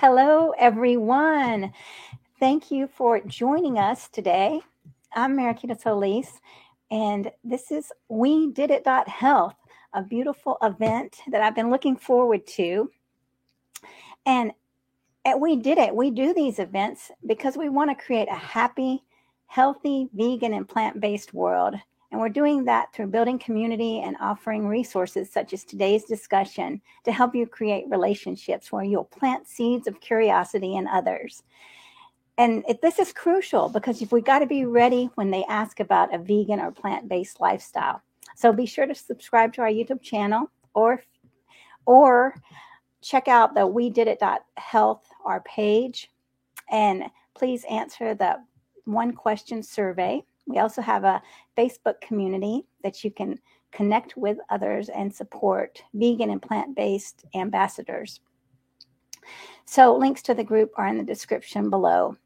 Hello, 0.00 0.52
everyone. 0.56 1.72
Thank 2.38 2.70
you 2.70 2.86
for 2.86 3.18
joining 3.18 3.80
us 3.80 4.08
today. 4.08 4.60
I'm 5.12 5.36
Mariquita 5.36 5.76
Solis, 5.76 6.40
and 6.88 7.32
this 7.42 7.72
is 7.72 7.90
We 8.08 8.52
Did 8.52 8.70
It 8.70 8.86
Health, 8.86 9.56
a 9.92 10.02
beautiful 10.02 10.56
event 10.62 11.16
that 11.32 11.42
I've 11.42 11.56
been 11.56 11.72
looking 11.72 11.96
forward 11.96 12.46
to. 12.46 12.92
And 14.24 14.52
at 15.24 15.40
We 15.40 15.56
Did 15.56 15.78
It, 15.78 15.96
we 15.96 16.12
do 16.12 16.32
these 16.32 16.60
events 16.60 17.10
because 17.26 17.56
we 17.56 17.68
want 17.68 17.90
to 17.90 18.04
create 18.04 18.28
a 18.30 18.36
happy, 18.36 19.02
healthy, 19.46 20.08
vegan, 20.14 20.54
and 20.54 20.68
plant 20.68 21.00
based 21.00 21.34
world. 21.34 21.74
And 22.10 22.20
we're 22.20 22.30
doing 22.30 22.64
that 22.64 22.92
through 22.92 23.08
building 23.08 23.38
community 23.38 24.00
and 24.00 24.16
offering 24.20 24.66
resources 24.66 25.30
such 25.30 25.52
as 25.52 25.64
today's 25.64 26.04
discussion 26.04 26.80
to 27.04 27.12
help 27.12 27.34
you 27.34 27.46
create 27.46 27.84
relationships 27.88 28.72
where 28.72 28.84
you'll 28.84 29.04
plant 29.04 29.46
seeds 29.46 29.86
of 29.86 30.00
curiosity 30.00 30.76
in 30.76 30.86
others. 30.86 31.42
And 32.38 32.64
it, 32.68 32.80
this 32.80 32.98
is 32.98 33.12
crucial 33.12 33.68
because 33.68 34.00
if 34.00 34.10
we 34.10 34.22
got 34.22 34.38
to 34.38 34.46
be 34.46 34.64
ready 34.64 35.10
when 35.16 35.30
they 35.30 35.44
ask 35.48 35.80
about 35.80 36.14
a 36.14 36.18
vegan 36.18 36.60
or 36.60 36.70
plant 36.70 37.08
based 37.08 37.40
lifestyle. 37.40 38.00
So 38.36 38.52
be 38.52 38.66
sure 38.66 38.86
to 38.86 38.94
subscribe 38.94 39.52
to 39.54 39.62
our 39.62 39.68
YouTube 39.68 40.00
channel 40.00 40.50
or 40.72 41.02
or 41.84 42.34
check 43.02 43.28
out 43.28 43.54
the 43.54 43.66
we 43.66 43.90
did 43.90 44.08
it 44.08 44.20
health 44.56 45.04
our 45.24 45.40
page 45.40 46.10
and 46.70 47.04
please 47.34 47.64
answer 47.70 48.14
the 48.14 48.36
one 48.84 49.12
question 49.12 49.62
survey 49.62 50.22
we 50.48 50.58
also 50.58 50.82
have 50.82 51.04
a 51.04 51.22
Facebook 51.56 52.00
community 52.00 52.64
that 52.82 53.04
you 53.04 53.10
can 53.10 53.38
connect 53.70 54.16
with 54.16 54.38
others 54.48 54.88
and 54.88 55.14
support 55.14 55.82
vegan 55.94 56.30
and 56.30 56.40
plant 56.40 56.74
based 56.74 57.24
ambassadors. 57.34 58.20
So, 59.66 59.94
links 59.94 60.22
to 60.22 60.34
the 60.34 60.42
group 60.42 60.72
are 60.76 60.86
in 60.86 60.96
the 60.96 61.04
description 61.04 61.68
below. 61.68 62.16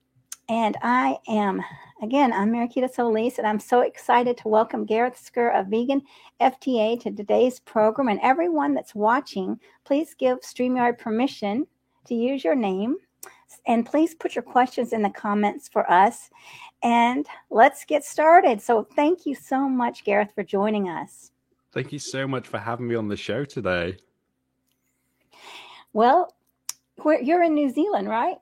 And 0.49 0.77
I 0.83 1.19
am, 1.29 1.61
again, 2.03 2.33
I'm 2.33 2.53
Mariquita 2.53 2.93
Solis, 2.93 3.39
and 3.39 3.47
I'm 3.47 3.59
so 3.59 3.81
excited 3.81 4.37
to 4.39 4.49
welcome 4.49 4.85
Gareth 4.85 5.19
Scurr 5.19 5.51
of 5.51 5.67
Vegan 5.67 6.03
FTA 6.41 7.01
to 7.01 7.11
today's 7.11 7.59
program. 7.61 8.09
And 8.09 8.21
everyone 8.23 8.75
that's 8.75 8.95
watching, 8.95 9.59
please 9.85 10.15
give 10.15 10.41
StreamYard 10.41 10.99
permission 10.99 11.67
to 12.07 12.15
use 12.15 12.45
your 12.45 12.55
name. 12.55 12.97
And 13.67 13.87
please 13.87 14.15
put 14.15 14.35
your 14.35 14.43
questions 14.43 14.93
in 14.93 15.03
the 15.03 15.11
comments 15.11 15.69
for 15.69 15.91
us 15.91 16.31
and 16.83 17.27
let's 17.51 17.85
get 17.85 18.05
started. 18.05 18.61
So, 18.61 18.83
thank 18.83 19.25
you 19.25 19.35
so 19.35 19.69
much, 19.69 20.05
Gareth, 20.05 20.33
for 20.35 20.43
joining 20.43 20.89
us. 20.89 21.31
Thank 21.73 21.93
you 21.93 21.99
so 21.99 22.27
much 22.27 22.49
for 22.49 22.59
having 22.59 22.89
me 22.89 22.97
on 22.97 23.09
the 23.09 23.17
show 23.17 23.45
today. 23.45 23.97
Well, 25.93 26.35
you're 27.05 27.43
in 27.43 27.55
New 27.55 27.71
Zealand, 27.71 28.09
right? 28.09 28.37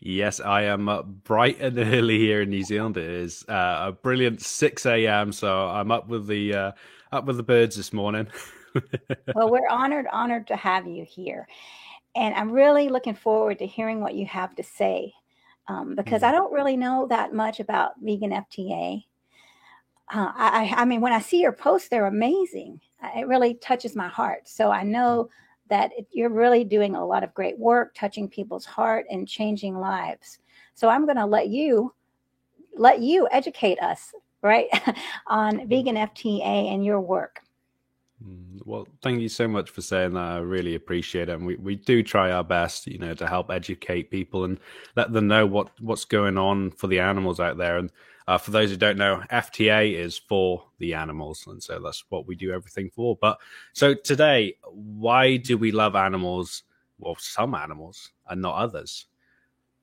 Yes, 0.00 0.40
I 0.40 0.62
am 0.62 0.88
uh, 0.88 1.02
bright 1.02 1.60
and 1.60 1.78
early 1.94 2.18
here 2.18 2.42
in 2.42 2.50
New 2.50 2.64
Zealand. 2.64 2.96
It 2.96 3.04
is 3.04 3.44
uh, 3.48 3.88
a 3.88 3.92
brilliant 3.92 4.40
six 4.40 4.86
a.m. 4.86 5.32
So 5.32 5.66
I'm 5.68 5.90
up 5.90 6.08
with 6.08 6.26
the 6.26 6.54
uh, 6.54 6.72
up 7.12 7.26
with 7.26 7.36
the 7.36 7.42
birds 7.42 7.76
this 7.76 7.92
morning. 7.92 8.26
well, 9.34 9.50
we're 9.50 9.68
honored 9.68 10.06
honored 10.10 10.46
to 10.46 10.56
have 10.56 10.86
you 10.86 11.04
here, 11.04 11.46
and 12.14 12.34
I'm 12.34 12.50
really 12.50 12.88
looking 12.88 13.14
forward 13.14 13.58
to 13.58 13.66
hearing 13.66 14.00
what 14.00 14.14
you 14.14 14.26
have 14.26 14.54
to 14.56 14.62
say 14.62 15.12
um, 15.68 15.94
because 15.94 16.22
I 16.22 16.28
mm-hmm. 16.28 16.36
don't 16.36 16.52
really 16.52 16.76
know 16.76 17.06
that 17.08 17.32
much 17.32 17.60
about 17.60 17.92
vegan 18.00 18.32
FTA. 18.32 19.04
Uh, 20.12 20.32
I, 20.34 20.74
I 20.76 20.84
mean, 20.84 21.00
when 21.00 21.12
I 21.12 21.20
see 21.20 21.40
your 21.40 21.52
posts, 21.52 21.88
they're 21.88 22.06
amazing. 22.06 22.80
It 23.16 23.28
really 23.28 23.54
touches 23.54 23.94
my 23.94 24.08
heart. 24.08 24.48
So 24.48 24.70
I 24.70 24.82
know 24.82 25.30
that 25.68 25.92
it, 25.96 26.08
you're 26.10 26.30
really 26.30 26.64
doing 26.64 26.96
a 26.96 27.06
lot 27.06 27.22
of 27.22 27.32
great 27.32 27.56
work, 27.58 27.94
touching 27.94 28.28
people's 28.28 28.64
heart 28.64 29.06
and 29.10 29.28
changing 29.28 29.78
lives. 29.78 30.38
So 30.74 30.88
I'm 30.88 31.04
going 31.04 31.16
to 31.16 31.26
let 31.26 31.48
you 31.48 31.94
let 32.76 33.00
you 33.00 33.28
educate 33.30 33.78
us, 33.80 34.12
right, 34.42 34.68
on 35.26 35.68
vegan 35.68 35.96
FTA 35.96 36.72
and 36.72 36.84
your 36.84 37.00
work. 37.00 37.40
Mm, 38.24 38.60
well, 38.64 38.86
thank 39.02 39.20
you 39.20 39.28
so 39.28 39.48
much 39.48 39.70
for 39.70 39.80
saying 39.80 40.14
that. 40.14 40.20
I 40.20 40.38
really 40.38 40.74
appreciate 40.74 41.28
it. 41.28 41.32
And 41.32 41.46
we, 41.46 41.56
we 41.56 41.76
do 41.76 42.02
try 42.02 42.30
our 42.30 42.44
best, 42.44 42.86
you 42.86 42.98
know, 42.98 43.14
to 43.14 43.26
help 43.26 43.50
educate 43.50 44.10
people 44.10 44.44
and 44.44 44.58
let 44.96 45.12
them 45.12 45.28
know 45.28 45.46
what, 45.46 45.70
what's 45.80 46.04
going 46.04 46.36
on 46.36 46.70
for 46.72 46.86
the 46.86 47.00
animals 47.00 47.40
out 47.40 47.56
there. 47.56 47.78
And 47.78 47.90
uh, 48.28 48.38
for 48.38 48.50
those 48.50 48.70
who 48.70 48.76
don't 48.76 48.98
know, 48.98 49.22
FTA 49.32 49.94
is 49.94 50.18
for 50.18 50.64
the 50.78 50.94
animals. 50.94 51.46
And 51.46 51.62
so 51.62 51.80
that's 51.80 52.04
what 52.10 52.26
we 52.26 52.36
do 52.36 52.52
everything 52.52 52.90
for. 52.90 53.16
But 53.20 53.38
so 53.72 53.94
today, 53.94 54.56
why 54.70 55.36
do 55.36 55.56
we 55.56 55.72
love 55.72 55.96
animals? 55.96 56.64
Well, 56.98 57.16
some 57.18 57.54
animals 57.54 58.10
and 58.28 58.42
not 58.42 58.56
others. 58.56 59.06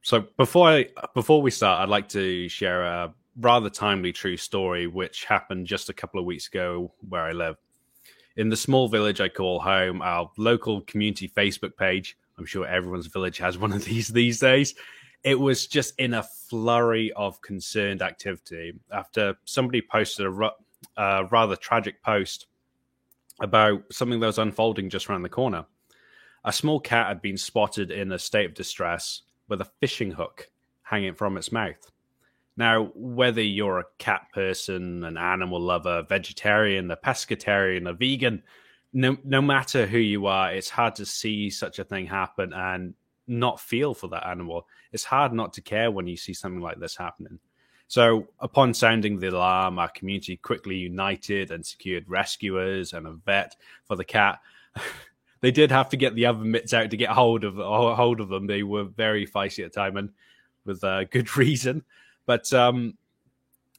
So 0.04 0.26
before 0.38 0.70
I, 0.70 0.86
before 1.16 1.42
we 1.42 1.52
start, 1.52 1.82
I'd 1.82 1.90
like 1.90 2.08
to 2.10 2.48
share 2.48 2.84
a 2.84 3.14
rather 3.40 3.70
timely 3.70 4.14
true 4.14 4.38
story 4.38 4.88
which 4.88 5.26
happened 5.26 5.68
just 5.68 5.90
a 5.90 5.94
couple 5.94 6.20
of 6.20 6.26
weeks 6.26 6.48
ago 6.48 6.94
where 7.08 7.24
I 7.24 7.34
live 7.34 7.58
in 8.38 8.50
the 8.50 8.56
small 8.56 8.88
village 8.88 9.20
I 9.20 9.30
call 9.30 9.60
home, 9.60 10.02
our 10.02 10.32
local 10.38 10.82
community 10.82 11.28
Facebook 11.28 11.76
page. 11.76 12.18
I'm 12.38 12.46
sure 12.46 12.68
everyone's 12.68 13.08
village 13.08 13.40
has 13.40 13.58
one 13.58 13.74
of 13.74 13.84
these 13.86 14.08
these 14.08 14.40
days. 14.40 14.76
It 15.24 15.38
was 15.38 15.68
just 15.68 16.00
in 16.00 16.14
a 16.14 16.24
flurry 16.24 17.12
of 17.14 17.42
concerned 17.42 18.02
activity 18.02 18.74
after 18.92 19.36
somebody 19.46 19.82
posted 19.82 20.28
a 20.28 20.52
uh, 20.96 21.24
rather 21.32 21.56
tragic 21.56 22.02
post 22.04 22.46
about 23.42 23.84
something 23.92 24.20
that 24.20 24.28
was 24.28 24.38
unfolding 24.38 24.90
just 24.90 25.10
around 25.10 25.24
the 25.24 25.30
corner. 25.30 25.66
A 26.46 26.54
small 26.54 26.80
cat 26.80 27.08
had 27.08 27.22
been 27.22 27.38
spotted 27.38 27.92
in 27.92 28.12
a 28.12 28.20
state 28.20 28.46
of 28.46 28.54
distress 28.54 29.24
with 29.50 29.60
a 29.62 29.70
fishing 29.80 30.12
hook 30.12 30.50
hanging 30.84 31.14
from 31.14 31.36
its 31.36 31.52
mouth. 31.52 31.92
Now, 32.58 32.92
whether 32.96 33.42
you're 33.42 33.80
a 33.80 33.86
cat 34.00 34.28
person, 34.34 35.04
an 35.04 35.16
animal 35.16 35.62
lover, 35.62 36.04
vegetarian, 36.10 36.90
a 36.90 36.98
pescatarian, 36.98 37.88
a 37.88 37.94
vegan, 37.94 38.42
no, 38.94 39.16
no 39.24 39.42
matter 39.42 39.86
who 39.86 40.00
you 40.00 40.26
are, 40.26 40.52
it's 40.52 40.70
hard 40.70 40.96
to 40.96 41.06
see 41.06 41.52
such 41.52 41.78
a 41.78 41.84
thing 41.84 42.08
happen 42.08 42.54
and 42.54 42.96
not 43.28 43.60
feel 43.60 43.94
for 43.94 44.08
that 44.08 44.26
animal. 44.26 44.68
It's 44.92 45.04
hard 45.04 45.34
not 45.34 45.54
to 45.54 45.62
care 45.62 45.92
when 45.92 46.08
you 46.08 46.18
see 46.18 46.34
something 46.34 46.62
like 46.62 46.80
this 46.80 46.96
happening. 46.96 47.40
So, 47.90 48.28
upon 48.40 48.74
sounding 48.74 49.20
the 49.20 49.30
alarm, 49.30 49.80
our 49.80 49.90
community 49.90 50.36
quickly 50.36 50.76
united 50.76 51.52
and 51.52 51.66
secured 51.66 52.10
rescuers 52.10 52.94
and 52.94 53.08
a 53.08 53.14
vet 53.14 53.56
for 53.86 53.96
the 53.96 54.04
cat. 54.04 54.40
they 55.42 55.52
did 55.52 55.72
have 55.72 55.90
to 55.90 55.98
get 55.98 56.16
the 56.16 56.26
other 56.26 56.44
mitts 56.44 56.74
out 56.74 56.90
to 56.90 56.98
get 56.98 57.12
hold 57.12 57.44
of 57.44 57.56
hold 57.56 58.20
of 58.20 58.30
them. 58.30 58.48
They 58.48 58.64
were 58.64 58.84
very 58.84 59.26
feisty 59.26 59.64
at 59.64 59.72
the 59.72 59.80
time, 59.80 59.96
and 59.96 60.10
with 60.66 60.84
uh, 60.84 61.06
good 61.06 61.38
reason. 61.38 61.84
But 62.28 62.54
um, 62.54 62.96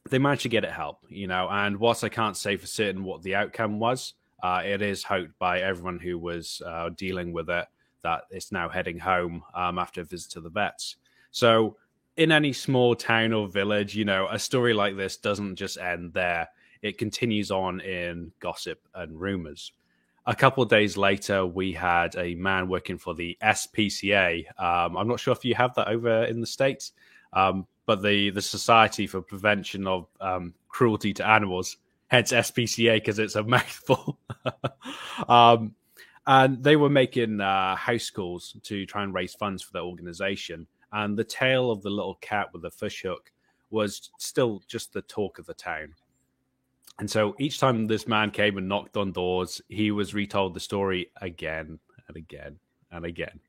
they 0.09 0.19
managed 0.19 0.41
to 0.41 0.49
get 0.49 0.65
it 0.65 0.71
help, 0.71 1.05
you 1.07 1.27
know. 1.27 1.47
And 1.49 1.77
whilst 1.77 2.03
I 2.03 2.09
can't 2.09 2.35
say 2.35 2.57
for 2.57 2.67
certain 2.67 3.05
what 3.05 3.21
the 3.21 3.35
outcome 3.35 3.79
was, 3.79 4.15
uh, 4.43 4.61
it 4.65 4.81
is 4.81 5.03
hoped 5.03 5.37
by 5.39 5.61
everyone 5.61 5.99
who 5.99 6.17
was 6.17 6.61
uh, 6.65 6.89
dealing 6.89 7.31
with 7.31 7.49
it 7.49 7.65
that 8.03 8.23
it's 8.29 8.51
now 8.51 8.69
heading 8.69 8.97
home 8.97 9.43
um, 9.53 9.77
after 9.77 10.01
a 10.01 10.05
visit 10.05 10.31
to 10.31 10.41
the 10.41 10.49
vets. 10.49 10.97
So, 11.31 11.77
in 12.17 12.31
any 12.31 12.51
small 12.51 12.95
town 12.95 13.31
or 13.31 13.47
village, 13.47 13.95
you 13.95 14.03
know, 14.03 14.27
a 14.29 14.39
story 14.39 14.73
like 14.73 14.97
this 14.97 15.15
doesn't 15.17 15.55
just 15.55 15.77
end 15.77 16.13
there. 16.13 16.49
It 16.81 16.97
continues 16.97 17.49
on 17.51 17.79
in 17.81 18.31
gossip 18.39 18.79
and 18.93 19.19
rumors. 19.19 19.71
A 20.25 20.35
couple 20.35 20.61
of 20.61 20.69
days 20.69 20.97
later, 20.97 21.45
we 21.45 21.71
had 21.71 22.15
a 22.17 22.35
man 22.35 22.67
working 22.67 22.97
for 22.97 23.15
the 23.15 23.37
SPCA. 23.41 24.45
Um, 24.61 24.97
I'm 24.97 25.07
not 25.07 25.19
sure 25.19 25.31
if 25.31 25.45
you 25.45 25.55
have 25.55 25.73
that 25.75 25.87
over 25.87 26.25
in 26.25 26.41
the 26.41 26.47
States, 26.47 26.91
um, 27.33 27.65
but 27.89 28.03
the 28.03 28.29
the 28.29 28.41
Society 28.43 29.07
for 29.07 29.19
Prevention 29.19 29.87
of 29.87 30.05
um, 30.21 30.53
Cruelty 30.67 31.11
to 31.15 31.27
Animals, 31.27 31.77
hence 32.07 32.31
SPCA 32.31 32.97
because 32.97 33.17
it's 33.17 33.33
a 33.35 33.41
mouthful. 33.55 34.19
um, 35.27 35.73
and 36.27 36.63
they 36.63 36.75
were 36.75 36.91
making 36.91 37.41
uh, 37.41 37.75
house 37.75 38.11
calls 38.11 38.55
to 38.61 38.85
try 38.85 39.01
and 39.01 39.11
raise 39.11 39.33
funds 39.33 39.63
for 39.63 39.73
their 39.73 39.81
organization. 39.81 40.67
And 40.91 41.17
the 41.17 41.23
tale 41.23 41.71
of 41.71 41.81
the 41.81 41.89
little 41.89 42.19
cat 42.21 42.49
with 42.53 42.61
the 42.61 42.69
fish 42.69 43.01
hook 43.01 43.31
was 43.71 44.11
still 44.19 44.61
just 44.67 44.93
the 44.93 45.01
talk 45.01 45.39
of 45.39 45.47
the 45.47 45.55
town. 45.55 45.95
And 46.99 47.09
so 47.09 47.33
each 47.39 47.59
time 47.59 47.87
this 47.87 48.07
man 48.07 48.29
came 48.29 48.59
and 48.59 48.69
knocked 48.69 48.97
on 48.97 49.13
doors, 49.13 49.63
he 49.67 49.89
was 49.89 50.13
retold 50.13 50.53
the 50.53 50.59
story 50.59 51.09
again 51.19 51.79
and 52.07 52.17
again 52.17 52.59
and 52.91 53.05
again 53.05 53.39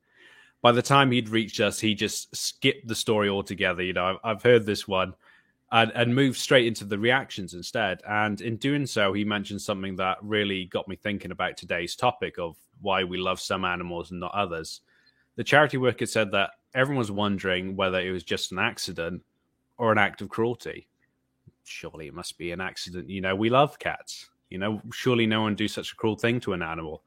by 0.62 0.72
the 0.72 0.82
time 0.82 1.10
he'd 1.10 1.28
reached 1.28 1.60
us, 1.60 1.80
he 1.80 1.94
just 1.94 2.34
skipped 2.36 2.86
the 2.86 2.94
story 2.94 3.28
altogether. 3.28 3.82
You 3.82 3.94
know, 3.94 4.04
I've, 4.04 4.16
I've 4.24 4.42
heard 4.42 4.66
this 4.66 4.86
one 4.86 5.14
and, 5.72 5.92
and 5.94 6.14
moved 6.14 6.38
straight 6.38 6.66
into 6.66 6.84
the 6.84 6.98
reactions 6.98 7.54
instead. 7.54 8.00
And 8.08 8.40
in 8.40 8.56
doing 8.56 8.86
so, 8.86 9.12
he 9.12 9.24
mentioned 9.24 9.62
something 9.62 9.96
that 9.96 10.18
really 10.22 10.66
got 10.66 10.88
me 10.88 10.96
thinking 10.96 11.30
about 11.30 11.56
today's 11.56 11.96
topic 11.96 12.38
of 12.38 12.56
why 12.80 13.04
we 13.04 13.18
love 13.18 13.40
some 13.40 13.64
animals 13.64 14.10
and 14.10 14.20
not 14.20 14.34
others. 14.34 14.80
The 15.36 15.44
charity 15.44 15.76
worker 15.78 16.06
said 16.06 16.30
that 16.32 16.50
everyone 16.74 16.98
was 16.98 17.10
wondering 17.10 17.76
whether 17.76 18.00
it 18.00 18.10
was 18.10 18.24
just 18.24 18.52
an 18.52 18.58
accident 18.58 19.22
or 19.78 19.92
an 19.92 19.98
act 19.98 20.20
of 20.20 20.28
cruelty. 20.28 20.88
Surely 21.64 22.08
it 22.08 22.14
must 22.14 22.36
be 22.36 22.52
an 22.52 22.60
accident. 22.60 23.08
You 23.08 23.20
know, 23.20 23.34
we 23.34 23.48
love 23.48 23.78
cats. 23.78 24.28
You 24.50 24.58
know, 24.58 24.82
surely 24.92 25.26
no 25.26 25.42
one 25.42 25.54
do 25.54 25.68
such 25.68 25.92
a 25.92 25.96
cruel 25.96 26.16
thing 26.16 26.40
to 26.40 26.52
an 26.52 26.62
animal. 26.62 27.02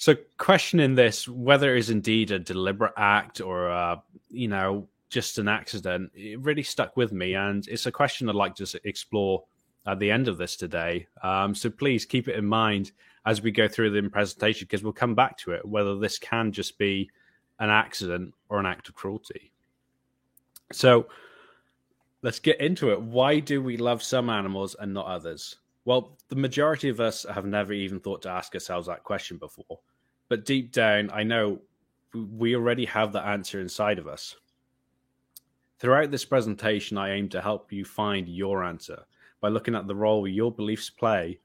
So, 0.00 0.14
questioning 0.38 0.94
this, 0.94 1.28
whether 1.28 1.76
it 1.76 1.80
is 1.80 1.90
indeed 1.90 2.30
a 2.30 2.38
deliberate 2.38 2.94
act 2.96 3.42
or, 3.42 3.68
a, 3.68 4.02
you 4.30 4.48
know, 4.48 4.88
just 5.10 5.36
an 5.36 5.46
accident, 5.46 6.10
it 6.14 6.40
really 6.40 6.62
stuck 6.62 6.96
with 6.96 7.12
me. 7.12 7.34
And 7.34 7.68
it's 7.68 7.84
a 7.84 7.92
question 7.92 8.26
I'd 8.26 8.34
like 8.34 8.54
to 8.54 8.80
explore 8.84 9.44
at 9.86 9.98
the 9.98 10.10
end 10.10 10.26
of 10.26 10.38
this 10.38 10.56
today. 10.56 11.06
Um, 11.22 11.54
so, 11.54 11.68
please 11.68 12.06
keep 12.06 12.28
it 12.28 12.36
in 12.36 12.46
mind 12.46 12.92
as 13.26 13.42
we 13.42 13.50
go 13.50 13.68
through 13.68 13.90
the 13.90 14.08
presentation, 14.08 14.64
because 14.64 14.82
we'll 14.82 14.94
come 14.94 15.14
back 15.14 15.36
to 15.40 15.52
it, 15.52 15.66
whether 15.68 15.94
this 15.98 16.18
can 16.18 16.50
just 16.50 16.78
be 16.78 17.10
an 17.58 17.68
accident 17.68 18.32
or 18.48 18.58
an 18.58 18.64
act 18.64 18.88
of 18.88 18.94
cruelty. 18.94 19.52
So, 20.72 21.08
let's 22.22 22.38
get 22.38 22.58
into 22.58 22.90
it. 22.90 23.02
Why 23.02 23.38
do 23.38 23.60
we 23.60 23.76
love 23.76 24.02
some 24.02 24.30
animals 24.30 24.74
and 24.80 24.94
not 24.94 25.08
others? 25.08 25.56
Well, 25.84 26.16
the 26.30 26.36
majority 26.36 26.88
of 26.88 27.00
us 27.00 27.26
have 27.30 27.44
never 27.44 27.74
even 27.74 28.00
thought 28.00 28.22
to 28.22 28.30
ask 28.30 28.54
ourselves 28.54 28.86
that 28.86 29.04
question 29.04 29.36
before. 29.36 29.78
But 30.30 30.44
deep 30.44 30.70
down, 30.70 31.10
I 31.12 31.24
know 31.24 31.60
we 32.14 32.54
already 32.54 32.84
have 32.84 33.12
the 33.12 33.20
answer 33.20 33.60
inside 33.60 33.98
of 33.98 34.06
us. 34.06 34.36
Throughout 35.80 36.12
this 36.12 36.24
presentation, 36.24 36.96
I 36.96 37.10
aim 37.10 37.28
to 37.30 37.40
help 37.40 37.72
you 37.72 37.84
find 37.84 38.28
your 38.28 38.62
answer 38.62 39.02
by 39.40 39.48
looking 39.48 39.74
at 39.74 39.88
the 39.88 39.94
role 39.94 40.28
your 40.28 40.52
beliefs 40.52 40.88
play 40.88 41.40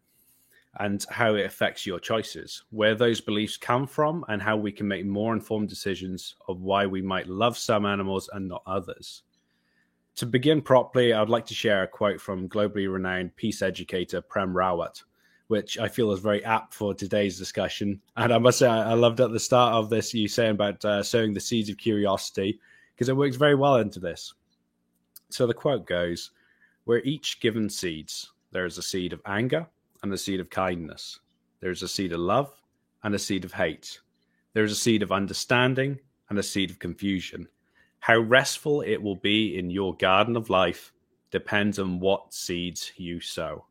and 0.77 1.03
how 1.09 1.33
it 1.33 1.47
affects 1.47 1.87
your 1.87 1.99
choices, 1.99 2.63
where 2.69 2.93
those 2.93 3.19
beliefs 3.21 3.57
come 3.57 3.87
from, 3.87 4.23
and 4.27 4.39
how 4.39 4.55
we 4.55 4.71
can 4.71 4.87
make 4.87 5.05
more 5.05 5.33
informed 5.33 5.69
decisions 5.69 6.35
of 6.47 6.61
why 6.61 6.85
we 6.85 7.01
might 7.01 7.27
love 7.27 7.57
some 7.57 7.87
animals 7.87 8.29
and 8.33 8.47
not 8.47 8.61
others. 8.67 9.23
To 10.17 10.27
begin 10.27 10.61
properly, 10.61 11.11
I 11.11 11.21
would 11.21 11.29
like 11.29 11.45
to 11.47 11.55
share 11.55 11.81
a 11.81 11.87
quote 11.87 12.21
from 12.21 12.49
globally 12.49 12.91
renowned 12.91 13.35
peace 13.35 13.63
educator 13.63 14.21
Prem 14.21 14.53
Rawat 14.53 15.01
which 15.47 15.77
I 15.77 15.87
feel 15.87 16.11
is 16.11 16.19
very 16.19 16.43
apt 16.43 16.73
for 16.73 16.93
today's 16.93 17.37
discussion. 17.37 18.01
And 18.17 18.33
I 18.33 18.37
must 18.37 18.59
say, 18.59 18.67
I 18.67 18.93
loved 18.93 19.19
at 19.19 19.31
the 19.31 19.39
start 19.39 19.75
of 19.75 19.89
this 19.89 20.13
you 20.13 20.27
saying 20.27 20.51
about 20.51 20.83
uh, 20.83 21.03
sowing 21.03 21.33
the 21.33 21.39
seeds 21.39 21.69
of 21.69 21.77
curiosity 21.77 22.59
because 22.93 23.09
it 23.09 23.15
works 23.15 23.35
very 23.35 23.55
well 23.55 23.77
into 23.77 23.99
this. 23.99 24.33
So 25.29 25.45
the 25.45 25.53
quote 25.53 25.85
goes, 25.85 26.31
"We're 26.85 26.99
each 26.99 27.39
given 27.39 27.69
seeds. 27.69 28.31
There 28.51 28.65
is 28.65 28.77
a 28.77 28.83
seed 28.83 29.13
of 29.13 29.21
anger 29.25 29.67
and 30.01 30.13
a 30.13 30.17
seed 30.17 30.39
of 30.39 30.49
kindness. 30.49 31.19
There 31.59 31.71
is 31.71 31.83
a 31.83 31.87
seed 31.87 32.13
of 32.13 32.19
love 32.19 32.53
and 33.03 33.13
a 33.13 33.19
seed 33.19 33.45
of 33.45 33.53
hate. 33.53 33.99
There 34.53 34.63
is 34.63 34.71
a 34.71 34.75
seed 34.75 35.03
of 35.03 35.11
understanding 35.11 35.99
and 36.29 36.39
a 36.39 36.43
seed 36.43 36.71
of 36.71 36.79
confusion. 36.79 37.47
How 37.99 38.17
restful 38.17 38.81
it 38.81 39.01
will 39.01 39.15
be 39.15 39.57
in 39.57 39.69
your 39.69 39.95
garden 39.97 40.35
of 40.35 40.49
life 40.49 40.93
depends 41.31 41.77
on 41.77 41.99
what 41.99 42.33
seeds 42.33 42.91
you 42.97 43.19
sow." 43.19 43.65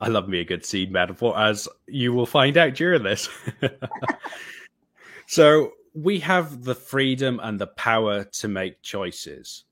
I 0.00 0.08
love 0.08 0.28
me 0.28 0.40
a 0.40 0.44
good 0.44 0.64
seed 0.64 0.90
metaphor, 0.90 1.38
as 1.38 1.68
you 1.86 2.12
will 2.12 2.26
find 2.26 2.56
out 2.56 2.74
during 2.74 3.02
this. 3.02 3.28
so 5.26 5.72
we 5.94 6.18
have 6.20 6.64
the 6.64 6.74
freedom 6.74 7.40
and 7.42 7.60
the 7.60 7.66
power 7.66 8.24
to 8.24 8.48
make 8.48 8.82
choices. 8.82 9.64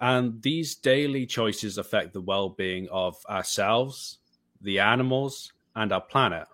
And 0.00 0.40
these 0.42 0.74
daily 0.74 1.26
choices 1.26 1.78
affect 1.78 2.12
the 2.12 2.20
well 2.20 2.48
being 2.48 2.88
of 2.90 3.16
ourselves, 3.28 4.18
the 4.60 4.78
animals, 4.78 5.52
and 5.76 5.92
our 5.92 6.00
planet. 6.00 6.46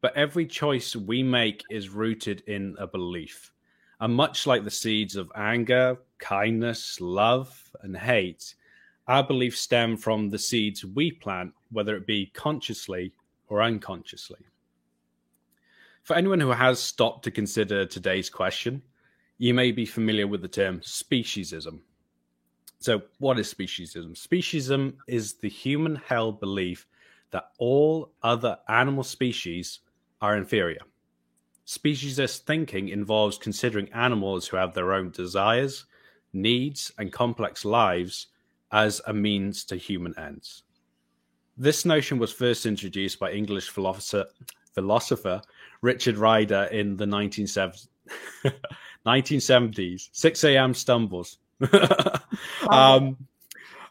But 0.00 0.16
every 0.16 0.46
choice 0.46 0.94
we 0.94 1.22
make 1.22 1.62
is 1.70 1.88
rooted 1.88 2.42
in 2.46 2.76
a 2.78 2.86
belief. 2.86 3.52
And 4.00 4.14
much 4.14 4.46
like 4.46 4.64
the 4.64 4.70
seeds 4.70 5.16
of 5.16 5.32
anger, 5.34 5.96
kindness, 6.18 7.00
love, 7.00 7.70
and 7.82 7.96
hate, 7.96 8.54
our 9.06 9.22
beliefs 9.22 9.60
stem 9.60 9.96
from 9.96 10.30
the 10.30 10.38
seeds 10.38 10.84
we 10.84 11.12
plant, 11.12 11.52
whether 11.74 11.94
it 11.96 12.06
be 12.06 12.26
consciously 12.26 13.12
or 13.48 13.62
unconsciously. 13.62 14.40
For 16.02 16.16
anyone 16.16 16.40
who 16.40 16.50
has 16.50 16.78
stopped 16.80 17.24
to 17.24 17.30
consider 17.30 17.84
today's 17.84 18.30
question, 18.30 18.82
you 19.38 19.54
may 19.54 19.72
be 19.72 19.86
familiar 19.86 20.26
with 20.26 20.42
the 20.42 20.48
term 20.48 20.80
speciesism. 20.80 21.80
So, 22.78 23.02
what 23.18 23.38
is 23.38 23.52
speciesism? 23.52 24.12
Speciesism 24.12 24.96
is 25.06 25.34
the 25.34 25.48
human 25.48 25.96
held 25.96 26.40
belief 26.40 26.86
that 27.30 27.50
all 27.58 28.12
other 28.22 28.58
animal 28.68 29.02
species 29.02 29.80
are 30.20 30.36
inferior. 30.36 30.82
Speciesist 31.66 32.40
thinking 32.40 32.90
involves 32.90 33.38
considering 33.38 33.90
animals 33.94 34.46
who 34.46 34.58
have 34.58 34.74
their 34.74 34.92
own 34.92 35.10
desires, 35.10 35.86
needs, 36.34 36.92
and 36.98 37.10
complex 37.10 37.64
lives 37.64 38.26
as 38.70 39.00
a 39.06 39.14
means 39.14 39.64
to 39.64 39.76
human 39.76 40.12
ends. 40.18 40.63
This 41.56 41.84
notion 41.84 42.18
was 42.18 42.32
first 42.32 42.66
introduced 42.66 43.18
by 43.18 43.32
English 43.32 43.68
philosopher, 43.68 44.26
philosopher 44.74 45.42
Richard 45.82 46.16
Ryder 46.16 46.64
in 46.64 46.96
the 46.96 47.06
1970s. 47.06 47.88
1970s 49.06 50.08
6 50.12 50.44
a.m. 50.44 50.74
stumbles. 50.74 51.38
um, 52.70 53.16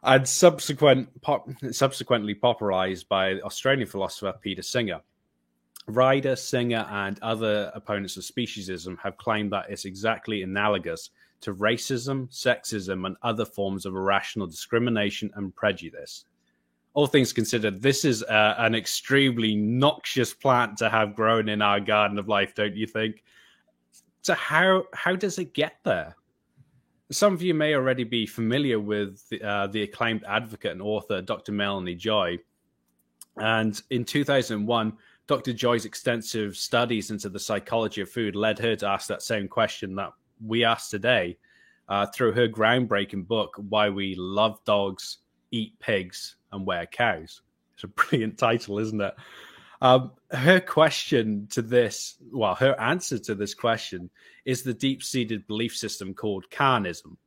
and 0.04 0.28
subsequent 0.28 1.22
pop, 1.22 1.48
subsequently 1.72 2.34
popularized 2.34 3.08
by 3.08 3.40
Australian 3.42 3.88
philosopher 3.88 4.34
Peter 4.42 4.62
Singer. 4.62 5.02
Ryder, 5.88 6.36
Singer, 6.36 6.88
and 6.90 7.20
other 7.22 7.72
opponents 7.74 8.18
of 8.18 8.24
speciesism 8.24 8.98
have 9.00 9.18
claimed 9.18 9.52
that 9.52 9.66
it's 9.70 9.86
exactly 9.86 10.44
analogous 10.44 11.10
to 11.42 11.54
racism, 11.54 12.30
sexism, 12.30 13.06
and 13.06 13.18
other 13.22 13.46
forms 13.46 13.86
of 13.86 13.94
irrational 13.94 14.48
discrimination 14.48 15.30
and 15.36 15.56
prejudice. 15.56 16.26
All 16.94 17.08
things 17.08 17.34
considered, 17.34 17.82
this 17.82 18.06
is 18.06 18.22
uh, 18.24 18.56
an 18.60 18.76
extremely 18.76 19.56
noxious 19.56 20.34
plant 20.34 20.78
to 20.78 20.90
have 20.90 21.16
grown 21.16 21.50
in 21.50 21.62
our 21.62 21.80
garden 21.80 22.20
of 22.20 22.28
life, 22.28 22.54
don't 22.54 22.76
you 22.76 22.86
think? 22.86 23.24
So 24.22 24.34
how 24.36 24.86
how 24.94 25.16
does 25.16 25.40
it 25.40 25.54
get 25.54 25.78
there? 25.84 26.16
Some 27.12 27.34
of 27.34 27.42
you 27.42 27.54
may 27.54 27.74
already 27.74 28.04
be 28.04 28.26
familiar 28.26 28.80
with 28.80 29.28
the, 29.30 29.42
uh, 29.42 29.68
the 29.68 29.84
acclaimed 29.84 30.24
advocate 30.28 30.72
and 30.72 30.82
author 30.82 31.22
Dr. 31.22 31.52
Melanie 31.52 31.96
Joy, 31.96 32.38
and 33.38 33.82
in 33.90 34.06
2001, 34.06 34.94
Dr. 35.28 35.54
Joy's 35.54 35.86
extensive 35.86 36.56
studies 36.56 37.12
into 37.12 37.30
the 37.30 37.40
psychology 37.40 38.02
of 38.02 38.10
food 38.10 38.36
led 38.36 38.60
her 38.60 38.76
to 38.78 38.88
ask 38.88 39.08
that 39.08 39.22
same 39.22 39.48
question 39.48 39.96
that 39.96 40.12
we 40.46 40.64
asked 40.64 40.92
today 40.92 41.38
uh, 41.88 42.06
through 42.08 42.34
her 42.34 42.48
groundbreaking 42.48 43.28
book, 43.28 43.56
Why 43.70 43.90
We 43.90 44.16
Love 44.16 44.60
Dogs, 44.66 45.20
Eat 45.54 45.80
Pigs, 45.80 46.36
and 46.52 46.66
Wear 46.66 46.88
Cows. 46.88 47.42
It's 47.76 47.84
a 47.84 47.88
brilliant 47.88 48.38
title, 48.38 48.80
isn't 48.80 49.00
it? 49.00 49.14
Um, 49.82 50.12
her 50.32 50.60
question 50.60 51.48
to 51.52 51.62
this, 51.62 52.16
well, 52.32 52.56
her 52.56 52.80
answer 52.80 53.20
to 53.20 53.36
this 53.36 53.54
question 53.54 54.10
is 54.46 54.64
the 54.64 54.74
deep 54.74 55.04
seated 55.04 55.46
belief 55.46 55.76
system 55.76 56.14
called 56.14 56.46
carnism, 56.50 57.18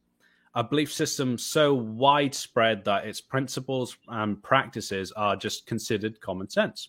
a 0.55 0.65
belief 0.65 0.93
system 0.93 1.37
so 1.37 1.75
widespread 1.75 2.85
that 2.87 3.07
its 3.07 3.21
principles 3.21 3.99
and 4.09 4.43
practices 4.43 5.13
are 5.13 5.37
just 5.37 5.67
considered 5.67 6.21
common 6.21 6.49
sense. 6.49 6.89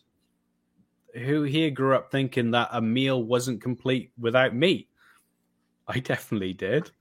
Who 1.13 1.43
here 1.43 1.69
grew 1.69 1.95
up 1.95 2.11
thinking 2.11 2.51
that 2.51 2.69
a 2.71 2.81
meal 2.81 3.21
wasn't 3.21 3.61
complete 3.61 4.11
without 4.17 4.55
meat? 4.55 4.87
I 5.85 5.99
definitely 5.99 6.53
did. 6.53 6.91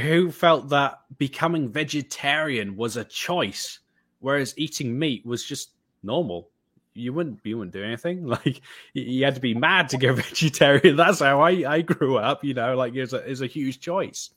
Who 0.00 0.30
felt 0.30 0.70
that 0.70 1.00
becoming 1.18 1.70
vegetarian 1.70 2.76
was 2.76 2.96
a 2.96 3.04
choice, 3.04 3.80
whereas 4.20 4.54
eating 4.56 4.98
meat 4.98 5.26
was 5.26 5.44
just 5.44 5.70
normal. 6.02 6.48
You 6.94 7.12
wouldn't, 7.12 7.40
you 7.44 7.58
wouldn't 7.58 7.72
do 7.72 7.84
anything. 7.84 8.26
Like 8.26 8.60
you 8.92 9.24
had 9.24 9.34
to 9.34 9.40
be 9.40 9.54
mad 9.54 9.88
to 9.90 9.98
go 9.98 10.12
vegetarian. 10.14 10.96
That's 10.96 11.20
how 11.20 11.40
I, 11.40 11.50
I 11.66 11.80
grew 11.82 12.18
up. 12.18 12.44
You 12.44 12.54
know, 12.54 12.76
like 12.76 12.94
it's 12.94 13.12
a, 13.12 13.18
it's 13.18 13.40
a 13.40 13.46
huge 13.46 13.80
choice. 13.80 14.30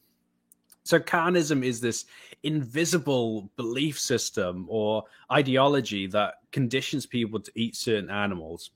So 0.84 1.00
carnism 1.00 1.64
is 1.64 1.82
this 1.82 2.06
invisible 2.44 3.50
belief 3.56 4.00
system 4.00 4.68
or 4.70 5.04
ideology 5.32 6.06
that 6.08 6.36
conditions 6.52 7.08
people 7.08 7.40
to 7.40 7.52
eat 7.56 7.76
certain 7.76 8.12
animals. 8.12 8.70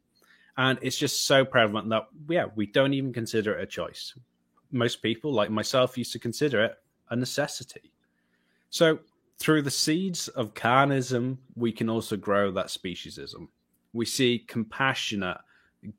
And 0.58 0.80
it's 0.82 0.98
just 0.98 1.26
so 1.26 1.46
prevalent 1.46 1.90
that, 1.90 2.08
yeah, 2.28 2.46
we 2.56 2.66
don't 2.66 2.94
even 2.94 3.14
consider 3.14 3.58
it 3.58 3.64
a 3.64 3.68
choice 3.68 4.16
most 4.72 5.02
people, 5.02 5.34
like 5.34 5.50
myself, 5.50 5.98
used 5.98 6.14
to 6.14 6.20
consider 6.20 6.64
it 6.64 6.78
a 7.10 7.16
necessity. 7.16 7.92
So, 8.70 9.00
through 9.38 9.62
the 9.62 9.72
seeds 9.72 10.28
of 10.28 10.54
carnism, 10.54 11.38
we 11.56 11.72
can 11.72 11.90
also 11.90 12.18
grow 12.18 12.52
that 12.52 12.68
speciesism. 12.68 13.48
We 13.94 14.06
see 14.06 14.46
compassionate, 14.48 15.38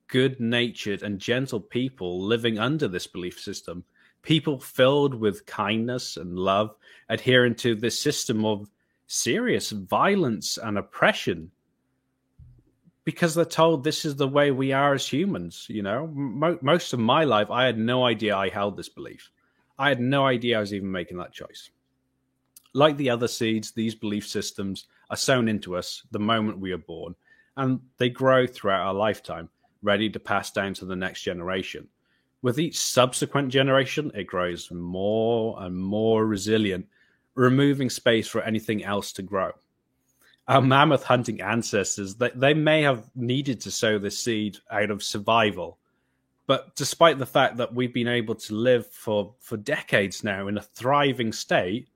good 0.08 0.38
natured, 0.40 1.02
and 1.02 1.18
gentle 1.18 1.60
people 1.60 2.20
living 2.22 2.58
under 2.58 2.86
this 2.86 3.06
belief 3.06 3.40
system, 3.40 3.84
people 4.22 4.60
filled 4.60 5.14
with 5.14 5.46
kindness 5.46 6.16
and 6.16 6.38
love, 6.38 6.76
adhering 7.08 7.54
to 7.56 7.74
this 7.74 7.98
system 7.98 8.44
of 8.44 8.70
serious 9.06 9.70
violence 9.70 10.58
and 10.58 10.78
oppression 10.78 11.50
because 13.04 13.34
they're 13.34 13.44
told 13.44 13.82
this 13.82 14.04
is 14.04 14.16
the 14.16 14.28
way 14.28 14.50
we 14.50 14.72
are 14.72 14.94
as 14.94 15.06
humans. 15.06 15.66
You 15.68 15.82
know, 15.82 16.06
Mo- 16.08 16.58
most 16.62 16.92
of 16.92 16.98
my 17.00 17.24
life, 17.24 17.50
I 17.50 17.64
had 17.64 17.78
no 17.78 18.04
idea 18.04 18.36
I 18.36 18.48
held 18.48 18.76
this 18.76 18.88
belief. 18.88 19.30
I 19.78 19.88
had 19.88 20.00
no 20.00 20.26
idea 20.26 20.58
I 20.58 20.60
was 20.60 20.74
even 20.74 20.90
making 20.90 21.16
that 21.18 21.32
choice. 21.32 21.70
Like 22.74 22.96
the 22.96 23.10
other 23.10 23.28
seeds, 23.28 23.72
these 23.72 23.94
belief 23.94 24.26
systems 24.28 24.86
are 25.08 25.16
sown 25.16 25.48
into 25.48 25.76
us 25.76 26.02
the 26.10 26.18
moment 26.18 26.58
we 26.60 26.72
are 26.72 26.78
born, 26.78 27.14
and 27.56 27.80
they 27.96 28.10
grow 28.10 28.46
throughout 28.46 28.86
our 28.86 28.94
lifetime. 28.94 29.48
ready 29.82 30.10
to 30.10 30.20
pass 30.20 30.50
down 30.50 30.74
to 30.74 30.84
the 30.84 30.94
next 30.94 31.22
generation. 31.22 31.88
With 32.42 32.58
each 32.58 32.78
subsequent 32.78 33.48
generation, 33.48 34.12
it 34.14 34.24
grows 34.24 34.70
more 34.70 35.56
and 35.62 35.74
more 35.74 36.26
resilient, 36.26 36.86
removing 37.34 37.88
space 37.88 38.28
for 38.28 38.42
anything 38.42 38.84
else 38.84 39.10
to 39.14 39.22
grow. 39.22 39.52
Our 40.50 40.60
mammoth 40.60 41.04
hunting 41.04 41.40
ancestors, 41.40 42.16
they, 42.16 42.32
they 42.34 42.54
may 42.54 42.82
have 42.82 43.08
needed 43.14 43.60
to 43.60 43.70
sow 43.70 44.00
this 44.00 44.18
seed 44.18 44.58
out 44.68 44.90
of 44.90 45.00
survival. 45.00 45.78
But 46.48 46.74
despite 46.74 47.20
the 47.20 47.26
fact 47.26 47.56
that 47.58 47.72
we've 47.72 47.94
been 47.94 48.08
able 48.08 48.34
to 48.34 48.54
live 48.56 48.88
for, 48.88 49.32
for 49.38 49.56
decades 49.56 50.24
now 50.24 50.48
in 50.48 50.58
a 50.58 50.62
thriving 50.62 51.32
state, 51.32 51.86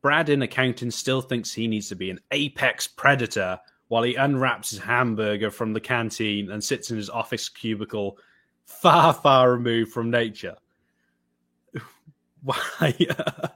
Brad 0.00 0.30
in 0.30 0.40
accounting 0.40 0.90
still 0.90 1.20
thinks 1.20 1.52
he 1.52 1.68
needs 1.68 1.90
to 1.90 1.94
be 1.94 2.08
an 2.08 2.20
apex 2.30 2.88
predator 2.88 3.60
while 3.88 4.04
he 4.04 4.14
unwraps 4.14 4.70
his 4.70 4.78
hamburger 4.78 5.50
from 5.50 5.74
the 5.74 5.80
canteen 5.80 6.50
and 6.50 6.64
sits 6.64 6.90
in 6.90 6.96
his 6.96 7.10
office 7.10 7.50
cubicle 7.50 8.16
far, 8.64 9.12
far 9.12 9.52
removed 9.52 9.92
from 9.92 10.10
nature. 10.10 10.56
Why? 12.42 12.96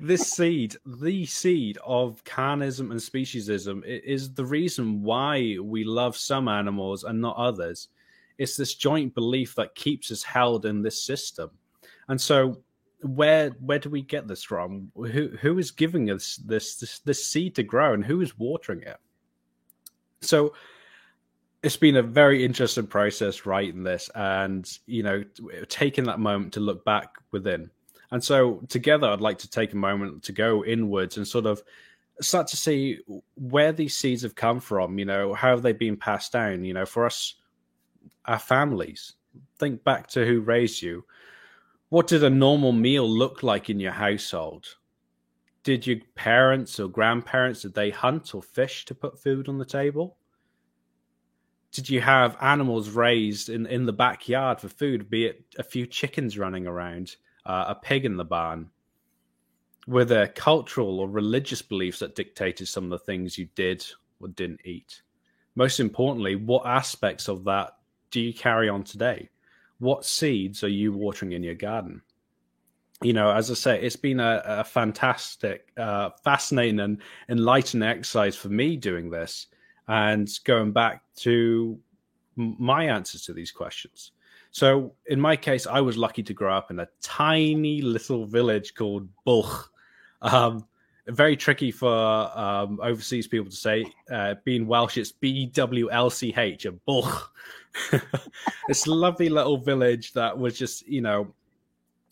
this 0.00 0.32
seed, 0.32 0.76
the 0.84 1.26
seed 1.26 1.78
of 1.84 2.22
carnism 2.24 2.90
and 2.90 3.00
speciesism, 3.00 3.84
is 3.84 4.32
the 4.32 4.44
reason 4.44 5.02
why 5.02 5.56
we 5.60 5.84
love 5.84 6.16
some 6.16 6.48
animals 6.48 7.04
and 7.04 7.20
not 7.20 7.36
others. 7.36 7.88
It's 8.38 8.56
this 8.56 8.74
joint 8.74 9.14
belief 9.14 9.54
that 9.56 9.74
keeps 9.74 10.12
us 10.12 10.22
held 10.22 10.66
in 10.66 10.82
this 10.82 11.02
system. 11.02 11.50
And 12.08 12.20
so, 12.20 12.62
where 13.02 13.50
where 13.60 13.78
do 13.78 13.90
we 13.90 14.02
get 14.02 14.26
this 14.26 14.42
from? 14.42 14.90
Who 14.94 15.28
who 15.40 15.58
is 15.58 15.70
giving 15.70 16.10
us 16.10 16.36
this 16.36 16.76
this, 16.76 16.98
this 17.00 17.26
seed 17.26 17.54
to 17.56 17.62
grow, 17.62 17.94
and 17.94 18.04
who 18.04 18.20
is 18.20 18.38
watering 18.38 18.82
it? 18.82 18.98
So, 20.20 20.54
it's 21.62 21.76
been 21.76 21.96
a 21.96 22.02
very 22.02 22.44
interesting 22.44 22.86
process 22.86 23.44
writing 23.44 23.82
this 23.82 24.10
and 24.14 24.78
you 24.86 25.02
know 25.02 25.24
taking 25.68 26.04
that 26.04 26.20
moment 26.20 26.52
to 26.54 26.60
look 26.60 26.84
back 26.84 27.14
within 27.32 27.70
and 28.10 28.22
so 28.22 28.62
together 28.68 29.08
i'd 29.08 29.20
like 29.20 29.38
to 29.38 29.50
take 29.50 29.72
a 29.72 29.76
moment 29.76 30.22
to 30.22 30.32
go 30.32 30.64
inwards 30.64 31.16
and 31.16 31.26
sort 31.26 31.46
of 31.46 31.62
start 32.20 32.46
to 32.48 32.56
see 32.56 32.98
where 33.36 33.72
these 33.72 33.96
seeds 33.96 34.22
have 34.22 34.34
come 34.34 34.60
from 34.60 34.98
you 34.98 35.04
know 35.04 35.34
how 35.34 35.50
have 35.50 35.62
they 35.62 35.72
been 35.72 35.96
passed 35.96 36.32
down? 36.32 36.64
You 36.64 36.74
know 36.74 36.86
for 36.86 37.06
us 37.06 37.34
our 38.24 38.38
families 38.38 39.14
think 39.58 39.84
back 39.84 40.06
to 40.08 40.24
who 40.24 40.40
raised 40.40 40.82
you. 40.82 41.04
What 41.88 42.06
did 42.06 42.22
a 42.22 42.30
normal 42.30 42.72
meal 42.72 43.08
look 43.08 43.42
like 43.42 43.70
in 43.70 43.80
your 43.80 43.92
household? 43.92 44.66
Did 45.62 45.86
your 45.86 45.98
parents 46.14 46.78
or 46.78 46.88
grandparents 46.88 47.62
did 47.62 47.74
they 47.74 47.90
hunt 47.90 48.34
or 48.34 48.42
fish 48.42 48.84
to 48.86 48.94
put 48.94 49.20
food 49.20 49.48
on 49.48 49.58
the 49.58 49.64
table? 49.64 50.16
Did 51.72 51.88
you 51.88 52.00
have 52.00 52.36
animals 52.40 52.90
raised 52.90 53.48
in, 53.48 53.66
in 53.66 53.84
the 53.84 53.92
backyard 53.92 54.60
for 54.60 54.68
food, 54.68 55.10
be 55.10 55.26
it 55.26 55.44
a 55.58 55.62
few 55.62 55.86
chickens 55.86 56.38
running 56.38 56.66
around, 56.66 57.16
uh, 57.48 57.64
a 57.68 57.74
pig 57.74 58.04
in 58.04 58.16
the 58.16 58.24
barn? 58.24 58.70
Were 59.86 60.04
there 60.04 60.28
cultural 60.28 61.00
or 61.00 61.08
religious 61.08 61.62
beliefs 61.62 61.98
that 62.00 62.14
dictated 62.14 62.68
some 62.68 62.84
of 62.84 62.90
the 62.90 62.98
things 62.98 63.38
you 63.38 63.48
did 63.54 63.84
or 64.20 64.28
didn't 64.28 64.60
eat? 64.64 65.02
Most 65.54 65.80
importantly, 65.80 66.36
what 66.36 66.66
aspects 66.66 67.28
of 67.28 67.44
that 67.44 67.78
do 68.10 68.20
you 68.20 68.32
carry 68.32 68.68
on 68.68 68.84
today? 68.84 69.30
What 69.78 70.04
seeds 70.04 70.62
are 70.62 70.68
you 70.68 70.92
watering 70.92 71.32
in 71.32 71.42
your 71.42 71.54
garden? 71.54 72.02
You 73.02 73.12
know, 73.12 73.30
as 73.30 73.50
I 73.50 73.54
say, 73.54 73.80
it's 73.80 73.96
been 73.96 74.20
a, 74.20 74.42
a 74.44 74.64
fantastic, 74.64 75.72
uh, 75.76 76.10
fascinating, 76.24 76.80
and 76.80 77.00
enlightening 77.28 77.88
exercise 77.88 78.36
for 78.36 78.48
me 78.48 78.76
doing 78.76 79.08
this 79.08 79.46
and 79.86 80.28
going 80.44 80.72
back 80.72 81.02
to 81.16 81.78
my 82.36 82.84
answers 82.84 83.22
to 83.26 83.32
these 83.32 83.52
questions. 83.52 84.12
So, 84.50 84.92
in 85.06 85.20
my 85.20 85.36
case, 85.36 85.66
I 85.66 85.80
was 85.80 85.96
lucky 85.96 86.22
to 86.22 86.34
grow 86.34 86.56
up 86.56 86.70
in 86.70 86.80
a 86.80 86.88
tiny 87.00 87.82
little 87.82 88.26
village 88.26 88.74
called 88.74 89.08
Bwlch. 89.26 89.64
Um, 90.22 90.66
very 91.06 91.36
tricky 91.36 91.70
for 91.70 91.92
um, 92.38 92.80
overseas 92.82 93.26
people 93.26 93.50
to 93.50 93.56
say. 93.56 93.84
Uh, 94.10 94.34
being 94.44 94.66
Welsh, 94.66 94.96
it's 94.96 95.12
B 95.12 95.46
W 95.46 95.90
L 95.90 96.10
C 96.10 96.34
H, 96.36 96.66
a 96.66 96.72
Bwlch. 96.72 97.28
a 97.92 98.90
lovely 98.90 99.28
little 99.28 99.58
village 99.58 100.12
that 100.12 100.36
was 100.36 100.58
just, 100.58 100.86
you 100.86 101.00
know, 101.00 101.32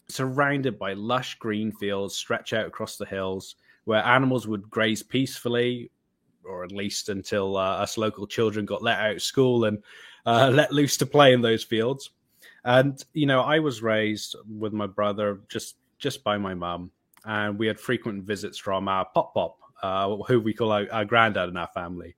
surrounded 0.08 0.78
by 0.78 0.92
lush 0.92 1.34
green 1.38 1.72
fields 1.72 2.14
stretch 2.14 2.52
out 2.52 2.66
across 2.66 2.96
the 2.96 3.06
hills 3.06 3.56
where 3.84 4.04
animals 4.04 4.46
would 4.46 4.68
graze 4.70 5.02
peacefully 5.02 5.90
or 6.44 6.64
at 6.64 6.72
least 6.72 7.08
until 7.08 7.56
uh, 7.56 7.76
us 7.76 7.98
local 7.98 8.26
children 8.26 8.64
got 8.64 8.82
let 8.82 8.98
out 8.98 9.16
of 9.16 9.22
school 9.22 9.64
and 9.64 9.82
uh, 10.26 10.50
let 10.54 10.72
loose 10.72 10.96
to 10.96 11.06
play 11.06 11.32
in 11.32 11.40
those 11.40 11.64
fields. 11.64 12.10
And 12.66 13.02
you 13.12 13.26
know, 13.26 13.42
I 13.42 13.60
was 13.60 13.80
raised 13.80 14.34
with 14.46 14.72
my 14.72 14.88
brother 14.88 15.40
just 15.48 15.76
just 15.98 16.24
by 16.24 16.36
my 16.36 16.52
mum, 16.52 16.90
and 17.24 17.56
we 17.58 17.68
had 17.68 17.78
frequent 17.80 18.24
visits 18.24 18.58
from 18.58 18.88
our 18.88 19.06
pop 19.14 19.32
pop, 19.34 19.56
uh, 19.82 20.16
who 20.26 20.40
we 20.40 20.52
call 20.52 20.72
our, 20.72 20.86
our 20.92 21.04
granddad 21.04 21.48
in 21.48 21.56
our 21.56 21.68
family. 21.68 22.16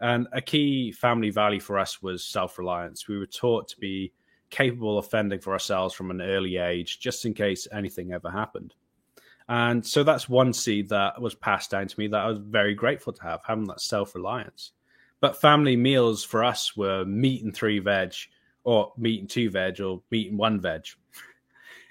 And 0.00 0.28
a 0.32 0.40
key 0.40 0.92
family 0.92 1.30
value 1.30 1.60
for 1.60 1.78
us 1.78 2.00
was 2.00 2.24
self 2.24 2.56
reliance. 2.56 3.08
We 3.08 3.18
were 3.18 3.26
taught 3.26 3.66
to 3.68 3.76
be 3.78 4.12
capable 4.48 4.96
of 4.96 5.08
fending 5.08 5.40
for 5.40 5.52
ourselves 5.52 5.92
from 5.92 6.12
an 6.12 6.22
early 6.22 6.56
age, 6.56 7.00
just 7.00 7.24
in 7.24 7.34
case 7.34 7.66
anything 7.72 8.12
ever 8.12 8.30
happened. 8.30 8.74
And 9.48 9.84
so 9.84 10.04
that's 10.04 10.28
one 10.28 10.52
seed 10.52 10.88
that 10.90 11.20
was 11.20 11.34
passed 11.34 11.72
down 11.72 11.88
to 11.88 11.98
me 11.98 12.06
that 12.08 12.20
I 12.20 12.28
was 12.28 12.38
very 12.38 12.74
grateful 12.74 13.12
to 13.12 13.22
have, 13.24 13.40
having 13.44 13.64
that 13.64 13.80
self 13.80 14.14
reliance. 14.14 14.70
But 15.20 15.40
family 15.40 15.74
meals 15.74 16.22
for 16.22 16.44
us 16.44 16.76
were 16.76 17.04
meat 17.04 17.42
and 17.42 17.54
three 17.54 17.80
veg, 17.80 18.14
or 18.64 18.92
meat 18.96 19.20
and 19.20 19.30
two 19.30 19.50
veg, 19.50 19.80
or 19.80 20.02
meat 20.10 20.30
and 20.30 20.38
one 20.38 20.60
veg. 20.60 20.86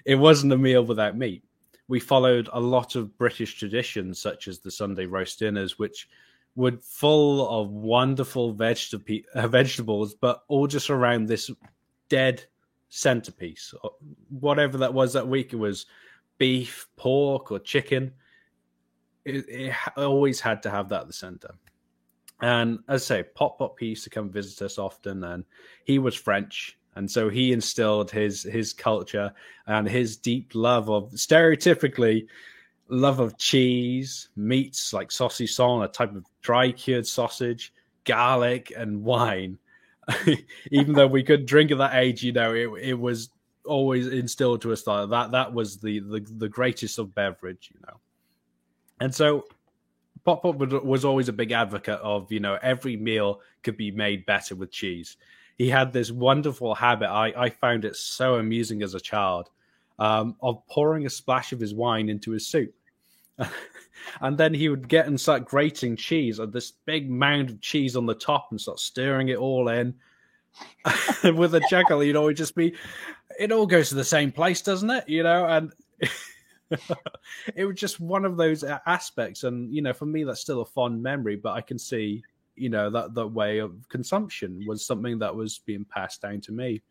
it 0.06 0.16
wasn't 0.16 0.54
a 0.54 0.58
meal 0.58 0.84
without 0.84 1.18
meat. 1.18 1.44
We 1.88 2.00
followed 2.00 2.50
a 2.52 2.60
lot 2.60 2.96
of 2.96 3.18
British 3.18 3.56
traditions, 3.56 4.20
such 4.20 4.48
as 4.48 4.60
the 4.60 4.72
Sunday 4.72 5.06
roast 5.06 5.40
dinners, 5.40 5.78
which 5.78 6.10
were 6.56 6.78
full 6.82 7.48
of 7.50 7.72
wonderful 7.72 8.54
vegetable, 8.54 9.20
uh, 9.36 9.48
vegetables, 9.48 10.14
but 10.14 10.44
all 10.48 10.68
just 10.68 10.90
around 10.90 11.28
this 11.28 11.50
dead 12.10 12.44
centerpiece, 12.90 13.74
whatever 14.30 14.78
that 14.78 14.94
was 14.94 15.14
that 15.14 15.28
week. 15.28 15.54
It 15.54 15.58
was 15.58 15.88
beef, 16.38 16.88
pork, 16.96 17.52
or 17.52 17.60
chicken. 17.60 18.14
It, 19.26 19.46
it 19.48 19.74
always 19.98 20.40
had 20.40 20.64
to 20.64 20.70
have 20.70 20.90
that 20.90 21.02
at 21.02 21.08
the 21.08 21.14
center. 21.14 21.56
And 22.44 22.80
as 22.90 23.10
I 23.10 23.22
say, 23.22 23.24
Pop 23.24 23.58
Pop 23.58 23.80
he 23.80 23.88
used 23.88 24.04
to 24.04 24.10
come 24.10 24.30
visit 24.30 24.62
us 24.66 24.78
often, 24.78 25.24
and 25.24 25.46
he 25.86 25.98
was 25.98 26.14
French, 26.14 26.78
and 26.98 27.10
so 27.10 27.30
he 27.30 27.54
instilled 27.54 28.12
his 28.12 28.44
his 28.44 28.74
culture 28.74 29.32
and 29.66 29.88
his 29.88 30.18
deep 30.18 30.52
love 30.54 30.90
of 30.90 31.10
stereotypically 31.12 32.28
love 32.90 33.22
of 33.22 33.38
cheese, 33.38 34.28
meats 34.36 34.92
like 34.92 35.08
saucisson, 35.08 35.86
a 35.86 35.88
type 35.88 36.14
of 36.14 36.26
dry 36.42 36.74
cured 36.74 37.08
sausage, 37.08 37.74
garlic, 38.04 38.74
and 38.76 39.02
wine. 39.06 39.58
Even 40.70 40.92
though 40.96 41.08
we 41.08 41.24
could 41.24 41.46
drink 41.46 41.72
at 41.72 41.78
that 41.78 41.96
age, 41.96 42.24
you 42.24 42.34
know, 42.34 42.54
it 42.54 42.70
it 42.78 43.00
was 43.00 43.30
always 43.66 44.08
instilled 44.08 44.62
to 44.64 44.74
us 44.74 44.84
that 44.84 45.10
that 45.12 45.32
that 45.32 45.54
was 45.54 45.78
the 45.78 46.02
the, 46.02 46.20
the 46.40 46.50
greatest 46.50 47.00
of 47.00 47.16
beverage, 47.16 47.72
you 47.74 47.80
know. 47.88 48.02
And 49.00 49.16
so 49.16 49.46
Pop 50.26 50.42
Pop 50.42 50.56
was 50.84 51.04
always 51.06 51.28
a 51.28 51.34
big 51.34 51.52
advocate 51.52 52.00
of, 52.00 52.32
you 52.32 52.40
know, 52.40 52.58
every 52.62 52.96
meal 52.96 53.42
could 53.62 53.76
be 53.76 53.92
made 53.92 54.26
better 54.26 54.56
with 54.56 54.72
cheese. 54.72 55.18
He 55.58 55.70
had 55.70 55.92
this 55.92 56.12
wonderful 56.12 56.74
habit. 56.76 57.10
I, 57.10 57.34
I 57.38 57.50
found 57.50 57.86
it 57.86 57.96
so 57.96 58.36
amusing 58.36 58.82
as 58.84 58.94
a 58.94 59.00
child 59.00 59.50
um, 60.00 60.36
of 60.42 60.66
pouring 60.68 61.06
a 61.06 61.10
splash 61.10 61.52
of 61.52 61.60
his 61.60 61.74
wine 61.74 62.10
into 62.10 62.32
his 62.32 62.48
soup. 62.48 62.74
and 64.22 64.38
then 64.38 64.54
he 64.54 64.70
would 64.70 64.88
get 64.88 65.08
and 65.08 65.20
start 65.20 65.46
grating 65.46 65.96
cheese 65.96 66.40
on 66.40 66.52
this 66.52 66.72
big 66.86 67.10
mound 67.10 67.50
of 67.50 67.62
cheese 67.62 67.96
on 67.96 68.06
the 68.06 68.16
top 68.16 68.48
and 68.52 68.60
start 68.60 68.80
stirring 68.80 69.30
it 69.30 69.38
all 69.38 69.68
in. 69.70 69.94
with 71.24 71.56
a 71.56 71.62
chuckle, 71.70 72.04
you 72.04 72.14
know, 72.14 72.26
it'd 72.26 72.38
just 72.38 72.56
be, 72.56 72.74
it 73.40 73.52
all 73.52 73.66
goes 73.66 73.90
to 73.90 73.96
the 73.96 74.04
same 74.04 74.32
place, 74.32 74.62
doesn't 74.62 74.90
it? 74.90 75.08
You 75.10 75.24
know, 75.24 75.46
and 75.46 75.74
it 77.56 77.66
was 77.66 77.76
just 77.76 78.00
one 78.00 78.26
of 78.26 78.38
those 78.38 78.64
aspects. 78.64 79.44
And, 79.44 79.74
you 79.74 79.82
know, 79.82 79.94
for 79.94 80.06
me, 80.06 80.24
that's 80.24 80.42
still 80.42 80.62
a 80.62 80.66
fond 80.66 81.02
memory, 81.02 81.36
but 81.36 81.54
I 81.54 81.62
can 81.62 81.80
see, 81.80 82.24
you 82.56 82.70
know, 82.70 82.90
that, 82.90 83.14
that 83.14 83.28
way 83.28 83.60
of 83.60 83.88
consumption 83.90 84.64
was 84.68 84.86
something 84.86 85.20
that 85.20 85.36
was 85.36 85.60
being 85.60 85.86
passed 85.86 86.22
down 86.22 86.42
to 86.42 86.52
me. 86.52 86.82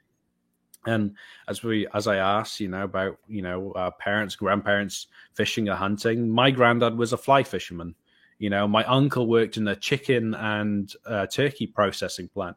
And 0.84 1.14
as 1.48 1.62
we, 1.62 1.86
as 1.94 2.08
I 2.08 2.16
asked, 2.16 2.58
you 2.58 2.68
know, 2.68 2.82
about, 2.82 3.18
you 3.28 3.42
know, 3.42 3.72
our 3.76 3.92
parents, 3.92 4.34
grandparents 4.34 5.06
fishing 5.34 5.68
or 5.68 5.76
hunting, 5.76 6.28
my 6.28 6.50
granddad 6.50 6.96
was 6.96 7.12
a 7.12 7.16
fly 7.16 7.44
fisherman. 7.44 7.94
You 8.38 8.50
know, 8.50 8.66
my 8.66 8.82
uncle 8.84 9.28
worked 9.28 9.56
in 9.56 9.68
a 9.68 9.76
chicken 9.76 10.34
and 10.34 10.92
uh, 11.06 11.26
turkey 11.26 11.68
processing 11.68 12.28
plant 12.28 12.56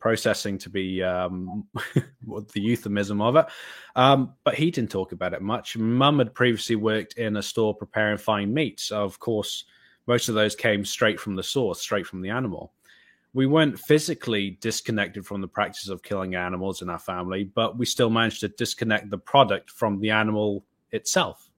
processing 0.00 0.58
to 0.58 0.70
be 0.70 1.02
um, 1.02 1.66
the 1.94 2.60
euphemism 2.60 3.20
of 3.20 3.36
it. 3.36 3.46
Um, 3.94 4.34
but 4.42 4.54
he 4.54 4.70
didn't 4.70 4.90
talk 4.90 5.12
about 5.12 5.34
it 5.34 5.42
much. 5.42 5.76
Mum 5.76 6.18
had 6.18 6.34
previously 6.34 6.76
worked 6.76 7.14
in 7.14 7.36
a 7.36 7.42
store 7.42 7.74
preparing 7.74 8.18
fine 8.18 8.52
meats. 8.52 8.90
Of 8.90 9.18
course, 9.20 9.64
most 10.06 10.28
of 10.28 10.34
those 10.34 10.56
came 10.56 10.84
straight 10.84 11.20
from 11.20 11.36
the 11.36 11.42
source, 11.42 11.80
straight 11.80 12.06
from 12.06 12.22
the 12.22 12.30
animal. 12.30 12.72
we 13.32 13.46
weren't 13.46 13.78
physically 13.78 14.58
disconnected 14.60 15.24
from 15.24 15.40
the 15.40 15.48
practice 15.48 15.88
of 15.88 16.02
killing 16.02 16.34
animals 16.34 16.82
in 16.82 16.90
our 16.90 16.98
family, 16.98 17.44
but 17.44 17.78
we 17.78 17.86
still 17.86 18.10
managed 18.10 18.40
to 18.40 18.48
disconnect 18.48 19.08
the 19.08 19.18
product 19.18 19.70
from 19.70 20.00
the 20.00 20.10
animal 20.10 20.64
itself 20.90 21.48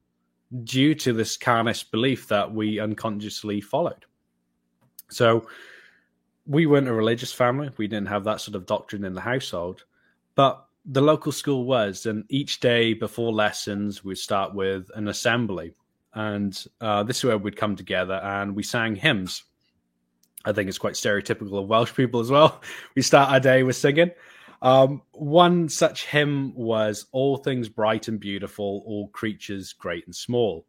due 0.65 0.95
to 0.95 1.15
this 1.15 1.37
carnist 1.37 1.91
belief 1.91 2.29
that 2.29 2.53
we 2.53 2.79
unconsciously 2.79 3.61
followed. 3.61 4.05
So 5.11 5.47
we 6.47 6.67
weren't 6.67 6.89
a 6.89 6.93
religious 6.93 7.33
family. 7.33 7.71
We 7.77 7.87
didn't 7.89 8.09
have 8.09 8.25
that 8.25 8.41
sort 8.41 8.57
of 8.57 8.67
doctrine 8.67 9.05
in 9.05 9.15
the 9.15 9.21
household, 9.21 9.85
but 10.35 10.65
the 10.85 11.01
local 11.01 11.33
school 11.33 11.65
was. 11.65 12.07
And 12.07 12.25
each 12.29 12.61
day 12.61 12.95
before 12.95 13.33
lessons, 13.33 14.03
we'd 14.03 14.17
start 14.17 14.55
with 14.55 14.91
an 14.95 15.09
assembly. 15.09 15.75
And 16.15 16.63
uh, 16.81 17.05
this 17.05 17.19
is 17.19 17.25
where 17.25 17.39
we'd 17.39 17.57
come 17.57 17.77
together 17.77 18.15
and 18.15 18.55
we 18.55 18.63
sang 18.63 18.97
hymns 18.97 19.45
I 20.45 20.53
think 20.53 20.69
it's 20.69 20.79
quite 20.79 20.95
stereotypical 20.95 21.63
of 21.63 21.69
Welsh 21.69 21.95
people 21.95 22.21
as 22.21 22.31
well. 22.31 22.61
We 22.95 23.03
start 23.03 23.31
our 23.31 23.41
day 23.41 23.63
with 23.63 23.77
singing. 23.77 24.11
Um, 24.61 25.03
one 25.13 25.69
such 25.69 26.07
hymn 26.07 26.55
was 26.55 27.07
All 27.13 27.37
Things 27.37 27.69
Bright 27.69 28.09
and 28.09 28.21
Beautiful, 28.21 28.83
All 28.87 29.09
Creatures 29.09 29.73
Great 29.73 30.07
and 30.07 30.15
Small. 30.15 30.67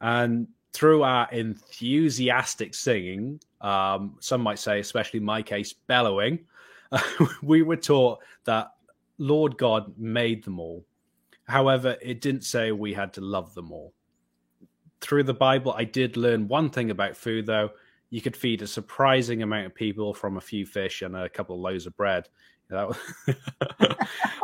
And 0.00 0.48
through 0.78 1.02
our 1.02 1.28
enthusiastic 1.32 2.72
singing, 2.72 3.40
um, 3.60 4.14
some 4.20 4.40
might 4.40 4.60
say, 4.60 4.78
especially 4.78 5.18
my 5.18 5.42
case, 5.42 5.72
bellowing, 5.72 6.38
we 7.42 7.62
were 7.62 7.74
taught 7.74 8.20
that 8.44 8.70
Lord 9.18 9.58
God 9.58 9.92
made 9.98 10.44
them 10.44 10.60
all. 10.60 10.84
However, 11.48 11.96
it 12.00 12.20
didn't 12.20 12.44
say 12.44 12.70
we 12.70 12.94
had 12.94 13.12
to 13.14 13.20
love 13.20 13.52
them 13.54 13.72
all. 13.72 13.92
Through 15.00 15.24
the 15.24 15.34
Bible, 15.34 15.74
I 15.76 15.82
did 15.82 16.16
learn 16.16 16.46
one 16.46 16.70
thing 16.70 16.92
about 16.92 17.16
food, 17.16 17.46
though 17.46 17.70
you 18.10 18.20
could 18.20 18.36
feed 18.36 18.62
a 18.62 18.66
surprising 18.68 19.42
amount 19.42 19.66
of 19.66 19.74
people 19.74 20.14
from 20.14 20.36
a 20.36 20.40
few 20.40 20.64
fish 20.64 21.02
and 21.02 21.16
a 21.16 21.28
couple 21.28 21.56
of 21.56 21.60
loaves 21.60 21.86
of 21.86 21.96
bread. 21.96 22.28
I 22.70 22.92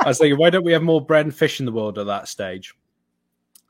was 0.04 0.18
thinking, 0.18 0.36
why 0.38 0.50
don't 0.50 0.64
we 0.64 0.72
have 0.72 0.82
more 0.82 1.04
bread 1.04 1.26
and 1.26 1.34
fish 1.34 1.60
in 1.60 1.66
the 1.66 1.70
world 1.72 1.96
at 1.96 2.06
that 2.06 2.26
stage? 2.26 2.74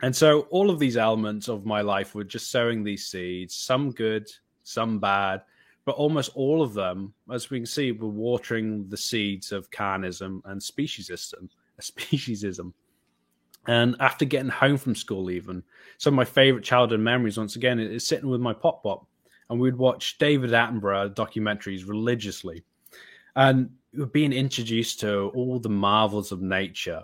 And 0.03 0.15
so 0.15 0.43
all 0.51 0.71
of 0.71 0.79
these 0.79 0.97
elements 0.97 1.49
of 1.49 1.65
my 1.65 1.81
life 1.81 2.15
were 2.15 2.25
just 2.25 2.51
sowing 2.51 2.83
these 2.83 3.07
seeds, 3.07 3.55
some 3.55 3.91
good, 3.91 4.31
some 4.63 4.99
bad, 4.99 5.43
but 5.85 5.97
almost 5.97 6.31
all 6.35 6.63
of 6.63 6.75
them, 6.75 7.13
as 7.33 7.51
we 7.51 7.59
can 7.59 7.67
see, 7.67 7.93
were 7.93 8.09
watering 8.09 8.89
the 8.89 8.97
seeds 8.97 9.53
of 9.53 9.71
carnism 9.71 10.41
and 10.47 10.61
speciesism. 10.61 11.49
Speciesism. 11.81 12.73
And 13.67 13.97
after 13.99 14.25
getting 14.25 14.51
home 14.51 14.77
from 14.77 14.95
school, 14.95 15.31
even 15.31 15.63
some 15.99 16.15
of 16.15 16.17
my 16.17 16.25
favorite 16.25 16.65
childhood 16.65 17.01
memories, 17.01 17.39
once 17.39 17.57
again, 17.57 17.81
is 17.81 18.07
sitting 18.07 18.29
with 18.29 18.41
my 18.41 18.53
pop 18.53 18.83
pop 18.83 19.07
and 19.51 19.61
we'd 19.61 19.77
watch 19.77 20.19
David 20.19 20.51
Attenborough 20.51 21.15
documentaries 21.15 21.89
religiously. 21.89 22.63
And 23.37 23.71
being 24.13 24.33
introduced 24.33 25.01
to 25.01 25.29
all 25.35 25.59
the 25.59 25.69
marvels 25.69 26.33
of 26.33 26.41
nature 26.41 27.03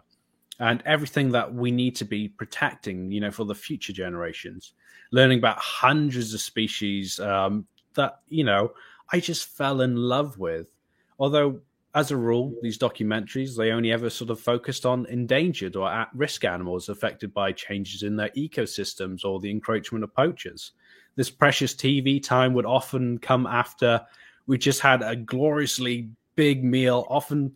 and 0.61 0.83
everything 0.87 1.33
that 1.33 1.53
we 1.53 1.73
need 1.73 1.97
to 1.97 2.05
be 2.05 2.29
protecting, 2.29 3.11
you 3.11 3.21
know, 3.21 3.31
for 3.31 3.45
the 3.45 3.55
future 3.55 3.93
generations. 3.93 4.75
Learning 5.11 5.39
about 5.39 5.59
hundreds 5.59 6.33
of 6.33 6.41
species 6.41 7.19
um, 7.19 7.67
that, 7.95 8.21
you 8.29 8.45
know, 8.45 8.73
I 9.13 9.19
just 9.19 9.49
fell 9.49 9.81
in 9.81 9.97
love 9.97 10.39
with. 10.39 10.71
Although, 11.19 11.61
as 11.95 12.13
a 12.13 12.17
rule, 12.17 12.55
these 12.63 12.79
documentaries, 12.79 13.57
they 13.57 13.73
only 13.73 13.91
ever 13.91 14.09
sort 14.09 14.31
of 14.31 14.39
focused 14.39 14.87
on 14.87 15.07
endangered 15.07 15.75
or 15.75 15.91
at 15.91 16.09
risk 16.15 16.45
animals 16.45 16.89
affected 16.89 17.35
by 17.35 17.51
changes 17.51 18.05
in 18.05 18.15
their 18.15 18.31
ecosystems 18.31 19.25
or 19.25 19.41
the 19.41 19.51
encroachment 19.51 20.05
of 20.05 20.15
poachers 20.15 20.73
this 21.17 21.31
precious 21.31 21.75
TV 21.75 22.23
time 22.23 22.55
would 22.55 22.67
often 22.67 23.19
come 23.19 23.47
after 23.47 24.01
we 24.47 24.59
just 24.59 24.81
had 24.81 25.03
a 25.03 25.15
gloriously 25.15 26.11
big 26.35 26.65
meal, 26.65 27.07
often 27.09 27.55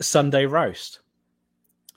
Sunday 0.00 0.46
roast. 0.46 1.00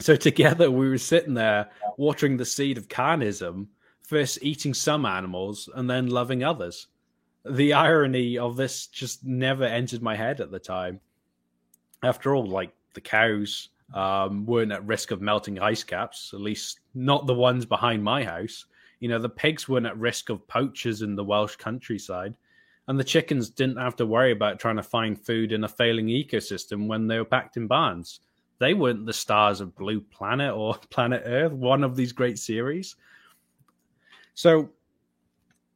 So 0.01 0.15
together 0.15 0.71
we 0.71 0.87
were 0.87 0.97
sitting 0.97 1.33
there 1.33 1.69
watering 1.97 2.37
the 2.37 2.45
seed 2.45 2.77
of 2.77 2.87
carnism, 2.87 3.67
first 4.01 4.39
eating 4.41 4.73
some 4.73 5.05
animals 5.05 5.67
and 5.75 5.89
then 5.89 6.07
loving 6.07 6.41
others. 6.41 6.87
The 7.45 7.73
irony 7.73 8.37
of 8.37 8.55
this 8.55 8.87
just 8.87 9.25
never 9.25 9.65
entered 9.65 10.01
my 10.01 10.15
head 10.15 10.39
at 10.39 10.51
the 10.51 10.59
time. 10.59 11.01
After 12.01 12.33
all, 12.33 12.45
like 12.45 12.71
the 12.93 13.01
cows 13.01 13.69
um, 13.93 14.45
weren't 14.45 14.71
at 14.71 14.85
risk 14.85 15.11
of 15.11 15.21
melting 15.21 15.59
ice 15.59 15.83
caps, 15.83 16.31
at 16.33 16.39
least 16.39 16.79
not 16.93 17.27
the 17.27 17.33
ones 17.33 17.65
behind 17.65 18.01
my 18.01 18.23
house. 18.23 18.65
You 19.01 19.09
know, 19.09 19.19
the 19.19 19.27
pigs 19.27 19.67
weren't 19.67 19.85
at 19.85 19.97
risk 19.97 20.29
of 20.29 20.47
poachers 20.47 21.01
in 21.01 21.15
the 21.15 21.25
Welsh 21.25 21.57
countryside, 21.57 22.35
and 22.87 22.97
the 22.97 23.03
chickens 23.03 23.49
didn't 23.49 23.77
have 23.77 23.97
to 23.97 24.05
worry 24.05 24.31
about 24.31 24.59
trying 24.59 24.77
to 24.77 24.83
find 24.83 25.19
food 25.19 25.51
in 25.51 25.65
a 25.65 25.69
failing 25.69 26.07
ecosystem 26.07 26.87
when 26.87 27.07
they 27.07 27.17
were 27.17 27.25
packed 27.25 27.57
in 27.57 27.67
barns. 27.67 28.21
They 28.59 28.73
weren't 28.73 29.05
the 29.05 29.13
stars 29.13 29.61
of 29.61 29.75
Blue 29.75 30.01
Planet 30.01 30.53
or 30.53 30.75
Planet 30.89 31.23
Earth, 31.25 31.53
one 31.53 31.83
of 31.83 31.95
these 31.95 32.11
great 32.11 32.37
series. 32.37 32.95
So, 34.33 34.69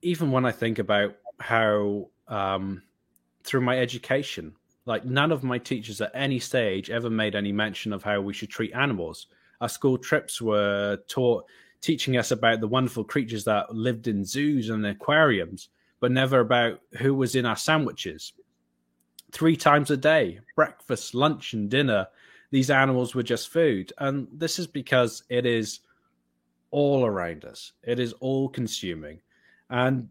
even 0.02 0.32
when 0.32 0.46
I 0.46 0.52
think 0.52 0.80
about 0.80 1.15
how, 1.39 2.10
um, 2.28 2.84
through 3.43 3.62
my 3.62 3.80
education, 3.80 4.54
like 4.86 5.06
none 5.06 5.32
of 5.32 5.43
my 5.43 5.58
teachers 5.58 6.02
at 6.02 6.12
any 6.13 6.39
stage 6.39 6.89
ever 6.89 7.10
made 7.10 7.36
any 7.36 7.52
mention 7.54 7.93
of 7.93 8.04
how 8.04 8.19
we 8.19 8.34
should 8.34 8.50
treat 8.50 8.74
animals. 8.74 9.28
Our 9.62 9.69
school 9.69 9.98
trips 9.98 10.41
were 10.41 11.00
taught 11.08 11.46
teaching 11.80 12.17
us 12.17 12.32
about 12.32 12.60
the 12.60 12.67
wonderful 12.67 13.04
creatures 13.04 13.46
that 13.46 13.74
lived 13.74 14.08
in 14.08 14.26
zoos 14.26 14.69
and 14.69 14.86
aquariums, 14.86 15.69
but 16.00 16.12
never 16.12 16.39
about 16.39 16.82
who 16.98 17.13
was 17.13 17.36
in 17.36 17.46
our 17.46 17.56
sandwiches. 17.56 18.34
Three 19.32 19.56
times 19.56 19.89
a 19.89 19.98
day, 19.98 20.39
breakfast, 20.56 21.15
lunch, 21.15 21.54
and 21.54 21.69
dinner, 21.69 22.08
these 22.54 22.70
animals 22.70 23.16
were 23.16 23.24
just 23.24 23.50
food. 23.50 23.92
And 23.98 24.28
this 24.32 24.60
is 24.60 24.68
because 24.68 25.24
it 25.28 25.48
is 25.48 25.80
all 26.70 27.04
around 27.04 27.46
us, 27.46 27.72
it 27.82 28.00
is 28.00 28.13
all 28.13 28.48
consuming. 28.48 29.22
And 29.72 30.10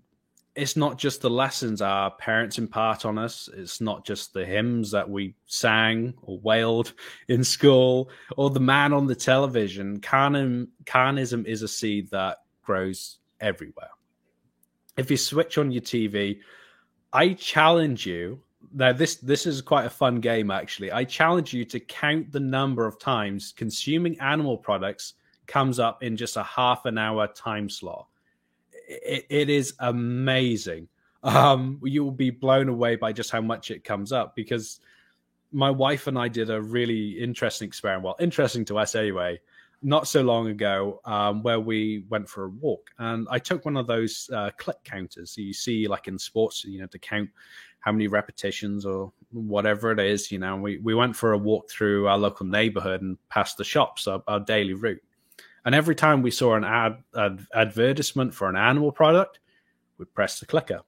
it's 0.57 0.77
not 0.77 0.99
just 0.99 1.23
the 1.23 1.31
lessons 1.31 1.81
our 1.81 2.11
parents 2.11 2.59
impart 2.59 3.05
on 3.05 3.17
us. 3.17 3.49
It's 3.57 3.81
not 3.81 4.05
just 4.05 4.35
the 4.35 4.45
hymns 4.45 4.91
that 4.91 5.09
we 5.09 5.37
sang 5.47 6.15
or 6.21 6.41
wailed 6.41 6.95
in 7.29 7.45
school 7.45 8.11
or 8.37 8.51
the 8.51 8.59
man 8.59 8.93
on 8.93 9.07
the 9.07 9.15
television. 9.15 10.01
Carnism, 10.01 10.67
carnism 10.85 11.47
is 11.47 11.63
a 11.63 11.69
seed 11.69 12.11
that 12.11 12.39
grows 12.65 13.19
everywhere. 13.41 13.91
If 14.97 15.13
you 15.13 15.17
switch 15.17 15.59
on 15.59 15.71
your 15.71 15.81
TV, 15.81 16.41
I 17.13 17.35
challenge 17.35 18.05
you. 18.05 18.43
Now, 18.75 18.93
this 18.93 19.17
this 19.17 19.47
is 19.47 19.61
quite 19.61 19.87
a 19.87 19.91
fun 19.91 20.21
game, 20.21 20.51
actually. 20.51 20.93
I 20.93 21.05
challenge 21.05 21.53
you 21.53 21.65
to 21.67 21.81
count 21.81 22.33
the 22.33 22.41
number 22.41 22.87
of 22.87 22.99
times 22.99 23.53
consuming 23.57 24.19
animal 24.21 24.57
products 24.57 25.15
comes 25.47 25.79
up 25.79 26.03
in 26.03 26.17
just 26.17 26.37
a 26.37 26.43
half 26.43 26.85
an 26.87 26.99
hour 26.99 27.27
time 27.27 27.69
slot 27.69 28.07
it, 28.89 29.27
it 29.29 29.51
is 29.51 29.75
amazing. 29.79 30.89
Um, 31.23 31.81
you 31.85 32.05
will 32.05 32.11
be 32.11 32.31
blown 32.31 32.69
away 32.69 32.97
by 32.97 33.13
just 33.13 33.31
how 33.31 33.41
much 33.41 33.71
it 33.71 33.85
comes 33.85 34.13
up 34.13 34.35
because 34.35 34.81
my 35.53 35.71
wife 35.71 36.07
and 36.07 36.19
I 36.19 36.29
did 36.29 36.51
a 36.51 36.61
really 36.61 37.11
interesting 37.11 37.69
experiment. 37.69 38.05
Well, 38.05 38.17
interesting 38.19 38.65
to 38.67 38.79
us 38.79 38.95
anyway. 38.95 39.41
Not 39.85 40.07
so 40.07 40.23
long 40.23 40.49
ago, 40.49 41.01
um, 41.05 41.43
where 41.43 41.59
we 41.59 42.05
went 42.09 42.29
for 42.29 42.45
a 42.45 42.49
walk, 42.49 42.91
and 42.99 43.27
I 43.29 43.41
took 43.41 43.65
one 43.65 43.77
of 43.77 43.89
those 43.89 44.31
uh, 44.33 44.51
click 44.57 44.77
counters. 44.85 45.37
you 45.37 45.53
see, 45.53 45.89
like 45.89 46.07
in 46.07 46.17
sports, 46.21 46.65
you 46.65 46.81
know, 46.81 46.87
to 46.87 47.01
count 47.01 47.29
how 47.83 47.93
many 47.93 48.07
repetitions 48.07 48.87
or 48.87 49.13
whatever 49.33 49.93
it 49.93 50.01
is. 50.01 50.33
You 50.33 50.39
know, 50.39 50.57
we 50.57 50.79
we 50.79 50.95
went 50.95 51.15
for 51.15 51.33
a 51.33 51.39
walk 51.39 51.71
through 51.71 52.09
our 52.09 52.17
local 52.17 52.47
neighborhood 52.47 53.03
and 53.03 53.19
past 53.29 53.59
the 53.59 53.65
shops, 53.65 54.07
our, 54.07 54.23
our 54.27 54.41
daily 54.41 54.75
route. 54.75 55.03
And 55.65 55.75
every 55.75 55.95
time 55.95 56.23
we 56.23 56.31
saw 56.31 56.55
an 56.55 56.65
ad, 56.65 57.03
ad 57.17 57.47
advertisement 57.55 58.35
for 58.35 58.49
an 58.49 58.57
animal 58.57 58.91
product, 58.91 59.39
we'd 59.99 60.13
press 60.15 60.41
the 60.41 60.47
clicker. 60.47 60.81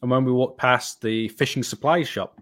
And 0.00 0.10
when 0.10 0.24
we 0.24 0.32
walked 0.32 0.58
past 0.58 1.00
the 1.00 1.28
fishing 1.28 1.62
supply 1.62 2.02
shop, 2.02 2.40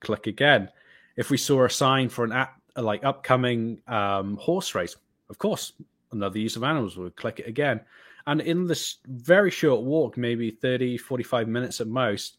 click 0.00 0.26
again. 0.26 0.70
If 1.16 1.30
we 1.30 1.36
saw 1.36 1.64
a 1.64 1.70
sign 1.70 2.08
for 2.08 2.24
an 2.24 2.32
at, 2.32 2.54
like 2.76 3.04
upcoming 3.04 3.80
um, 3.88 4.36
horse 4.36 4.74
race, 4.74 4.96
of 5.28 5.38
course, 5.38 5.72
another 6.12 6.38
use 6.38 6.56
of 6.56 6.62
animals, 6.62 6.96
we 6.96 7.04
would 7.04 7.16
click 7.16 7.40
it 7.40 7.48
again. 7.48 7.80
And 8.26 8.40
in 8.40 8.66
this 8.66 8.98
very 9.06 9.50
short 9.50 9.82
walk, 9.82 10.16
maybe 10.16 10.50
30, 10.50 10.98
45 10.98 11.48
minutes 11.48 11.80
at 11.80 11.88
most, 11.88 12.37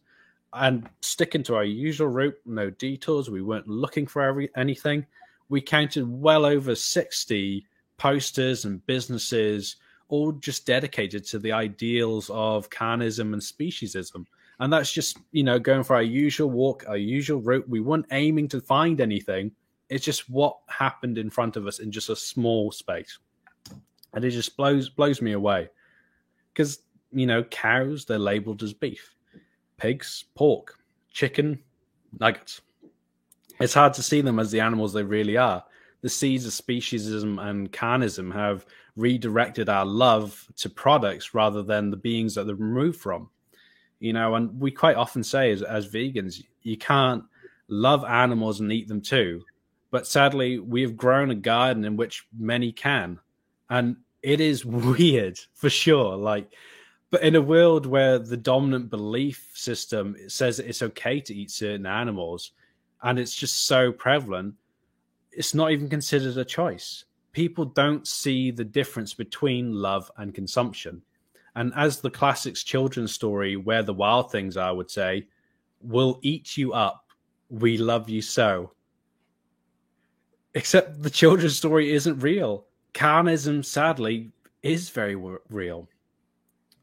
and 0.54 0.90
sticking 1.02 1.44
to 1.44 1.56
our 1.56 1.64
usual 1.64 2.08
route, 2.08 2.38
no 2.46 2.70
detours, 2.70 3.30
we 3.30 3.42
weren't 3.42 3.68
looking 3.68 4.08
for 4.08 4.22
every, 4.22 4.50
anything. 4.56 5.06
We 5.50 5.62
counted 5.62 6.08
well 6.08 6.46
over 6.46 6.76
60 6.76 7.66
posters 7.98 8.66
and 8.66 8.86
businesses 8.86 9.76
all 10.08 10.32
just 10.32 10.66
dedicated 10.66 11.24
to 11.24 11.40
the 11.40 11.52
ideals 11.52 12.30
of 12.32 12.70
carnism 12.70 13.34
and 13.34 13.42
speciesism. 13.42 14.26
And 14.60 14.74
that's 14.74 14.92
just, 14.92 15.18
you 15.32 15.44
know, 15.44 15.60
going 15.60 15.84
for 15.84 15.96
our 15.96 16.04
usual 16.04 16.50
walk, 16.50 16.84
our 16.88 16.98
usual 16.98 17.42
route. 17.42 17.70
We 17.70 17.80
weren't 17.80 18.08
aiming 18.12 18.50
to 18.50 18.60
find 18.60 19.00
anything. 19.00 19.52
It's 19.90 20.04
just 20.04 20.30
what 20.30 20.58
happened 20.68 21.18
in 21.18 21.30
front 21.30 21.56
of 21.56 21.66
us 21.66 21.80
in 21.80 21.92
just 21.92 22.10
a 22.10 22.16
small 22.16 22.72
space. 22.72 23.20
And 24.14 24.26
it 24.26 24.32
just 24.32 24.58
blows 24.58 24.90
blows 24.90 25.22
me 25.22 25.34
away. 25.34 25.70
Because, 26.52 26.80
you 27.12 27.26
know, 27.26 27.44
cows, 27.44 28.06
they're 28.06 28.20
labeled 28.20 28.64
as 28.64 28.74
beef. 28.74 29.16
Pigs, 29.80 30.26
pork. 30.36 30.76
Chicken, 31.12 31.60
nuggets. 32.20 32.62
It's 33.60 33.74
hard 33.74 33.94
to 33.96 34.04
see 34.04 34.22
them 34.22 34.40
as 34.40 34.52
the 34.52 34.60
animals 34.60 34.94
they 34.94 35.04
really 35.04 35.38
are. 35.38 35.64
The 36.02 36.10
seeds 36.10 36.46
of 36.46 36.54
speciesism 36.54 37.42
and 37.42 37.72
carnism 37.72 38.34
have 38.34 38.66
redirected 38.96 39.70
our 39.70 39.86
love 39.86 40.48
to 40.58 40.70
products 40.70 41.34
rather 41.34 41.64
than 41.64 41.90
the 41.90 41.98
beings 41.98 42.36
that 42.36 42.46
they're 42.46 42.56
removed 42.56 43.00
from. 43.00 43.30
You 44.00 44.14
know, 44.14 44.36
and 44.36 44.60
we 44.60 44.72
quite 44.72 44.96
often 44.96 45.24
say 45.24 45.52
as, 45.52 45.62
as 45.62 45.92
vegans, 45.92 46.42
you 46.62 46.78
can't 46.78 47.24
love 47.68 48.06
animals 48.06 48.60
and 48.60 48.72
eat 48.72 48.88
them 48.88 49.02
too. 49.02 49.44
But 49.92 50.08
sadly, 50.08 50.60
we 50.60 50.82
have 50.82 50.96
grown 50.96 51.32
a 51.32 51.36
garden 51.36 51.84
in 51.84 51.98
which 51.98 52.28
many 52.38 52.72
can. 52.72 53.20
And 53.70 53.98
it 54.22 54.40
is 54.40 54.66
weird 54.66 55.40
for 55.54 55.70
sure. 55.70 56.16
Like, 56.16 56.54
but 57.12 57.24
in 57.24 57.36
a 57.36 57.42
world 57.42 57.86
where 57.86 58.20
the 58.20 58.38
dominant 58.38 58.90
belief 58.90 59.52
system 59.54 60.16
says 60.28 60.60
it's 60.60 60.84
okay 60.84 61.20
to 61.22 61.34
eat 61.34 61.50
certain 61.50 61.86
animals 61.86 62.52
and 63.02 63.18
it's 63.18 63.36
just 63.36 63.66
so 63.66 63.92
prevalent, 63.92 64.54
it's 65.32 65.54
not 65.54 65.72
even 65.72 65.90
considered 65.90 66.38
a 66.38 66.46
choice. 66.46 67.06
People 67.32 67.66
don't 67.66 68.08
see 68.08 68.52
the 68.52 68.64
difference 68.64 69.14
between 69.14 69.74
love 69.74 70.12
and 70.18 70.36
consumption. 70.36 71.02
And 71.56 71.74
as 71.76 72.00
the 72.00 72.12
classics 72.12 72.64
children's 72.64 73.14
story, 73.14 73.56
Where 73.56 73.84
the 73.84 73.94
Wild 73.94 74.32
Things 74.32 74.58
Are, 74.58 74.76
would 74.76 74.92
say, 74.92 75.28
we'll 75.82 76.20
eat 76.22 76.58
you 76.58 76.74
up. 76.74 77.06
We 77.50 77.78
love 77.78 78.10
you 78.10 78.22
so. 78.22 78.74
Except 80.54 81.02
the 81.02 81.10
children's 81.10 81.58
story 81.58 81.92
isn't 81.92 82.20
real. 82.20 82.66
Carnism, 82.94 83.64
sadly, 83.64 84.32
is 84.62 84.90
very 84.90 85.14
w- 85.14 85.40
real. 85.50 85.88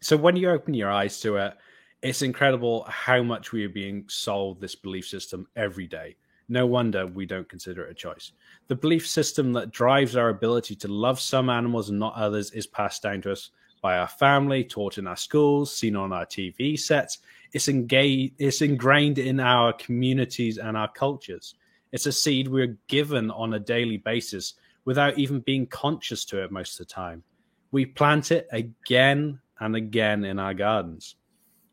So 0.07 0.17
when 0.17 0.37
you 0.37 0.51
open 0.51 0.73
your 0.73 0.93
eyes 0.93 1.19
to 1.23 1.35
it, 1.39 1.55
it's 2.01 2.23
incredible 2.23 2.85
how 2.89 3.25
much 3.25 3.51
we 3.51 3.65
are 3.65 3.69
being 3.69 4.05
sold 4.07 4.61
this 4.61 4.77
belief 4.77 5.09
system 5.09 5.49
every 5.57 5.89
day. 5.89 6.15
No 6.49 6.65
wonder 6.65 7.09
we 7.09 7.27
don't 7.27 7.49
consider 7.49 7.83
it 7.83 7.91
a 7.91 7.95
choice. 7.95 8.31
The 8.69 8.77
belief 8.77 9.05
system 9.05 9.53
that 9.55 9.73
drives 9.73 10.15
our 10.15 10.29
ability 10.29 10.77
to 10.77 10.87
love 10.87 11.19
some 11.19 11.51
animals 11.51 11.91
and 11.91 11.99
not 11.99 12.15
others 12.15 12.53
is 12.53 12.69
passed 12.69 13.03
down 13.03 13.21
to 13.23 13.33
us 13.33 13.51
by 13.83 13.99
our 13.99 14.07
family, 14.07 14.63
taught 14.63 14.99
in 14.99 15.09
our 15.09 15.17
schools, 15.17 15.77
seen 15.77 15.97
on 15.97 16.13
our 16.13 16.25
TV 16.25 16.79
sets. 16.79 17.19
It's 17.53 17.67
engaged, 17.67 18.35
it's 18.39 18.63
ingrained 18.63 19.19
in 19.19 19.41
our 19.41 19.73
communities 19.73 20.59
and 20.59 20.77
our 20.77 20.93
cultures. 20.93 21.57
It's 21.91 22.07
a 22.07 22.13
seed 22.13 22.47
we're 22.47 22.79
given 22.87 23.33
on 23.33 23.55
a 23.55 23.59
daily 23.59 23.97
basis 23.97 24.55
without 24.85 25.19
even 25.19 25.41
being 25.41 25.67
conscious 25.67 26.25
to 26.27 26.45
it 26.45 26.53
most 26.53 26.79
of 26.79 26.87
the 26.87 26.95
time. 26.95 27.25
We 27.73 27.87
plant 27.87 28.31
it 28.31 28.47
again 28.53 29.41
and 29.61 29.77
again 29.77 30.25
in 30.25 30.39
our 30.39 30.55
gardens. 30.55 31.17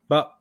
But 0.08 0.32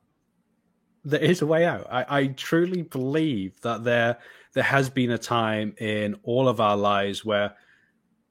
there 1.03 1.21
is 1.21 1.41
a 1.41 1.47
way 1.47 1.65
out. 1.65 1.87
I, 1.91 2.05
I 2.19 2.27
truly 2.27 2.83
believe 2.83 3.59
that 3.61 3.83
there 3.83 4.17
there 4.53 4.63
has 4.63 4.89
been 4.89 5.11
a 5.11 5.17
time 5.17 5.73
in 5.79 6.15
all 6.23 6.47
of 6.47 6.61
our 6.61 6.77
lives 6.77 7.25
where 7.25 7.55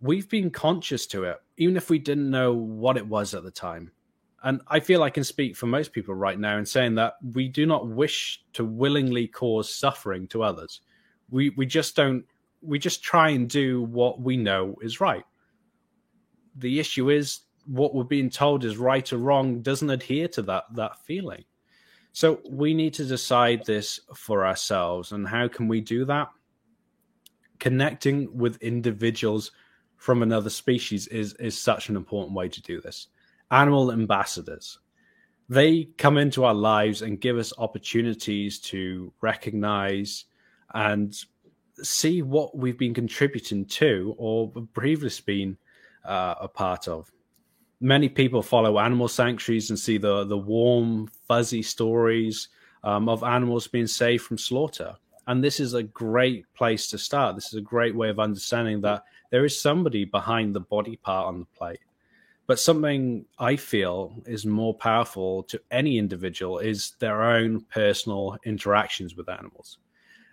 we've 0.01 0.29
been 0.29 0.51
conscious 0.51 1.07
to 1.09 1.25
it, 1.25 1.39
even 1.57 1.77
if 1.77 1.91
we 1.91 1.99
didn't 1.99 2.31
know 2.31 2.53
what 2.53 2.97
it 2.97 3.07
was 3.07 3.35
at 3.35 3.43
the 3.43 3.51
time. 3.51 3.91
And 4.45 4.61
I 4.69 4.81
feel 4.81 5.03
I 5.03 5.11
can 5.11 5.25
speak 5.25 5.57
for 5.57 5.67
most 5.67 5.93
people 5.93 6.15
right 6.15 6.39
now 6.39 6.59
in 6.59 6.67
saying 6.67 6.97
that 6.97 7.15
we 7.33 7.49
do 7.49 7.67
not 7.67 7.89
wish 7.89 8.43
to 8.55 8.65
willingly 8.65 9.29
cause 9.29 9.73
suffering 9.73 10.27
to 10.29 10.43
others. 10.43 10.81
We 11.31 11.51
we 11.51 11.67
just 11.67 11.97
don't 11.97 12.25
we 12.61 12.79
just 12.79 13.03
try 13.03 13.31
and 13.31 13.49
do 13.49 13.83
what 13.83 14.21
we 14.21 14.37
know 14.37 14.77
is 14.83 15.01
right. 15.01 15.25
The 16.57 16.81
issue 16.81 17.11
is 17.11 17.41
what 17.67 17.95
we're 17.95 18.05
being 18.05 18.31
told 18.31 18.65
is 18.65 18.77
right 18.77 19.13
or 19.13 19.19
wrong 19.19 19.61
doesn't 19.61 19.91
adhere 19.91 20.29
to 20.29 20.43
that 20.43 20.65
that 20.75 21.05
feeling. 21.05 21.45
So 22.13 22.41
we 22.49 22.75
need 22.75 22.95
to 22.95 23.05
decide 23.05 23.65
this 23.65 24.01
for 24.15 24.47
ourselves. 24.47 25.13
And 25.13 25.27
how 25.27 25.49
can 25.49 25.67
we 25.67 25.81
do 25.81 26.05
that? 26.05 26.29
Connecting 27.59 28.37
with 28.37 28.63
individuals 28.63 29.53
from 29.97 30.23
another 30.23 30.51
species 30.51 31.07
is 31.09 31.35
is 31.35 31.59
such 31.59 31.89
an 31.89 31.97
important 31.97 32.35
way 32.35 32.49
to 32.49 32.63
do 32.63 32.81
this. 32.81 33.09
Animal 33.51 33.93
ambassadors. 33.93 34.79
They 35.49 35.85
come 35.99 36.17
into 36.19 36.45
our 36.45 36.55
lives 36.55 37.03
and 37.03 37.21
give 37.21 37.37
us 37.37 37.53
opportunities 37.59 38.59
to 38.61 39.13
recognize 39.21 40.25
and 40.75 41.15
see 41.83 42.23
what 42.23 42.57
we've 42.57 42.79
been 42.79 42.95
contributing 42.95 43.67
to 43.67 44.15
or 44.17 44.51
previously 44.73 45.23
been 45.27 45.57
uh, 46.05 46.35
a 46.41 46.49
part 46.49 46.89
of. 46.89 47.12
Many 47.83 48.09
people 48.09 48.43
follow 48.43 48.79
animal 48.79 49.09
sanctuaries 49.09 49.71
and 49.71 49.79
see 49.79 49.99
the 49.99 50.25
the 50.25 50.39
warm, 50.39 51.09
fuzzy 51.29 51.63
stories 51.63 52.49
um, 52.85 53.09
of 53.09 53.23
animals 53.23 53.67
being 53.67 53.87
saved 53.87 54.25
from 54.25 54.39
slaughter. 54.39 54.95
And 55.27 55.43
this 55.43 55.61
is 55.61 55.75
a 55.75 55.83
great 55.83 56.47
place 56.55 56.89
to 56.89 56.99
start. 56.99 57.35
This 57.35 57.49
is 57.49 57.55
a 57.55 57.61
great 57.61 57.95
way 57.95 58.09
of 58.09 58.19
understanding 58.19 58.81
that 58.81 59.05
there 59.31 59.45
is 59.45 59.61
somebody 59.61 60.05
behind 60.05 60.55
the 60.55 60.61
body 60.61 60.97
part 60.97 61.27
on 61.27 61.41
the 61.41 61.47
plate. 61.57 61.81
But 62.47 62.59
something 62.59 63.25
I 63.39 63.57
feel 63.57 64.17
is 64.27 64.47
more 64.47 64.75
powerful 64.75 65.45
to 65.45 65.61
any 65.71 65.99
individual 65.99 66.59
is 66.59 66.95
their 66.99 67.23
own 67.23 67.61
personal 67.71 68.37
interactions 68.45 69.15
with 69.15 69.29
animals 69.29 69.79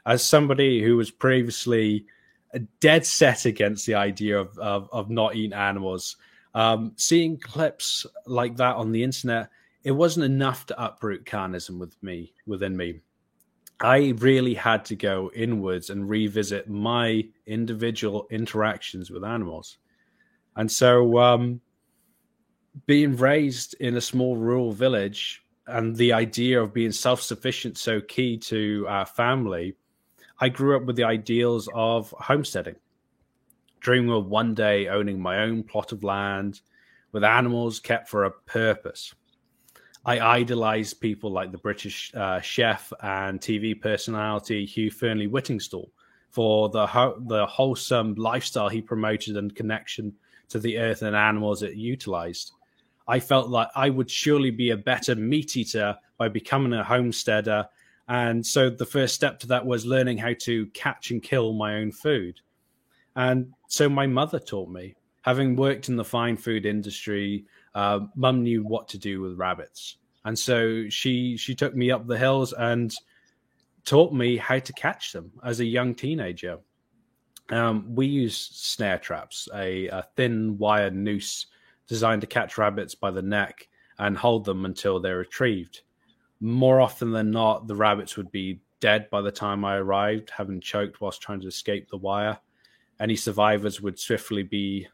as 0.06 0.24
somebody 0.24 0.82
who 0.82 0.98
was 0.98 1.12
previously 1.12 2.06
dead 2.80 3.06
set 3.06 3.46
against 3.46 3.86
the 3.86 3.94
idea 3.94 4.40
of, 4.40 4.58
of, 4.58 4.90
of 4.92 5.10
not 5.10 5.36
eating 5.36 5.54
animals, 5.54 6.18
um, 6.54 6.94
seeing 6.96 7.38
clips 7.38 8.06
like 8.26 8.56
that 8.58 8.76
on 8.76 8.92
the 8.92 9.04
internet, 9.04 9.50
it 9.84 9.92
wasn't 9.92 10.26
enough 10.26 10.66
to 10.68 10.84
uproot 10.84 11.26
carnism 11.26 11.80
with 11.80 11.96
me 12.04 12.34
within 12.46 12.76
me. 12.76 13.02
I 13.82 14.14
really 14.18 14.54
had 14.54 14.84
to 14.86 14.96
go 14.96 15.32
inwards 15.34 15.90
and 15.90 16.10
revisit 16.10 16.70
my 16.70 17.24
individual 17.46 18.28
interactions 18.30 19.10
with 19.10 19.24
animals. 19.24 19.78
And 20.58 20.70
so, 20.70 21.18
um, 21.20 21.62
being 22.86 23.16
raised 23.16 23.76
in 23.80 23.96
a 23.96 24.02
small 24.02 24.36
rural 24.36 24.72
village 24.72 25.44
and 25.68 25.96
the 25.96 26.14
idea 26.14 26.62
of 26.62 26.74
being 26.74 26.92
self 26.92 27.22
sufficient 27.22 27.78
so 27.78 28.02
key 28.02 28.38
to 28.38 28.86
our 28.90 29.06
family, 29.06 29.76
I 30.40 30.50
grew 30.50 30.76
up 30.76 30.84
with 30.84 30.96
the 30.96 31.04
ideals 31.04 31.70
of 31.74 32.14
homesteading, 32.20 32.76
dreaming 33.80 34.12
of 34.12 34.28
one 34.28 34.54
day 34.54 34.88
owning 34.88 35.22
my 35.22 35.40
own 35.40 35.64
plot 35.64 35.92
of 35.92 36.04
land 36.04 36.62
with 37.12 37.24
animals 37.24 37.80
kept 37.80 38.08
for 38.08 38.26
a 38.26 38.32
purpose. 38.32 39.14
I 40.06 40.20
idolized 40.20 41.02
people 41.02 41.32
like 41.32 41.52
the 41.52 41.58
British 41.58 42.14
uh, 42.16 42.40
chef 42.42 42.92
and 43.02 43.40
TV 43.40 43.80
personality 43.80 44.66
Hugh 44.66 44.92
Fearnley-Whittingstall 44.92 45.90
for 46.30 46.70
the 46.70 46.88
ho- 46.88 47.22
the 47.28 47.46
wholesome 47.46 48.16
lifestyle 48.16 48.70
he 48.70 48.82
promoted 48.82 49.36
and 49.38 49.56
connection 49.56 50.14
to 50.50 50.60
the 50.60 50.78
earth 50.78 51.02
and 51.02 51.16
animals 51.16 51.64
it 51.64 51.76
utilized. 51.76 52.52
I 53.08 53.20
felt 53.20 53.50
like 53.50 53.70
I 53.76 53.90
would 53.90 54.10
surely 54.10 54.52
be 54.52 54.70
a 54.70 54.78
better 54.78 55.16
meat 55.16 55.58
eater 55.58 55.98
by 56.18 56.30
becoming 56.30 56.74
a 56.74 56.84
homesteader 56.84 57.68
and 58.10 58.44
so 58.44 58.72
the 58.72 58.86
first 58.86 59.14
step 59.14 59.40
to 59.40 59.48
that 59.48 59.66
was 59.66 59.86
learning 59.86 60.18
how 60.18 60.34
to 60.40 60.66
catch 60.68 61.12
and 61.12 61.22
kill 61.22 61.54
my 61.54 61.76
own 61.76 61.92
food. 61.92 62.42
And 63.16 63.54
so 63.68 63.90
my 63.90 64.08
mother 64.08 64.40
taught 64.40 64.70
me. 64.70 64.96
Having 65.22 65.58
worked 65.58 65.90
in 65.90 65.96
the 65.96 66.06
fine 66.06 66.38
food 66.38 66.66
industry, 66.66 67.46
uh, 67.76 68.02
mum 68.16 68.44
knew 68.44 68.64
what 68.64 68.88
to 68.90 68.98
do 68.98 69.22
with 69.22 69.38
rabbits. 69.38 69.98
And 70.26 70.38
so 70.38 70.88
she 70.90 71.38
she 71.38 71.56
took 71.56 71.76
me 71.76 71.92
up 71.92 72.08
the 72.08 72.18
hills 72.18 72.54
and 72.54 72.94
taught 73.86 74.14
me 74.14 74.38
how 74.38 74.60
to 74.60 74.74
catch 74.74 75.12
them 75.12 75.32
as 75.44 75.60
a 75.60 75.66
young 75.66 75.96
teenager. 75.96 76.60
Um, 77.50 77.96
we 77.96 78.06
use 78.06 78.38
snare 78.38 79.00
traps, 79.00 79.50
a, 79.54 79.88
a 79.88 80.06
thin 80.16 80.58
wire 80.58 80.92
noose 80.92 81.48
designed 81.88 82.22
to 82.22 82.28
catch 82.28 82.58
rabbits 82.58 82.96
by 82.96 83.12
the 83.12 83.22
neck 83.22 83.68
and 83.98 84.18
hold 84.18 84.46
them 84.46 84.66
until 84.66 85.00
they're 85.00 85.18
retrieved 85.18 85.82
more 86.40 86.80
often 86.80 87.12
than 87.12 87.32
not, 87.32 87.68
the 87.68 87.76
rabbits 87.76 88.18
would 88.18 88.32
be 88.32 88.62
dead 88.80 89.10
by 89.10 89.22
the 89.22 89.32
time 89.32 89.66
I 89.66 89.76
arrived, 89.76 90.30
having 90.30 90.62
choked 90.62 91.02
whilst 91.02 91.22
trying 91.22 91.42
to 91.42 91.48
escape 91.48 91.90
the 91.90 91.98
wire. 91.98 92.40
Any 93.00 93.16
survivors 93.16 93.82
would 93.82 94.00
swiftly 94.00 94.44
be, 94.44 94.88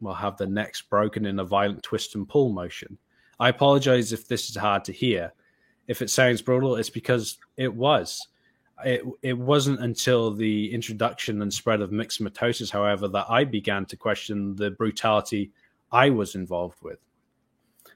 well, 0.00 0.14
have 0.14 0.36
their 0.36 0.48
necks 0.48 0.82
broken 0.82 1.26
in 1.26 1.38
a 1.38 1.44
violent 1.44 1.82
twist 1.82 2.14
and 2.14 2.28
pull 2.28 2.50
motion. 2.50 2.98
I 3.38 3.48
apologize 3.48 4.12
if 4.12 4.28
this 4.28 4.48
is 4.50 4.56
hard 4.56 4.84
to 4.84 4.92
hear. 4.92 5.32
If 5.88 6.02
it 6.02 6.10
sounds 6.10 6.42
brutal, 6.42 6.76
it's 6.76 6.90
because 6.90 7.38
it 7.56 7.72
was. 7.74 8.26
It, 8.84 9.02
it 9.22 9.38
wasn't 9.38 9.80
until 9.80 10.32
the 10.32 10.72
introduction 10.72 11.40
and 11.40 11.52
spread 11.52 11.80
of 11.80 11.90
myxomatosis, 11.90 12.70
however, 12.70 13.08
that 13.08 13.26
I 13.28 13.44
began 13.44 13.86
to 13.86 13.96
question 13.96 14.54
the 14.54 14.72
brutality 14.72 15.50
I 15.92 16.10
was 16.10 16.34
involved 16.34 16.78
with. 16.82 16.98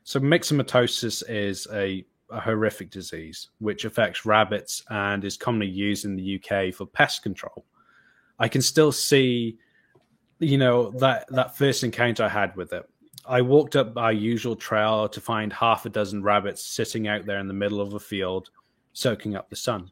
So, 0.04 0.20
myxomatosis 0.20 1.22
is 1.28 1.66
a 1.72 2.04
a 2.30 2.40
horrific 2.40 2.90
disease 2.90 3.48
which 3.58 3.84
affects 3.84 4.24
rabbits 4.24 4.84
and 4.90 5.24
is 5.24 5.36
commonly 5.36 5.66
used 5.66 6.04
in 6.04 6.16
the 6.16 6.40
UK 6.40 6.72
for 6.72 6.86
pest 6.86 7.22
control. 7.22 7.64
I 8.40 8.48
can 8.48 8.62
still 8.62 8.90
see, 8.90 9.58
you 10.38 10.58
know, 10.58 10.90
that 10.92 11.26
that 11.28 11.56
first 11.56 11.84
encounter 11.84 12.24
I 12.24 12.28
had 12.28 12.56
with 12.56 12.72
it. 12.72 12.88
I 13.26 13.42
walked 13.42 13.76
up 13.76 13.96
our 13.96 14.12
usual 14.12 14.56
trail 14.56 15.08
to 15.08 15.20
find 15.20 15.52
half 15.52 15.84
a 15.84 15.90
dozen 15.90 16.22
rabbits 16.22 16.64
sitting 16.64 17.06
out 17.06 17.26
there 17.26 17.38
in 17.38 17.46
the 17.46 17.54
middle 17.54 17.80
of 17.80 17.92
a 17.92 18.00
field, 18.00 18.50
soaking 18.94 19.36
up 19.36 19.50
the 19.50 19.56
sun. 19.56 19.90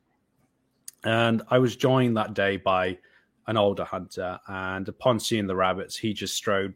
And 1.05 1.43
I 1.51 1.59
was 1.59 1.77
joined 1.77 2.17
that 2.17 2.35
day 2.35 2.57
by 2.57 2.99
an 3.47 3.57
older 3.57 3.85
hunter, 3.85 4.41
and 4.49 4.89
upon 4.89 5.21
seeing 5.21 5.47
the 5.47 5.55
rabbits, 5.55 5.97
he 5.97 6.13
just 6.13 6.35
strode 6.35 6.75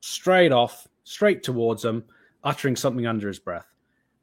straight 0.00 0.52
off, 0.52 0.86
straight 1.04 1.42
towards 1.42 1.82
them, 1.82 2.04
uttering 2.44 2.76
something 2.76 3.06
under 3.06 3.28
his 3.28 3.38
breath. 3.38 3.66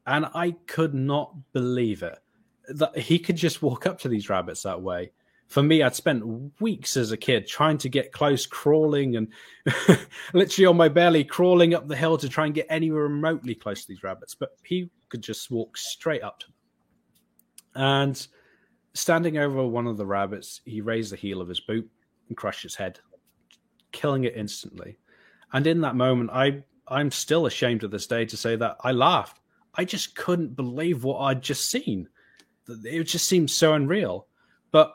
And 0.07 0.27
I 0.35 0.51
could 0.67 0.93
not 0.93 1.35
believe 1.51 2.03
it 2.03 2.19
that 2.67 2.97
he 2.97 3.19
could 3.19 3.35
just 3.35 3.61
walk 3.61 3.85
up 3.85 3.99
to 3.99 4.07
these 4.07 4.29
rabbits 4.29 4.63
that 4.63 4.81
way. 4.81 5.11
For 5.47 5.61
me, 5.61 5.83
I'd 5.83 5.95
spent 5.95 6.53
weeks 6.59 6.97
as 6.97 7.11
a 7.11 7.17
kid 7.17 7.47
trying 7.47 7.77
to 7.79 7.89
get 7.89 8.11
close, 8.11 8.45
crawling 8.45 9.15
and 9.15 9.27
literally 10.33 10.65
on 10.65 10.75
my 10.75 10.89
belly, 10.89 11.23
crawling 11.23 11.73
up 11.73 11.87
the 11.87 11.95
hill 11.95 12.17
to 12.17 12.27
try 12.27 12.45
and 12.45 12.53
get 12.53 12.65
anywhere 12.69 13.03
remotely 13.03 13.53
close 13.53 13.81
to 13.81 13.87
these 13.87 14.03
rabbits. 14.03 14.33
But 14.33 14.57
he 14.63 14.89
could 15.09 15.21
just 15.21 15.51
walk 15.51 15.77
straight 15.77 16.23
up 16.23 16.39
to 16.39 16.45
them. 16.47 16.53
And 17.75 18.27
standing 18.93 19.37
over 19.37 19.65
one 19.65 19.85
of 19.85 19.97
the 19.97 20.05
rabbits, 20.05 20.61
he 20.65 20.81
raised 20.81 21.11
the 21.11 21.17
heel 21.17 21.41
of 21.41 21.49
his 21.49 21.59
boot 21.59 21.87
and 22.27 22.37
crushed 22.37 22.65
its 22.65 22.75
head, 22.75 22.99
killing 23.91 24.23
it 24.23 24.35
instantly. 24.35 24.97
And 25.53 25.67
in 25.67 25.81
that 25.81 25.95
moment, 25.95 26.31
I 26.31 26.63
I'm 26.87 27.11
still 27.11 27.45
ashamed 27.45 27.81
to 27.81 27.87
this 27.87 28.07
day 28.07 28.25
to 28.25 28.37
say 28.37 28.55
that 28.55 28.77
I 28.81 28.91
laughed. 28.91 29.39
I 29.73 29.85
just 29.85 30.15
couldn't 30.15 30.55
believe 30.55 31.03
what 31.03 31.19
I'd 31.19 31.41
just 31.41 31.69
seen. 31.69 32.07
It 32.67 33.03
just 33.03 33.27
seemed 33.27 33.49
so 33.49 33.73
unreal. 33.73 34.27
But 34.71 34.93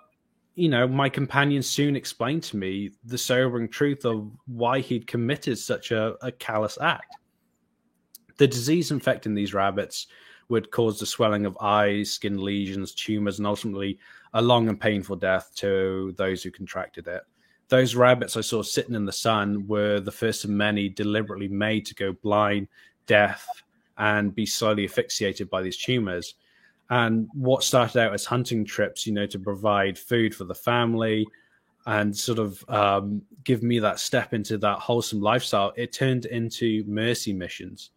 you 0.61 0.69
know, 0.69 0.87
my 0.87 1.09
companion 1.09 1.63
soon 1.63 1.97
explained 1.97 2.43
to 2.43 2.59
me 2.59 2.91
the 3.05 3.17
sobering 3.17 3.67
truth 3.67 4.05
of 4.05 4.31
why 4.47 4.81
he'd 4.81 5.07
committed 5.07 5.59
such 5.59 5.91
a, 5.91 6.17
a 6.21 6.31
callous 6.31 6.77
act. 6.83 7.17
The 8.37 8.47
disease 8.47 8.91
infecting 8.91 9.35
these 9.35 9.55
rabbits 9.55 10.09
would 10.51 10.71
cause 10.71 11.01
the 11.01 11.07
swelling 11.07 11.47
of 11.47 11.57
eyes, 11.63 12.13
skin 12.13 12.37
lesions, 12.45 12.93
tumors, 12.93 13.39
and 13.39 13.47
ultimately 13.47 13.99
a 14.35 14.43
long 14.43 14.69
and 14.69 14.79
painful 14.79 15.17
death 15.17 15.51
to 15.57 16.15
those 16.19 16.43
who 16.43 16.51
contracted 16.51 17.07
it. 17.07 17.23
Those 17.69 17.95
rabbits 17.95 18.37
I 18.37 18.43
saw 18.43 18.63
sitting 18.63 18.95
in 18.95 19.07
the 19.07 19.13
sun 19.13 19.67
were 19.67 19.99
the 19.99 20.13
first 20.13 20.45
of 20.45 20.51
many 20.51 20.91
deliberately 20.91 21.49
made 21.49 21.87
to 21.87 21.95
go 21.95 22.13
blind, 22.13 22.69
deaf, 23.07 23.47
and 23.97 24.35
be 24.35 24.45
slowly 24.45 24.85
asphyxiated 24.85 25.49
by 25.49 25.63
these 25.63 25.79
tumors. 25.79 26.35
And 26.91 27.29
what 27.33 27.63
started 27.63 28.01
out 28.01 28.13
as 28.13 28.25
hunting 28.25 28.65
trips, 28.65 29.07
you 29.07 29.13
know, 29.13 29.27
to 29.27 29.39
provide 29.39 29.99
food 29.99 30.35
for 30.35 30.45
the 30.45 30.55
family 30.55 31.27
and 31.87 32.17
sort 32.17 32.39
of 32.39 32.65
um, 32.69 33.23
give 33.45 33.63
me 33.63 33.79
that 33.79 34.01
step 34.01 34.35
into 34.35 34.59
that 34.59 34.81
wholesome 34.81 35.21
lifestyle, 35.21 35.73
it 35.77 35.93
turned 35.93 36.27
into 36.27 36.85
mercy 36.87 37.33
missions 37.33 37.91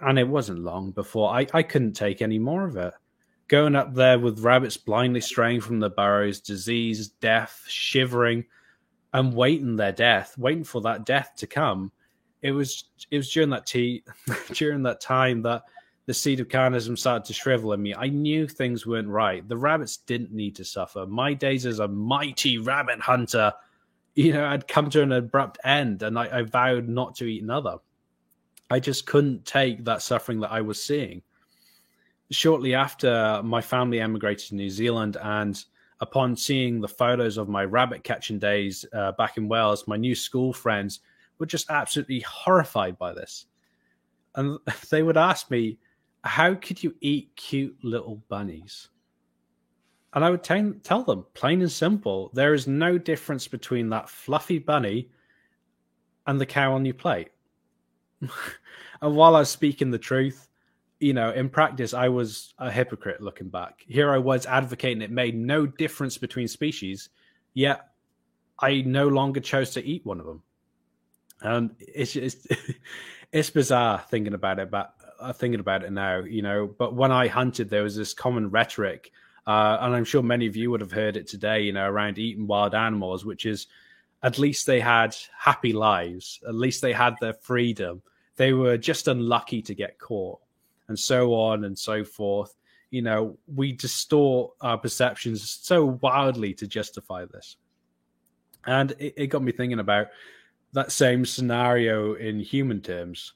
and 0.00 0.18
it 0.18 0.28
wasn't 0.28 0.60
long 0.60 0.90
before 0.92 1.30
I, 1.30 1.46
I 1.52 1.62
couldn't 1.62 1.94
take 1.94 2.22
any 2.22 2.38
more 2.38 2.66
of 2.66 2.76
it. 2.76 2.94
Going 3.48 3.74
up 3.74 3.94
there 3.94 4.18
with 4.18 4.40
rabbits 4.40 4.76
blindly 4.76 5.20
straying 5.20 5.60
from 5.60 5.80
the 5.80 5.90
burrows, 5.90 6.40
disease, 6.40 7.08
death, 7.08 7.62
shivering, 7.66 8.44
and 9.12 9.34
waiting 9.34 9.76
their 9.76 9.92
death, 9.92 10.38
waiting 10.38 10.64
for 10.64 10.80
that 10.82 11.04
death 11.04 11.32
to 11.36 11.46
come. 11.46 11.92
It 12.40 12.52
was 12.52 12.84
it 13.10 13.16
was 13.16 13.30
during 13.30 13.50
that 13.50 13.66
tea, 13.66 14.04
during 14.52 14.82
that 14.84 15.00
time 15.00 15.42
that 15.42 15.62
the 16.06 16.14
seed 16.14 16.40
of 16.40 16.48
carnism 16.48 16.98
started 16.98 17.24
to 17.26 17.32
shrivel 17.32 17.72
in 17.72 17.82
me. 17.82 17.94
I 17.94 18.08
knew 18.08 18.48
things 18.48 18.86
weren't 18.86 19.08
right. 19.08 19.46
The 19.46 19.56
rabbits 19.56 19.98
didn't 19.98 20.32
need 20.32 20.56
to 20.56 20.64
suffer. 20.64 21.06
My 21.06 21.32
days 21.32 21.64
as 21.64 21.78
a 21.78 21.86
mighty 21.86 22.58
rabbit 22.58 23.00
hunter, 23.00 23.52
you 24.14 24.32
know, 24.32 24.48
had 24.48 24.66
come 24.66 24.90
to 24.90 25.02
an 25.02 25.12
abrupt 25.12 25.58
end, 25.64 26.02
and 26.02 26.18
I, 26.18 26.38
I 26.38 26.42
vowed 26.42 26.88
not 26.88 27.14
to 27.16 27.24
eat 27.24 27.42
another. 27.42 27.76
I 28.68 28.80
just 28.80 29.06
couldn't 29.06 29.44
take 29.44 29.84
that 29.84 30.02
suffering 30.02 30.40
that 30.40 30.50
I 30.50 30.60
was 30.60 30.82
seeing. 30.82 31.22
Shortly 32.30 32.74
after, 32.74 33.40
my 33.44 33.60
family 33.60 34.00
emigrated 34.00 34.48
to 34.48 34.54
New 34.56 34.70
Zealand, 34.70 35.16
and 35.22 35.62
upon 36.00 36.34
seeing 36.34 36.80
the 36.80 36.88
photos 36.88 37.36
of 37.36 37.48
my 37.48 37.64
rabbit 37.64 38.02
catching 38.02 38.38
days 38.38 38.84
uh, 38.92 39.12
back 39.12 39.36
in 39.36 39.48
Wales, 39.48 39.86
my 39.86 39.96
new 39.96 40.16
school 40.16 40.52
friends 40.52 41.00
were 41.38 41.46
just 41.46 41.70
absolutely 41.70 42.20
horrified 42.20 42.98
by 42.98 43.12
this. 43.12 43.46
And 44.34 44.58
they 44.90 45.02
would 45.02 45.16
ask 45.16 45.50
me, 45.50 45.78
How 46.24 46.54
could 46.54 46.82
you 46.82 46.94
eat 47.00 47.34
cute 47.36 47.76
little 47.82 48.22
bunnies? 48.28 48.88
And 50.14 50.24
I 50.24 50.30
would 50.30 50.44
t- 50.44 50.72
tell 50.82 51.02
them, 51.02 51.26
plain 51.34 51.62
and 51.62 51.72
simple, 51.72 52.30
there 52.34 52.54
is 52.54 52.66
no 52.66 52.98
difference 52.98 53.48
between 53.48 53.88
that 53.90 54.10
fluffy 54.10 54.58
bunny 54.58 55.08
and 56.26 56.40
the 56.40 56.46
cow 56.46 56.74
on 56.74 56.84
your 56.84 56.94
plate. 56.94 57.30
and 58.20 59.16
while 59.16 59.34
I 59.34 59.40
was 59.40 59.50
speaking 59.50 59.90
the 59.90 59.98
truth, 59.98 60.48
you 61.00 61.14
know, 61.14 61.32
in 61.32 61.48
practice, 61.48 61.94
I 61.94 62.08
was 62.08 62.54
a 62.58 62.70
hypocrite 62.70 63.20
looking 63.20 63.48
back. 63.48 63.84
Here 63.88 64.12
I 64.12 64.18
was 64.18 64.46
advocating 64.46 65.02
it 65.02 65.10
made 65.10 65.34
no 65.34 65.66
difference 65.66 66.18
between 66.18 66.46
species, 66.46 67.08
yet 67.54 67.88
I 68.60 68.82
no 68.82 69.08
longer 69.08 69.40
chose 69.40 69.70
to 69.70 69.84
eat 69.84 70.06
one 70.06 70.20
of 70.20 70.26
them. 70.26 70.42
And 71.40 71.74
it's 71.80 72.14
it's, 72.14 72.46
it's 73.32 73.50
bizarre 73.50 74.04
thinking 74.10 74.34
about 74.34 74.60
it, 74.60 74.70
but 74.70 74.94
uh, 75.22 75.32
thinking 75.32 75.60
about 75.60 75.84
it 75.84 75.92
now, 75.92 76.18
you 76.18 76.42
know. 76.42 76.66
But 76.66 76.94
when 76.94 77.12
I 77.12 77.28
hunted, 77.28 77.70
there 77.70 77.82
was 77.82 77.96
this 77.96 78.14
common 78.14 78.50
rhetoric, 78.50 79.12
uh, 79.46 79.78
and 79.80 79.94
I'm 79.94 80.04
sure 80.04 80.22
many 80.22 80.46
of 80.46 80.56
you 80.56 80.70
would 80.70 80.80
have 80.80 80.92
heard 80.92 81.16
it 81.16 81.26
today, 81.26 81.62
you 81.62 81.72
know, 81.72 81.86
around 81.88 82.18
eating 82.18 82.46
wild 82.46 82.74
animals, 82.74 83.24
which 83.24 83.46
is 83.46 83.66
at 84.22 84.38
least 84.38 84.66
they 84.66 84.80
had 84.80 85.16
happy 85.38 85.72
lives, 85.72 86.40
at 86.46 86.54
least 86.54 86.82
they 86.82 86.92
had 86.92 87.14
their 87.20 87.34
freedom 87.34 88.02
they 88.36 88.52
were 88.52 88.78
just 88.78 89.08
unlucky 89.08 89.62
to 89.62 89.74
get 89.74 89.98
caught, 89.98 90.40
and 90.88 90.98
so 90.98 91.34
on 91.34 91.64
and 91.64 91.78
so 91.78 92.04
forth. 92.04 92.54
You 92.90 93.02
know, 93.02 93.38
we 93.46 93.72
distort 93.72 94.52
our 94.60 94.78
perceptions 94.78 95.48
so 95.62 95.98
wildly 96.02 96.54
to 96.54 96.66
justify 96.66 97.24
this. 97.24 97.56
And 98.66 98.92
it, 98.98 99.14
it 99.16 99.26
got 99.28 99.42
me 99.42 99.52
thinking 99.52 99.80
about 99.80 100.08
that 100.72 100.92
same 100.92 101.24
scenario 101.24 102.14
in 102.14 102.40
human 102.40 102.80
terms. 102.80 103.34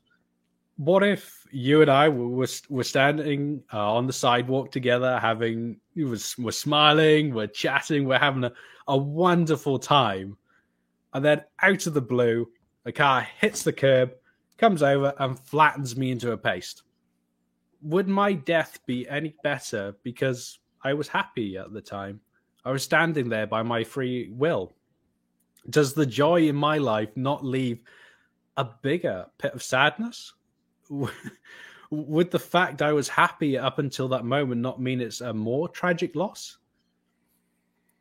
What 0.76 1.02
if 1.02 1.46
you 1.50 1.80
and 1.80 1.90
I 1.90 2.08
were, 2.08 2.46
were 2.68 2.84
standing 2.84 3.62
uh, 3.72 3.94
on 3.94 4.06
the 4.06 4.12
sidewalk 4.12 4.70
together, 4.70 5.18
having, 5.18 5.80
we're, 5.94 6.18
we're 6.38 6.50
smiling, 6.50 7.32
we're 7.32 7.46
chatting, 7.46 8.06
we're 8.06 8.18
having 8.18 8.44
a, 8.44 8.52
a 8.86 8.96
wonderful 8.96 9.78
time. 9.78 10.36
And 11.14 11.24
then 11.24 11.42
out 11.62 11.86
of 11.86 11.94
the 11.94 12.02
blue, 12.02 12.46
a 12.84 12.92
car 12.92 13.26
hits 13.40 13.62
the 13.62 13.72
curb 13.72 14.12
comes 14.58 14.82
over 14.82 15.14
and 15.18 15.38
flattens 15.38 15.96
me 15.96 16.10
into 16.10 16.32
a 16.32 16.36
paste. 16.36 16.82
Would 17.82 18.08
my 18.08 18.32
death 18.32 18.78
be 18.86 19.08
any 19.08 19.34
better 19.42 19.94
because 20.02 20.58
I 20.82 20.94
was 20.94 21.08
happy 21.08 21.56
at 21.56 21.72
the 21.72 21.80
time? 21.80 22.20
I 22.64 22.70
was 22.70 22.82
standing 22.82 23.28
there 23.28 23.46
by 23.46 23.62
my 23.62 23.84
free 23.84 24.28
will. 24.32 24.74
Does 25.70 25.94
the 25.94 26.06
joy 26.06 26.48
in 26.48 26.56
my 26.56 26.78
life 26.78 27.10
not 27.16 27.44
leave 27.44 27.80
a 28.56 28.64
bigger 28.82 29.26
pit 29.38 29.52
of 29.54 29.62
sadness? 29.62 30.32
Would 31.90 32.30
the 32.30 32.38
fact 32.38 32.82
I 32.82 32.92
was 32.92 33.08
happy 33.08 33.56
up 33.56 33.78
until 33.78 34.08
that 34.08 34.24
moment 34.24 34.60
not 34.60 34.80
mean 34.80 35.00
it's 35.00 35.20
a 35.20 35.32
more 35.32 35.68
tragic 35.68 36.16
loss? 36.16 36.58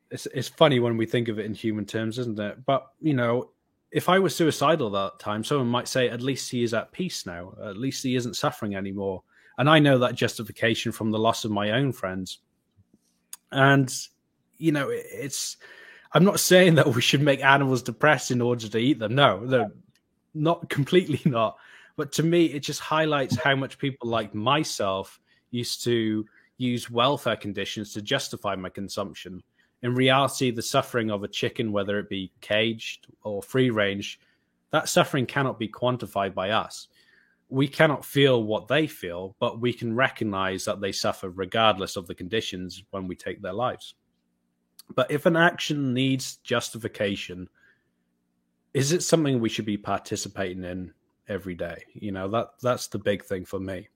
It's, 0.10 0.26
it's 0.28 0.48
funny 0.48 0.80
when 0.80 0.98
we 0.98 1.06
think 1.06 1.28
of 1.28 1.40
it 1.40 1.46
in 1.46 1.54
human 1.54 1.86
terms, 1.86 2.18
isn't 2.20 2.40
it? 2.40 2.66
But, 2.66 2.88
you 3.00 3.14
know, 3.14 3.52
if 3.92 4.10
I 4.10 4.20
was 4.20 4.36
suicidal 4.36 4.90
that 4.92 5.20
time, 5.20 5.44
someone 5.44 5.68
might 5.68 5.88
say, 5.88 6.10
at 6.10 6.22
least 6.22 6.52
he 6.52 6.64
is 6.64 6.74
at 6.74 6.92
peace 6.92 7.26
now. 7.26 7.54
At 7.64 7.78
least 7.78 8.04
he 8.04 8.16
isn't 8.16 8.36
suffering 8.36 8.76
anymore. 8.76 9.24
And 9.58 9.70
I 9.70 9.80
know 9.80 10.00
that 10.00 10.16
justification 10.16 10.92
from 10.92 11.12
the 11.12 11.20
loss 11.20 11.46
of 11.46 11.52
my 11.52 11.72
own 11.72 11.92
friends. 11.92 12.40
And, 13.52 13.94
you 14.58 14.72
know, 14.72 14.90
it's, 14.92 15.58
I'm 16.12 16.24
not 16.24 16.40
saying 16.40 16.76
that 16.76 16.88
we 16.88 17.02
should 17.02 17.22
make 17.22 17.44
animals 17.44 17.84
depressed 17.84 18.32
in 18.32 18.42
order 18.42 18.68
to 18.68 18.78
eat 18.78 19.00
them. 19.00 19.16
No, 19.16 19.46
they're 19.46 19.72
not 20.34 20.70
completely 20.70 21.22
not. 21.30 21.58
But 21.98 22.12
to 22.14 22.24
me, 22.24 22.46
it 22.46 22.60
just 22.60 22.82
highlights 22.82 23.38
how 23.38 23.56
much 23.56 23.78
people 23.78 24.10
like 24.10 24.34
myself 24.36 25.20
used 25.52 25.84
to 25.86 26.26
use 26.58 26.90
welfare 26.90 27.36
conditions 27.36 27.94
to 27.94 28.02
justify 28.02 28.56
my 28.56 28.70
consumption 28.70 29.42
in 29.86 29.94
reality, 29.94 30.50
the 30.50 30.64
suffering 30.64 31.12
of 31.12 31.24
a 31.24 31.28
chicken, 31.28 31.72
whether 31.72 32.00
it 32.00 32.10
be 32.10 32.32
caged 32.42 33.06
or 33.22 33.44
free 33.44 33.70
range, 33.70 34.20
that 34.72 34.90
suffering 34.90 35.28
cannot 35.28 35.60
be 35.60 35.68
quantified 35.68 36.34
by 36.34 36.50
us. 36.50 36.88
We 37.50 37.68
cannot 37.68 38.04
feel 38.04 38.44
what 38.44 38.68
they 38.68 38.88
feel, 38.88 39.36
but 39.40 39.62
we 39.62 39.72
can 39.72 39.96
recognize 39.96 40.66
that 40.66 40.82
they 40.82 40.92
suffer 40.92 41.30
regardless 41.30 41.98
of 41.98 42.08
the 42.08 42.16
conditions 42.16 42.84
when 42.90 43.08
we 43.08 43.16
take 43.16 43.44
their 43.44 43.54
lives. 43.54 43.94
But 44.96 45.12
if 45.12 45.28
an 45.28 45.36
action 45.36 45.94
needs 45.94 46.38
justification, 46.38 47.48
is 48.74 48.92
it 48.92 49.04
something 49.04 49.40
we 49.40 49.50
should 49.50 49.66
be 49.66 49.78
participating 49.78 50.64
in 50.64 50.94
every 51.28 51.56
day? 51.56 51.84
You 51.94 52.12
know, 52.12 52.28
that 52.30 52.50
that's 52.62 52.88
the 52.88 53.00
big 53.00 53.24
thing 53.24 53.46
for 53.46 53.60
me 53.60 53.90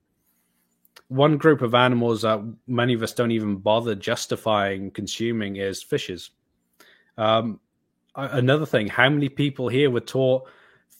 one 1.10 1.36
group 1.38 1.60
of 1.60 1.74
animals 1.74 2.22
that 2.22 2.40
many 2.68 2.94
of 2.94 3.02
us 3.02 3.12
don't 3.12 3.32
even 3.32 3.56
bother 3.56 3.96
justifying 3.96 4.92
consuming 4.92 5.56
is 5.56 5.82
fishes. 5.82 6.30
Um, 7.18 7.58
another 8.14 8.64
thing, 8.64 8.86
how 8.86 9.08
many 9.08 9.28
people 9.28 9.68
here 9.68 9.90
were 9.90 10.00
taught 10.00 10.48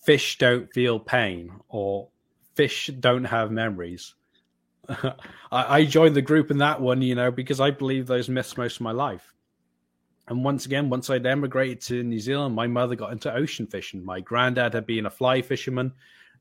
fish 0.02 0.36
don't 0.38 0.68
feel 0.72 0.98
pain 0.98 1.52
or 1.68 2.08
fish 2.56 2.90
don't 2.98 3.24
have 3.24 3.52
memories? 3.52 4.14
I, 4.88 5.14
I 5.52 5.84
joined 5.84 6.16
the 6.16 6.22
group 6.22 6.50
in 6.50 6.58
that 6.58 6.80
one, 6.80 7.02
you 7.02 7.14
know, 7.14 7.30
because 7.30 7.60
I 7.60 7.70
believe 7.70 8.08
those 8.08 8.28
myths 8.28 8.56
most 8.56 8.76
of 8.76 8.80
my 8.80 8.92
life. 8.92 9.32
And 10.26 10.42
once 10.42 10.66
again, 10.66 10.90
once 10.90 11.08
I'd 11.08 11.24
emigrated 11.24 11.82
to 11.82 12.02
New 12.02 12.18
Zealand, 12.18 12.56
my 12.56 12.66
mother 12.66 12.96
got 12.96 13.12
into 13.12 13.32
ocean 13.32 13.68
fishing. 13.68 14.04
My 14.04 14.18
granddad 14.18 14.74
had 14.74 14.86
been 14.86 15.06
a 15.06 15.10
fly 15.10 15.40
fisherman, 15.40 15.92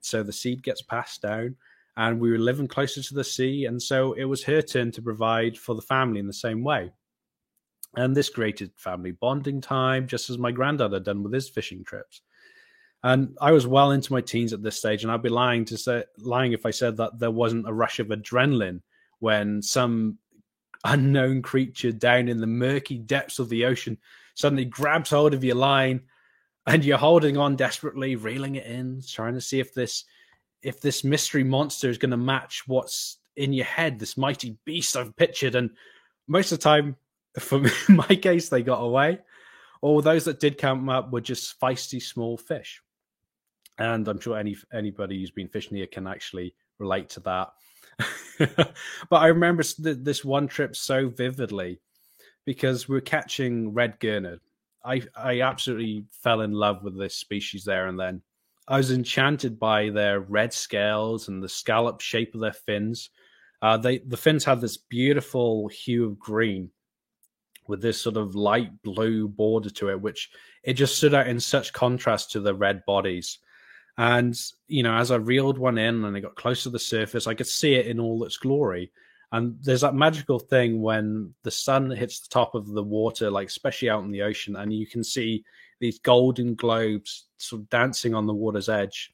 so 0.02 0.24
the 0.24 0.34
seed 0.34 0.64
gets 0.64 0.82
passed 0.82 1.22
down, 1.22 1.56
and 1.98 2.20
we 2.20 2.32
were 2.32 2.38
living 2.38 2.68
closer 2.68 3.02
to 3.02 3.14
the 3.14 3.24
sea, 3.24 3.66
and 3.66 3.82
so 3.82 4.14
it 4.14 4.26
was 4.26 4.44
her 4.44 4.62
turn 4.62 4.92
to 4.92 5.02
provide 5.02 5.58
for 5.58 5.76
the 5.76 5.82
family 5.82 6.20
in 6.20 6.28
the 6.28 6.34
same 6.34 6.64
way. 6.64 6.92
And 7.96 8.16
this 8.16 8.30
created 8.30 8.72
family 8.76 9.12
bonding 9.12 9.62
time, 9.62 10.08
just 10.08 10.30
as 10.30 10.38
my 10.38 10.52
granddad 10.52 10.94
had 10.94 11.04
done 11.04 11.24
with 11.24 11.34
his 11.34 11.50
fishing 11.50 11.84
trips. 11.84 12.22
And 13.04 13.38
I 13.42 13.52
was 13.52 13.66
well 13.66 13.92
into 13.92 14.14
my 14.14 14.22
teens 14.22 14.54
at 14.54 14.62
this 14.62 14.78
stage, 14.78 15.04
and 15.04 15.12
I'd 15.12 15.22
be 15.22 15.30
lying 15.30 15.66
to 15.66 15.78
say 15.78 16.04
lying 16.18 16.54
if 16.54 16.66
I 16.66 16.72
said 16.72 16.98
that 16.98 17.18
there 17.18 17.32
wasn't 17.32 17.68
a 17.68 17.74
rush 17.74 18.00
of 18.00 18.08
adrenaline 18.08 18.82
when 19.20 19.62
some 19.62 20.18
unknown 20.84 21.42
creature 21.42 21.92
down 21.92 22.28
in 22.28 22.40
the 22.40 22.48
murky 22.48 22.98
depths 22.98 23.40
of 23.40 23.50
the 23.50 23.66
ocean 23.66 23.98
suddenly 24.36 24.66
grabs 24.66 25.10
hold 25.10 25.34
of 25.34 25.44
your 25.44 25.56
line 25.56 26.02
and 26.69 26.86
you're 26.86 26.97
holding 26.97 27.38
on 27.38 27.55
desperately, 27.55 28.15
reeling 28.15 28.55
it 28.55 28.65
in, 28.65 29.01
trying 29.08 29.34
to 29.34 29.41
see 29.41 29.60
if 29.60 29.73
this 29.73 30.05
if 30.62 30.82
this 30.82 31.03
mystery 31.03 31.43
monster 31.43 31.89
is 31.89 31.97
going 31.97 32.12
to 32.12 32.17
match 32.17 32.63
what's 32.67 33.17
in 33.38 33.53
your 33.53 33.65
head, 33.65 33.97
this 33.97 34.17
mighty 34.17 34.58
beast 34.65 34.97
I've 34.97 35.15
pictured. 35.15 35.55
And 35.55 35.69
most 36.27 36.51
of 36.51 36.60
the 36.60 36.63
time, 36.63 36.97
for 37.39 37.62
my 37.89 38.08
case, 38.08 38.49
they 38.49 38.62
got 38.62 38.82
away. 38.82 39.19
Or 39.82 40.01
those 40.01 40.25
that 40.25 40.41
did 40.41 40.58
come 40.58 40.89
up 40.89 41.12
were 41.12 41.21
just 41.21 41.58
feisty 41.60 42.01
small 42.01 42.38
fish 42.38 42.82
and 43.79 44.08
I'm 44.08 44.19
sure 44.19 44.38
any 44.38 44.55
anybody 44.73 45.19
who's 45.19 45.32
been 45.32 45.47
fishing 45.47 45.77
here 45.77 45.88
can 45.88 46.05
actually 46.05 46.53
relate 46.77 47.10
to 47.12 47.21
that. 47.21 47.51
but 49.10 49.17
I 49.17 49.27
remember 49.27 49.63
this 49.79 50.23
one 50.23 50.47
trip 50.47 50.75
so 50.75 51.10
vividly 51.10 51.79
because 52.45 52.88
we 52.88 52.97
are 52.97 53.01
catching 53.01 53.73
red 53.73 53.99
gurnard. 53.99 54.41
I 54.84 55.02
I 55.15 55.42
absolutely 55.42 56.06
fell 56.12 56.42
in 56.42 56.52
love 56.52 56.84
with 56.84 56.98
this 56.98 57.15
species 57.15 57.63
there 57.63 57.88
and 57.88 58.00
then. 58.00 58.22
I 58.68 58.78
was 58.78 58.92
enchanted 58.92 59.60
by 59.60 59.89
their 59.89 60.20
red 60.20 60.54
scales 60.54 61.28
and 61.28 61.42
the 61.42 61.50
scallop 61.50 62.02
shape 62.02 62.36
of 62.36 62.42
their 62.42 62.54
fins. 62.54 63.10
Uh, 63.62 63.78
they 63.78 63.98
the 64.00 64.18
fins 64.18 64.46
had 64.46 64.62
this 64.62 64.78
beautiful 64.78 65.68
hue 65.68 66.06
of 66.06 66.20
green 66.20 66.70
with 67.68 67.82
this 67.82 68.02
sort 68.02 68.18
of 68.18 68.36
light 68.36 68.82
blue 68.84 69.28
border 69.28 69.70
to 69.70 69.89
it, 69.89 70.02
which 70.02 70.30
it 70.63 70.74
just 70.74 70.98
stood 70.98 71.13
out 71.13 71.28
in 71.28 71.39
such 71.39 71.74
contrast 71.74 72.32
to 72.32 72.39
the 72.39 72.54
red 72.54 72.84
bodies. 72.86 73.39
And, 73.98 74.39
you 74.68 74.82
know, 74.82 74.96
as 74.96 75.12
I 75.12 75.18
reeled 75.18 75.58
one 75.58 75.78
in 75.78 76.06
and 76.06 76.15
I 76.15 76.20
got 76.20 76.36
close 76.36 76.63
to 76.63 76.70
the 76.70 76.80
surface, 76.80 77.28
I 77.28 77.34
could 77.34 77.48
see 77.48 77.76
it 77.76 77.86
in 77.86 78.00
all 78.00 78.24
its 78.24 78.38
glory. 78.38 78.92
And 79.32 79.58
there's 79.62 79.82
that 79.82 79.94
magical 79.94 80.39
thing 80.39 80.82
when 80.82 81.34
the 81.44 81.52
sun 81.52 81.92
hits 81.92 82.20
the 82.20 82.30
top 82.30 82.56
of 82.56 82.68
the 82.68 82.84
water, 82.84 83.30
like 83.30 83.48
especially 83.48 83.89
out 83.89 84.04
in 84.04 84.12
the 84.12 84.24
ocean, 84.24 84.56
and 84.56 84.74
you 84.74 84.88
can 84.88 85.04
see 85.04 85.44
these 85.80 86.00
golden 86.00 86.56
globes 86.56 87.28
sort 87.38 87.62
of 87.62 87.70
dancing 87.70 88.15
on 88.15 88.26
the 88.26 88.34
water's 88.34 88.70
edge. 88.70 89.13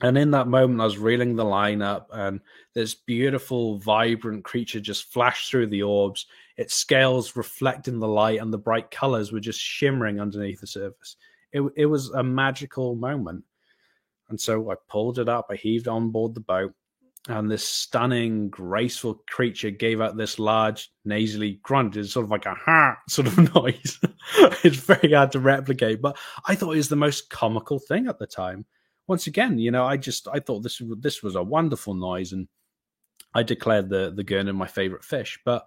And 0.00 0.16
in 0.16 0.30
that 0.30 0.46
moment, 0.46 0.80
I 0.80 0.84
was 0.84 0.98
reeling 0.98 1.34
the 1.34 1.44
line 1.44 1.82
up, 1.82 2.08
and 2.12 2.40
this 2.74 2.94
beautiful, 2.94 3.78
vibrant 3.78 4.44
creature 4.44 4.78
just 4.78 5.12
flashed 5.12 5.50
through 5.50 5.66
the 5.66 5.82
orbs. 5.82 6.26
Its 6.56 6.74
scales 6.74 7.34
reflecting 7.34 7.98
the 7.98 8.06
light, 8.06 8.40
and 8.40 8.52
the 8.52 8.58
bright 8.58 8.92
colors 8.92 9.32
were 9.32 9.40
just 9.40 9.58
shimmering 9.58 10.20
underneath 10.20 10.60
the 10.60 10.68
surface. 10.68 11.16
It, 11.52 11.62
it 11.74 11.86
was 11.86 12.10
a 12.10 12.22
magical 12.22 12.94
moment. 12.94 13.42
And 14.28 14.40
so 14.40 14.70
I 14.70 14.74
pulled 14.88 15.18
it 15.18 15.28
up, 15.28 15.46
I 15.50 15.56
heaved 15.56 15.88
on 15.88 16.10
board 16.10 16.34
the 16.34 16.40
boat, 16.40 16.74
and 17.28 17.50
this 17.50 17.62
stunning, 17.62 18.48
graceful 18.48 19.22
creature 19.28 19.70
gave 19.70 20.00
out 20.00 20.16
this 20.16 20.38
large, 20.38 20.90
nasally 21.04 21.60
grunt. 21.62 21.96
It's 21.96 22.12
sort 22.12 22.24
of 22.24 22.30
like 22.30 22.46
a 22.46 22.54
ha 22.54 22.96
sort 23.08 23.28
of 23.28 23.54
noise. 23.54 24.00
it's 24.64 24.78
very 24.78 25.12
hard 25.12 25.32
to 25.32 25.40
replicate, 25.40 26.00
but 26.00 26.16
I 26.46 26.54
thought 26.54 26.72
it 26.72 26.78
was 26.78 26.88
the 26.88 26.96
most 26.96 27.28
comical 27.28 27.78
thing 27.78 28.08
at 28.08 28.18
the 28.18 28.26
time. 28.26 28.64
Once 29.06 29.26
again, 29.26 29.58
you 29.58 29.70
know, 29.70 29.84
I 29.84 29.98
just 29.98 30.26
I 30.32 30.40
thought 30.40 30.62
this 30.62 30.80
this 31.00 31.22
was 31.22 31.34
a 31.34 31.42
wonderful 31.42 31.94
noise, 31.94 32.32
and 32.32 32.48
I 33.34 33.42
declared 33.42 33.90
the 33.90 34.10
the 34.14 34.24
gurnard 34.24 34.56
my 34.56 34.66
favorite 34.66 35.04
fish. 35.04 35.38
But 35.44 35.66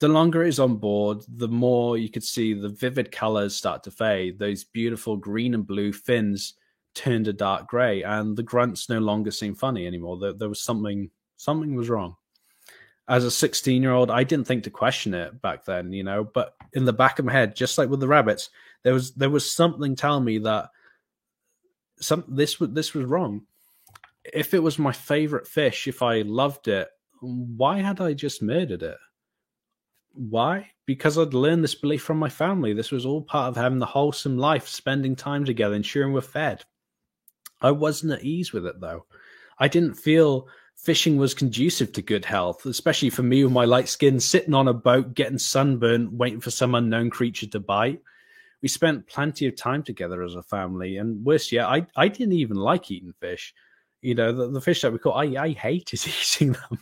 the 0.00 0.08
longer 0.08 0.44
it 0.44 0.48
is 0.48 0.60
on 0.60 0.76
board, 0.76 1.22
the 1.28 1.48
more 1.48 1.96
you 1.96 2.08
could 2.08 2.24
see 2.24 2.54
the 2.54 2.68
vivid 2.68 3.12
colors 3.12 3.54
start 3.54 3.84
to 3.84 3.92
fade. 3.92 4.38
Those 4.38 4.64
beautiful 4.64 5.16
green 5.16 5.54
and 5.54 5.66
blue 5.66 5.92
fins 5.92 6.54
turned 6.94 7.28
a 7.28 7.32
dark 7.32 7.68
grey, 7.68 8.02
and 8.02 8.36
the 8.36 8.42
grunts 8.42 8.88
no 8.88 8.98
longer 8.98 9.30
seemed 9.30 9.58
funny 9.58 9.86
anymore. 9.86 10.18
There, 10.18 10.32
there 10.32 10.48
was 10.48 10.60
something 10.60 11.10
something 11.36 11.74
was 11.74 11.88
wrong. 11.88 12.16
As 13.08 13.24
a 13.24 13.30
16 13.30 13.80
year 13.82 13.92
old, 13.92 14.10
I 14.10 14.24
didn't 14.24 14.46
think 14.46 14.64
to 14.64 14.70
question 14.70 15.14
it 15.14 15.40
back 15.40 15.64
then, 15.64 15.92
you 15.92 16.04
know. 16.04 16.24
But 16.24 16.54
in 16.74 16.84
the 16.84 16.92
back 16.92 17.18
of 17.18 17.24
my 17.24 17.32
head, 17.32 17.56
just 17.56 17.78
like 17.78 17.88
with 17.88 18.00
the 18.00 18.08
rabbits, 18.08 18.50
there 18.82 18.94
was 18.94 19.12
there 19.14 19.30
was 19.30 19.50
something 19.50 19.96
telling 19.96 20.24
me 20.24 20.38
that 20.38 20.70
some 22.00 22.24
this 22.28 22.60
was 22.60 22.70
this 22.70 22.94
was 22.94 23.06
wrong. 23.06 23.42
If 24.32 24.52
it 24.52 24.62
was 24.62 24.78
my 24.78 24.92
favorite 24.92 25.46
fish, 25.46 25.88
if 25.88 26.02
I 26.02 26.22
loved 26.22 26.68
it, 26.68 26.88
why 27.20 27.78
had 27.78 28.00
I 28.00 28.12
just 28.12 28.42
murdered 28.42 28.82
it? 28.82 28.98
Why? 30.12 30.70
Because 30.84 31.16
I'd 31.16 31.34
learned 31.34 31.64
this 31.64 31.74
belief 31.74 32.02
from 32.02 32.18
my 32.18 32.28
family. 32.28 32.72
This 32.72 32.90
was 32.90 33.06
all 33.06 33.22
part 33.22 33.48
of 33.48 33.56
having 33.56 33.78
the 33.78 33.86
wholesome 33.86 34.36
life, 34.36 34.68
spending 34.68 35.16
time 35.16 35.44
together, 35.44 35.74
ensuring 35.74 36.12
we're 36.12 36.20
fed. 36.20 36.64
I 37.60 37.70
wasn't 37.70 38.12
at 38.12 38.24
ease 38.24 38.52
with 38.52 38.66
it 38.66 38.80
though. 38.80 39.06
I 39.58 39.68
didn't 39.68 39.94
feel 39.94 40.48
fishing 40.76 41.16
was 41.16 41.34
conducive 41.34 41.92
to 41.92 42.02
good 42.02 42.24
health, 42.24 42.64
especially 42.64 43.10
for 43.10 43.22
me 43.22 43.44
with 43.44 43.52
my 43.52 43.64
light 43.64 43.88
skin, 43.88 44.20
sitting 44.20 44.54
on 44.54 44.68
a 44.68 44.72
boat, 44.72 45.14
getting 45.14 45.38
sunburned, 45.38 46.16
waiting 46.16 46.40
for 46.40 46.50
some 46.50 46.74
unknown 46.74 47.10
creature 47.10 47.48
to 47.48 47.60
bite. 47.60 48.00
We 48.62 48.68
spent 48.68 49.06
plenty 49.06 49.46
of 49.46 49.56
time 49.56 49.82
together 49.82 50.22
as 50.22 50.34
a 50.34 50.42
family, 50.42 50.96
and 50.96 51.24
worse 51.24 51.52
yet, 51.52 51.66
I, 51.66 51.86
I 51.96 52.08
didn't 52.08 52.34
even 52.34 52.56
like 52.56 52.90
eating 52.90 53.12
fish. 53.20 53.54
You 54.00 54.14
know, 54.14 54.32
the, 54.32 54.50
the 54.50 54.60
fish 54.60 54.82
that 54.82 54.92
we 54.92 54.98
caught, 54.98 55.16
I, 55.16 55.42
I 55.42 55.48
hated 55.50 56.00
eating 56.06 56.52
them, 56.52 56.78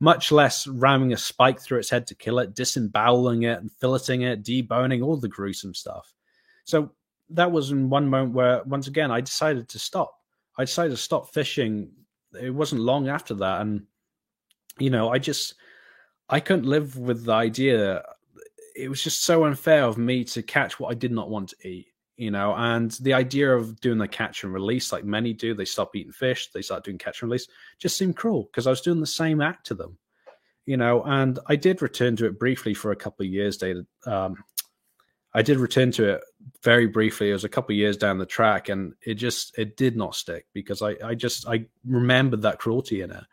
much 0.00 0.32
less 0.32 0.66
ramming 0.66 1.12
a 1.12 1.16
spike 1.16 1.60
through 1.60 1.78
its 1.78 1.90
head 1.90 2.06
to 2.08 2.14
kill 2.14 2.40
it, 2.40 2.54
disemboweling 2.54 3.44
it, 3.44 3.60
and 3.60 3.70
filleting 3.80 4.22
it, 4.22 4.42
deboning, 4.42 5.04
all 5.04 5.16
the 5.16 5.28
gruesome 5.28 5.74
stuff. 5.74 6.12
So 6.64 6.92
that 7.30 7.50
was 7.50 7.70
in 7.70 7.90
one 7.90 8.08
moment 8.08 8.34
where, 8.34 8.62
once 8.64 8.86
again, 8.86 9.10
I 9.10 9.20
decided 9.20 9.68
to 9.70 9.78
stop. 9.78 10.14
I 10.58 10.64
decided 10.64 10.90
to 10.90 10.96
stop 10.96 11.32
fishing. 11.32 11.90
It 12.40 12.50
wasn't 12.50 12.82
long 12.82 13.08
after 13.08 13.34
that, 13.34 13.60
and 13.60 13.86
you 14.78 14.90
know, 14.90 15.10
I 15.10 15.18
just 15.18 15.54
I 16.28 16.40
couldn't 16.40 16.66
live 16.66 16.96
with 16.96 17.24
the 17.24 17.32
idea. 17.32 18.02
It 18.74 18.88
was 18.88 19.02
just 19.02 19.22
so 19.22 19.44
unfair 19.44 19.84
of 19.84 19.98
me 19.98 20.24
to 20.24 20.42
catch 20.42 20.78
what 20.78 20.90
I 20.90 20.94
did 20.94 21.12
not 21.12 21.30
want 21.30 21.50
to 21.50 21.68
eat. 21.68 21.88
You 22.16 22.30
know, 22.30 22.54
and 22.56 22.92
the 23.02 23.12
idea 23.12 23.54
of 23.54 23.78
doing 23.80 23.98
the 23.98 24.08
catch 24.08 24.42
and 24.42 24.52
release, 24.52 24.90
like 24.90 25.04
many 25.04 25.34
do, 25.34 25.52
they 25.52 25.66
stop 25.66 25.94
eating 25.94 26.12
fish, 26.12 26.50
they 26.50 26.62
start 26.62 26.82
doing 26.82 26.96
catch 26.96 27.20
and 27.20 27.30
release, 27.30 27.46
just 27.78 27.98
seemed 27.98 28.16
cruel 28.16 28.44
because 28.44 28.66
I 28.66 28.70
was 28.70 28.80
doing 28.80 29.00
the 29.00 29.06
same 29.06 29.42
act 29.42 29.66
to 29.66 29.74
them. 29.74 29.98
You 30.64 30.78
know, 30.78 31.02
and 31.04 31.38
I 31.46 31.56
did 31.56 31.82
return 31.82 32.16
to 32.16 32.26
it 32.26 32.38
briefly 32.38 32.72
for 32.72 32.90
a 32.90 32.96
couple 32.96 33.26
of 33.26 33.32
years, 33.32 33.58
David. 33.58 33.86
Um, 34.06 34.42
I 35.34 35.42
did 35.42 35.58
return 35.58 35.92
to 35.92 36.14
it 36.14 36.22
very 36.62 36.86
briefly. 36.86 37.30
It 37.30 37.34
was 37.34 37.44
a 37.44 37.48
couple 37.48 37.72
of 37.72 37.78
years 37.78 37.96
down 37.96 38.18
the 38.18 38.26
track, 38.26 38.68
and 38.68 38.94
it 39.04 39.14
just 39.14 39.56
it 39.58 39.76
did 39.76 39.96
not 39.96 40.14
stick 40.14 40.46
because 40.52 40.82
I 40.82 40.96
I 41.04 41.14
just 41.14 41.46
I 41.48 41.66
remembered 41.86 42.42
that 42.42 42.58
cruelty 42.58 43.02
in 43.02 43.10
it, 43.10 43.24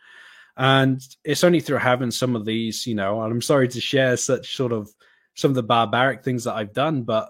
and 0.58 1.02
it's 1.24 1.44
only 1.44 1.60
through 1.60 1.78
having 1.78 2.12
some 2.12 2.36
of 2.36 2.46
these, 2.46 2.88
you 2.88 2.96
know, 2.96 3.22
and 3.22 3.32
I'm 3.32 3.42
sorry 3.42 3.68
to 3.70 3.82
share 3.82 4.18
such 4.18 4.56
sort 4.56 4.72
of 4.72 4.90
some 5.36 5.52
of 5.52 5.56
the 5.56 5.64
barbaric 5.64 6.24
things 6.24 6.44
that 6.44 6.56
I've 6.56 6.74
done, 6.74 7.04
but 7.04 7.30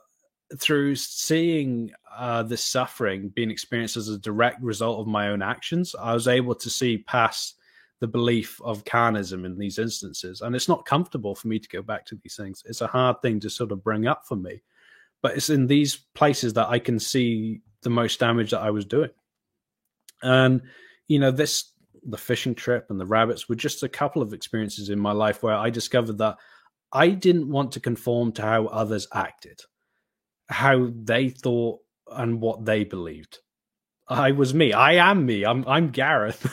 through 0.60 0.96
seeing 0.96 1.92
uh, 2.16 2.44
this 2.44 2.64
suffering 2.64 3.30
being 3.30 3.50
experienced 3.52 3.98
as 3.98 4.10
a 4.10 4.18
direct 4.18 4.62
result 4.62 5.00
of 5.00 5.08
my 5.08 5.30
own 5.30 5.42
actions, 5.42 5.96
I 6.00 6.14
was 6.14 6.28
able 6.28 6.56
to 6.56 6.70
see 6.70 7.00
past 7.00 7.56
the 8.00 8.08
belief 8.08 8.60
of 8.64 8.84
carnism 8.84 9.46
in 9.46 9.58
these 9.58 9.80
instances. 9.80 10.42
And 10.42 10.56
it's 10.56 10.68
not 10.68 10.86
comfortable 10.86 11.36
for 11.36 11.48
me 11.48 11.60
to 11.60 11.70
go 11.70 11.82
back 11.82 12.06
to 12.08 12.16
these 12.16 12.36
things. 12.36 12.62
It's 12.66 12.82
a 12.82 12.88
hard 12.88 13.22
thing 13.22 13.40
to 13.40 13.50
sort 13.50 13.72
of 13.72 13.84
bring 13.84 14.08
up 14.08 14.24
for 14.28 14.36
me. 14.36 14.62
But 15.24 15.36
it's 15.36 15.50
in 15.50 15.66
these 15.66 15.96
places 16.14 16.54
that 16.54 16.70
I 16.70 16.78
can 16.78 17.00
see 17.00 17.62
the 17.82 17.90
most 17.90 18.20
damage 18.20 18.52
that 18.52 18.62
I 18.62 18.70
was 18.70 18.86
doing. 18.86 19.10
And, 20.22 20.62
you 21.08 21.18
know, 21.18 21.32
this, 21.32 21.72
the 22.04 22.18
fishing 22.18 22.54
trip 22.54 22.88
and 22.90 23.00
the 23.00 23.06
rabbits 23.06 23.50
were 23.50 23.56
just 23.56 23.82
a 23.82 23.90
couple 23.90 24.22
of 24.22 24.34
experiences 24.34 24.90
in 24.90 25.00
my 25.00 25.14
life 25.14 25.42
where 25.42 25.56
I 25.56 25.72
discovered 25.72 26.20
that 26.20 26.38
I 26.92 27.10
didn't 27.10 27.50
want 27.50 27.72
to 27.72 27.80
conform 27.80 28.34
to 28.34 28.44
how 28.44 28.68
others 28.68 29.08
acted, 29.12 29.62
how 30.48 30.90
they 30.94 31.30
thought 31.30 31.80
and 32.12 32.40
what 32.40 32.66
they 32.66 32.84
believed. 32.84 33.40
I 34.08 34.32
was 34.32 34.54
me. 34.54 34.74
I 34.74 35.10
am 35.10 35.26
me. 35.26 35.46
I'm 35.46 35.66
I'm 35.66 35.90
Gareth. 35.90 36.46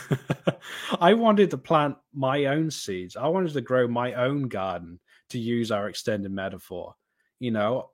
I 1.01 1.15
wanted 1.15 1.51
to 1.51 1.59
plant 1.59 1.97
my 2.15 2.47
own 2.47 2.71
seeds. 2.71 3.17
I 3.17 3.27
wanted 3.27 3.53
to 3.55 3.61
grow 3.61 3.89
my 3.89 4.15
own 4.15 4.49
garden 4.49 5.01
to 5.31 5.39
use 5.39 5.73
our 5.73 5.89
extended 5.89 6.31
metaphor. 6.31 6.95
You 7.41 7.51
know, 7.51 7.91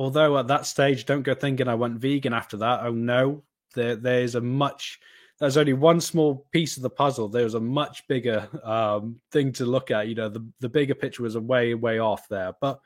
although 0.00 0.38
at 0.38 0.46
that 0.46 0.64
stage, 0.64 1.04
don't 1.04 1.22
go 1.22 1.34
thinking 1.34 1.68
I 1.68 1.74
went 1.74 2.00
vegan 2.00 2.32
after 2.32 2.56
that. 2.56 2.80
Oh 2.82 2.94
no, 2.94 3.42
there 3.74 3.96
there's 3.96 4.34
a 4.34 4.40
much 4.40 4.98
there's 5.38 5.58
only 5.58 5.74
one 5.74 6.00
small 6.00 6.46
piece 6.52 6.78
of 6.78 6.82
the 6.82 6.90
puzzle. 6.90 7.28
There 7.28 7.44
was 7.44 7.54
a 7.54 7.60
much 7.60 8.08
bigger 8.08 8.48
um, 8.64 9.20
thing 9.30 9.52
to 9.52 9.66
look 9.66 9.90
at. 9.90 10.08
You 10.08 10.14
know, 10.14 10.30
the 10.30 10.44
the 10.60 10.70
bigger 10.70 10.94
picture 10.94 11.22
was 11.22 11.34
a 11.34 11.40
way 11.40 11.74
way 11.74 11.98
off 11.98 12.28
there. 12.30 12.54
But 12.62 12.80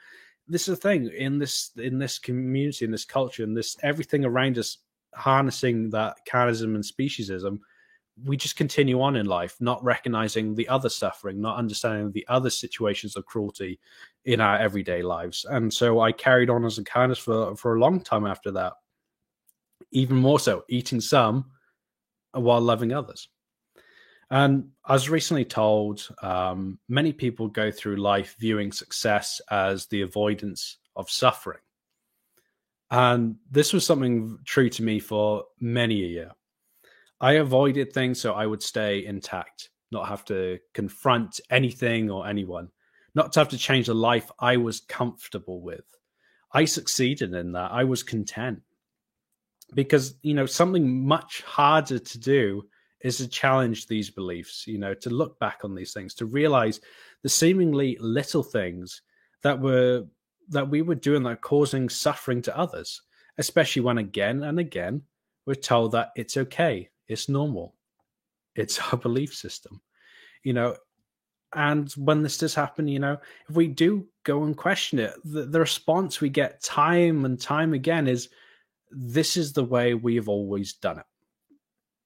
this 0.49 0.67
is 0.67 0.77
the 0.77 0.89
thing 0.89 1.09
in 1.17 1.39
this 1.39 1.71
in 1.77 1.99
this 1.99 2.19
community, 2.19 2.85
in 2.85 2.91
this 2.91 3.05
culture, 3.05 3.45
and 3.45 3.57
this 3.57 3.77
everything 3.85 4.25
around 4.25 4.59
us 4.59 4.79
harnessing 5.15 5.91
that 5.91 6.17
carnism 6.29 6.75
and 6.75 6.83
speciesism. 6.83 7.61
We 8.23 8.37
just 8.37 8.57
continue 8.57 9.01
on 9.01 9.17
in 9.17 9.27
life, 9.27 9.57
not 9.61 9.83
recognizing 9.83 10.55
the 10.55 10.69
other 10.69 10.89
suffering, 10.89 11.41
not 11.41 11.59
understanding 11.59 12.13
the 12.13 12.27
other 12.29 12.51
situations 12.51 13.17
of 13.17 13.27
cruelty 13.27 13.81
in 14.25 14.41
our 14.41 14.57
everyday 14.57 15.03
lives. 15.03 15.45
And 15.49 15.73
so 15.73 16.01
I 16.01 16.13
carried 16.13 16.51
on 16.51 16.65
as 16.65 16.79
a 16.79 16.85
carnist 16.85 17.23
for 17.23 17.57
for 17.57 17.75
a 17.75 17.81
long 17.81 18.01
time 18.01 18.25
after 18.25 18.53
that. 18.53 18.75
Even 19.91 20.17
more 20.17 20.39
so, 20.39 20.65
eating 20.69 21.01
some 21.01 21.51
while 22.33 22.61
loving 22.61 22.93
others. 22.93 23.29
And 24.31 24.71
I 24.85 24.95
was 24.95 25.11
recently 25.11 25.45
told 25.45 26.09
um, 26.23 26.79
many 26.89 27.13
people 27.13 27.49
go 27.49 27.71
through 27.71 27.97
life 27.97 28.37
viewing 28.39 28.73
success 28.73 29.41
as 29.51 29.87
the 29.87 30.03
avoidance 30.03 30.79
of 30.97 31.11
suffering. 31.11 31.61
And 32.91 33.37
this 33.51 33.73
was 33.73 33.85
something 33.85 34.39
true 34.45 34.69
to 34.71 34.83
me 34.83 34.99
for 35.01 35.45
many 35.61 36.03
a 36.05 36.07
year. 36.07 36.31
I 37.21 37.35
avoided 37.35 37.93
things 37.93 38.21
so 38.21 38.35
I 38.35 38.47
would 38.47 38.63
stay 38.63 39.05
intact, 39.05 39.71
not 39.91 40.09
have 40.09 40.25
to 40.27 40.59
confront 40.73 41.41
anything 41.51 42.11
or 42.11 42.27
anyone, 42.27 42.69
not 43.15 43.33
to 43.33 43.41
have 43.41 43.49
to 43.51 43.59
change 43.59 43.87
the 43.87 43.95
life 43.95 44.31
I 44.39 44.57
was 44.57 44.81
comfortable 44.81 45.61
with. 45.61 45.85
I 46.53 46.65
succeeded 46.67 47.35
in 47.35 47.53
that. 47.53 47.73
I 47.73 47.85
was 47.85 48.03
content 48.03 48.63
because 49.75 50.15
you 50.23 50.35
know 50.35 50.47
something 50.47 51.07
much 51.07 51.43
harder 51.43 51.99
to 51.99 52.19
do 52.19 52.63
is 53.01 53.19
to 53.19 53.29
challenge 53.29 53.87
these 53.87 54.11
beliefs 54.11 54.67
you 54.67 54.79
know 54.79 54.95
to 54.95 55.11
look 55.11 55.39
back 55.39 55.61
on 55.65 55.75
these 55.75 55.93
things 55.93 56.15
to 56.15 56.27
realize 56.27 56.81
the 57.23 57.29
seemingly 57.29 57.97
little 58.01 58.43
things 58.43 59.03
that 59.43 59.59
were 59.59 60.05
that 60.49 60.69
we 60.69 60.83
were 60.83 60.95
doing 60.95 61.23
that 61.23 61.41
causing 61.41 61.89
suffering 61.89 62.43
to 62.43 62.57
others 62.57 63.03
especially 63.39 63.83
when 63.83 63.99
again 63.99 64.43
and 64.43 64.59
again 64.59 65.03
we're 65.47 65.55
told 65.55 65.93
that 65.93 66.11
it's 66.17 66.37
okay 66.37 66.89
it's 67.09 67.29
normal 67.29 67.75
it's 68.55 68.79
our 68.93 68.99
belief 68.99 69.35
system 69.35 69.81
you 70.43 70.53
know 70.53 70.77
and 71.57 71.93
when 71.93 72.23
this 72.23 72.39
does 72.39 72.55
happen 72.55 72.89
you 72.89 72.99
know 72.99 73.17
if 73.49 73.55
we 73.55 73.69
do 73.69 74.07
go 74.25 74.45
and 74.45 74.57
question 74.57 74.99
it 74.99 75.15
the, 75.25 75.45
the 75.47 75.61
response 75.61 76.21
we 76.21 76.29
get 76.29 76.63
time 76.63 77.25
and 77.25 77.41
time 77.41 77.73
again 77.75 78.09
is 78.09 78.29
this 78.95 79.37
is 79.37 79.53
the 79.53 79.65
way 79.65 79.95
we 79.95 80.15
have 80.15 80.29
always 80.29 80.75
done 80.75 80.99
it. 80.99 81.07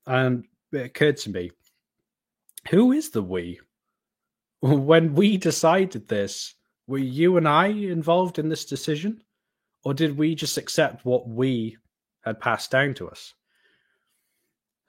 And 0.06 0.46
it 0.72 0.86
occurred 0.86 1.18
to 1.18 1.30
me, 1.30 1.50
who 2.70 2.92
is 2.92 3.10
the 3.10 3.22
we? 3.22 3.60
When 4.60 5.14
we 5.14 5.36
decided 5.36 6.08
this, 6.08 6.54
were 6.88 6.98
you 6.98 7.36
and 7.36 7.46
I 7.46 7.68
involved 7.68 8.40
in 8.40 8.48
this 8.48 8.64
decision? 8.64 9.22
Or 9.84 9.94
did 9.94 10.18
we 10.18 10.34
just 10.34 10.58
accept 10.58 11.04
what 11.04 11.28
we 11.28 11.76
had 12.24 12.40
passed 12.40 12.72
down 12.72 12.94
to 12.94 13.08
us? 13.08 13.34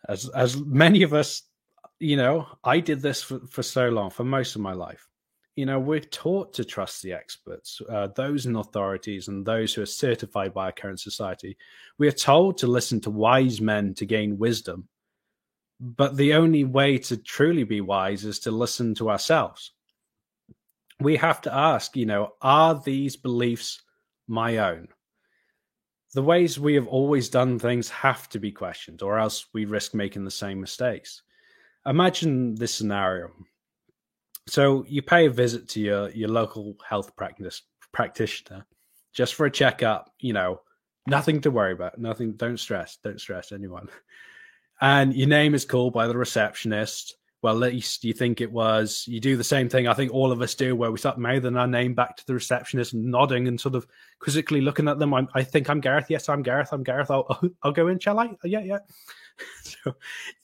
As 0.08 0.30
as 0.30 0.58
many 0.58 1.04
of 1.04 1.14
us, 1.14 1.44
you 2.00 2.16
know, 2.16 2.48
I 2.64 2.80
did 2.80 3.02
this 3.02 3.22
for, 3.22 3.40
for 3.48 3.64
so 3.64 3.90
long, 3.90 4.10
for 4.10 4.24
most 4.24 4.56
of 4.56 4.62
my 4.62 4.74
life 4.74 5.10
you 5.60 5.66
know, 5.66 5.78
we're 5.78 6.00
taught 6.00 6.54
to 6.54 6.64
trust 6.64 7.04
the 7.04 7.12
experts, 7.12 7.82
uh, 7.90 8.08
those 8.16 8.46
in 8.46 8.56
authorities, 8.56 9.28
and 9.28 9.46
those 9.46 9.74
who 9.74 9.82
are 9.82 9.86
certified 9.86 10.54
by 10.54 10.68
our 10.68 10.72
current 10.72 11.02
society. 11.02 11.58
We 11.98 12.08
are 12.08 12.14
told 12.14 12.58
to 12.60 12.68
listen 12.68 13.02
to 13.02 13.10
wise 13.10 13.60
men 13.60 13.94
to 13.96 14.06
gain 14.06 14.38
wisdom. 14.38 14.88
But 15.82 16.16
the 16.16 16.34
only 16.36 16.64
way 16.64 16.98
to 17.00 17.18
truly 17.18 17.66
be 17.66 17.82
wise 17.82 18.24
is 18.24 18.40
to 18.40 18.52
listen 18.52 18.96
to 18.96 19.10
ourselves. 19.10 19.74
We 21.02 21.18
have 21.18 21.42
to 21.42 21.54
ask, 21.54 21.94
you 21.98 22.06
know, 22.06 22.36
are 22.42 22.82
these 22.82 23.18
beliefs 23.18 23.82
my 24.30 24.60
own? 24.60 24.88
The 26.14 26.24
ways 26.24 26.60
we 26.60 26.74
have 26.76 26.88
always 26.88 27.30
done 27.30 27.60
things 27.60 27.90
have 27.90 28.28
to 28.30 28.40
be 28.40 28.52
questioned, 28.52 29.02
or 29.02 29.20
else 29.20 29.46
we 29.54 29.66
risk 29.66 29.94
making 29.94 30.26
the 30.26 30.32
same 30.32 30.60
mistakes. 30.60 31.22
Imagine 31.86 32.56
this 32.56 32.74
scenario 32.74 33.32
so 34.50 34.84
you 34.88 35.04
pay 35.04 35.28
a 35.28 35.30
visit 35.30 35.70
to 35.70 35.80
your 35.80 36.10
your 36.10 36.30
local 36.30 36.76
health 36.88 37.16
practice 37.16 37.62
practitioner 37.92 38.66
just 39.14 39.36
for 39.36 39.46
a 39.46 39.52
checkup. 39.52 40.12
You 40.20 40.34
know, 40.34 40.62
nothing 41.06 41.42
to 41.42 41.52
worry 41.52 41.74
about. 41.74 42.00
Nothing. 42.00 42.34
Don't 42.34 42.60
stress. 42.60 42.98
Don't 43.04 43.22
stress 43.22 43.52
anyone. 43.52 43.90
And 44.82 45.14
your 45.14 45.28
name 45.28 45.54
is 45.54 45.66
called 45.66 45.94
by 45.94 46.08
the 46.08 46.18
receptionist. 46.18 47.16
Well, 47.42 47.64
at 47.64 47.72
least 47.72 48.04
you 48.04 48.12
think 48.12 48.42
it 48.42 48.52
was. 48.52 49.06
You 49.08 49.22
do 49.22 49.38
the 49.38 49.44
same 49.46 49.70
thing 49.70 49.88
I 49.88 49.94
think 49.94 50.14
all 50.14 50.32
of 50.32 50.42
us 50.42 50.56
do, 50.56 50.76
where 50.76 50.92
we 50.92 50.98
start 50.98 51.18
mouthing 51.18 51.56
our 51.56 51.68
name 51.68 51.94
back 51.94 52.18
to 52.18 52.26
the 52.28 52.34
receptionist 52.34 52.94
and 52.94 53.06
nodding 53.06 53.48
and 53.48 53.60
sort 53.60 53.76
of 53.76 53.88
quizzically 54.20 54.60
looking 54.60 54.90
at 54.90 55.00
them. 55.00 55.14
I'm, 55.14 55.30
i 55.34 55.44
think 55.44 55.70
I'm 55.70 55.80
Gareth. 55.80 56.08
Yes, 56.10 56.28
I'm 56.28 56.44
Gareth. 56.44 56.74
I'm 56.74 56.84
Gareth. 56.84 57.10
I'll, 57.10 57.40
I'll 57.64 57.72
go 57.72 57.88
in, 57.88 58.00
shall 58.00 58.20
I? 58.20 58.26
Uh, 58.26 58.36
yeah, 58.44 58.60
yeah. 58.60 58.80
so 59.64 59.96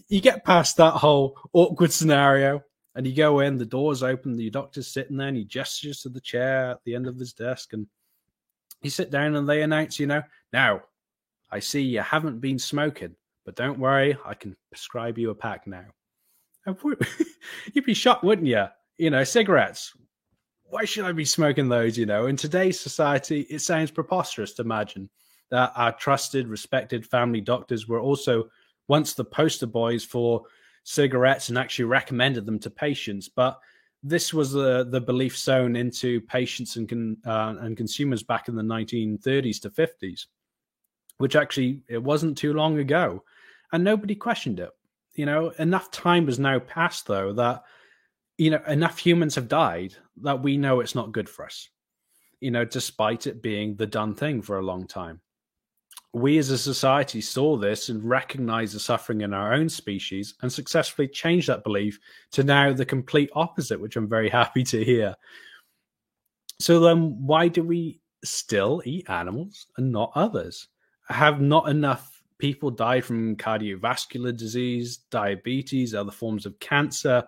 you 0.07 0.21
get 0.21 0.45
past 0.45 0.77
that 0.77 0.93
whole 0.93 1.37
awkward 1.51 1.91
scenario 1.91 2.63
and 2.95 3.05
you 3.05 3.13
go 3.13 3.41
in, 3.41 3.57
the 3.57 3.65
door's 3.65 4.01
open, 4.01 4.37
the 4.37 4.49
doctor's 4.49 4.87
sitting 4.87 5.17
there, 5.17 5.27
and 5.27 5.37
he 5.37 5.43
gestures 5.43 6.01
to 6.01 6.09
the 6.09 6.21
chair 6.21 6.71
at 6.71 6.83
the 6.85 6.95
end 6.95 7.07
of 7.07 7.19
his 7.19 7.33
desk, 7.33 7.73
and 7.73 7.87
you 8.81 8.89
sit 8.89 9.11
down 9.11 9.35
and 9.35 9.47
they 9.47 9.61
announce, 9.61 9.99
you 9.99 10.07
know, 10.07 10.23
now 10.53 10.81
I 11.51 11.59
see 11.59 11.81
you 11.81 11.99
haven't 11.99 12.39
been 12.39 12.57
smoking, 12.57 13.15
but 13.43 13.55
don't 13.55 13.79
worry, 13.79 14.17
I 14.25 14.33
can 14.33 14.55
prescribe 14.71 15.17
you 15.17 15.29
a 15.29 15.35
pack 15.35 15.67
now. 15.67 15.85
You'd 17.73 17.85
be 17.85 17.93
shocked, 17.93 18.23
wouldn't 18.23 18.47
you? 18.47 18.65
You 18.97 19.09
know, 19.09 19.23
cigarettes. 19.23 19.93
Why 20.63 20.85
should 20.85 21.05
I 21.05 21.11
be 21.11 21.25
smoking 21.25 21.69
those? 21.69 21.97
You 21.97 22.05
know, 22.05 22.25
in 22.27 22.35
today's 22.35 22.79
society, 22.79 23.41
it 23.49 23.59
sounds 23.59 23.91
preposterous 23.91 24.53
to 24.53 24.63
imagine 24.63 25.09
that 25.51 25.71
our 25.75 25.91
trusted, 25.91 26.47
respected 26.47 27.05
family 27.05 27.41
doctors 27.41 27.87
were 27.87 27.99
also 27.99 28.49
once 28.87 29.13
the 29.13 29.23
poster 29.23 29.67
boys 29.67 30.03
for 30.03 30.43
cigarettes 30.83 31.49
and 31.49 31.57
actually 31.57 31.85
recommended 31.85 32.45
them 32.45 32.59
to 32.59 32.69
patients. 32.69 33.29
But 33.29 33.59
this 34.01 34.33
was 34.33 34.51
the 34.51 34.85
the 34.89 35.01
belief 35.01 35.37
sown 35.37 35.75
into 35.75 36.21
patients 36.21 36.75
and 36.75 36.87
con, 36.87 37.17
uh, 37.25 37.55
and 37.59 37.75
consumers 37.77 38.23
back 38.23 38.47
in 38.47 38.55
the 38.55 38.61
1930s 38.61 39.61
to 39.61 39.69
50s, 39.69 40.25
which 41.17 41.35
actually 41.35 41.83
it 41.87 42.01
wasn't 42.01 42.37
too 42.37 42.53
long 42.53 42.79
ago, 42.79 43.23
and 43.71 43.83
nobody 43.83 44.15
questioned 44.15 44.59
it. 44.59 44.69
You 45.15 45.25
know, 45.25 45.49
enough 45.59 45.91
time 45.91 46.25
has 46.27 46.39
now 46.39 46.59
passed 46.59 47.07
though 47.07 47.33
that 47.33 47.63
you 48.37 48.51
know 48.51 48.61
enough 48.67 48.97
humans 48.97 49.35
have 49.35 49.47
died 49.47 49.95
that 50.21 50.43
we 50.43 50.57
know 50.57 50.79
it's 50.79 50.95
not 50.95 51.11
good 51.11 51.29
for 51.29 51.45
us. 51.45 51.69
You 52.41 52.51
know, 52.51 52.65
despite 52.65 53.27
it 53.27 53.41
being 53.41 53.75
the 53.75 53.87
done 53.87 54.13
thing 54.13 54.41
for 54.41 54.59
a 54.59 54.65
long 54.65 54.87
time 54.87 55.21
we 56.15 56.37
as 56.37 56.49
a 56.49 56.57
society 56.57 57.19
saw 57.19 57.57
this 57.57 57.89
and 57.89 58.01
recognized 58.01 58.73
the 58.73 58.79
suffering 58.79 59.19
in 59.19 59.33
our 59.33 59.53
own 59.53 59.67
species 59.67 60.33
and 60.41 60.51
successfully 60.51 61.09
changed 61.09 61.49
that 61.49 61.65
belief 61.65 61.99
to 62.31 62.41
now 62.41 62.71
the 62.71 62.85
complete 62.85 63.29
opposite, 63.33 63.81
which 63.81 63.97
I'm 63.97 64.07
very 64.07 64.29
happy 64.41 64.63
to 64.63 64.81
hear. 64.81 65.13
So 66.61 66.79
then, 66.79 67.17
why 67.19 67.49
do 67.49 67.63
we 67.63 67.99
still 68.23 68.81
eat 68.85 69.09
animals 69.09 69.67
and 69.75 69.91
not 69.91 70.13
others? 70.15 70.69
Have 71.09 71.41
not 71.41 71.67
enough 71.67 72.14
people 72.37 72.69
died 72.71 73.05
from 73.05 73.35
cardiovascular 73.35 74.35
disease, 74.35 74.97
diabetes, 75.09 75.93
other 75.93 76.11
forms 76.11 76.45
of 76.45 76.59
cancer 76.59 77.23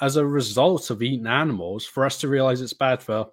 as 0.00 0.16
a 0.16 0.26
result 0.26 0.90
of 0.90 1.02
eating 1.02 1.26
animals 1.26 1.84
for 1.84 2.04
us 2.04 2.18
to 2.18 2.28
realize 2.28 2.60
it's 2.60 2.72
bad 2.72 3.02
for 3.02 3.28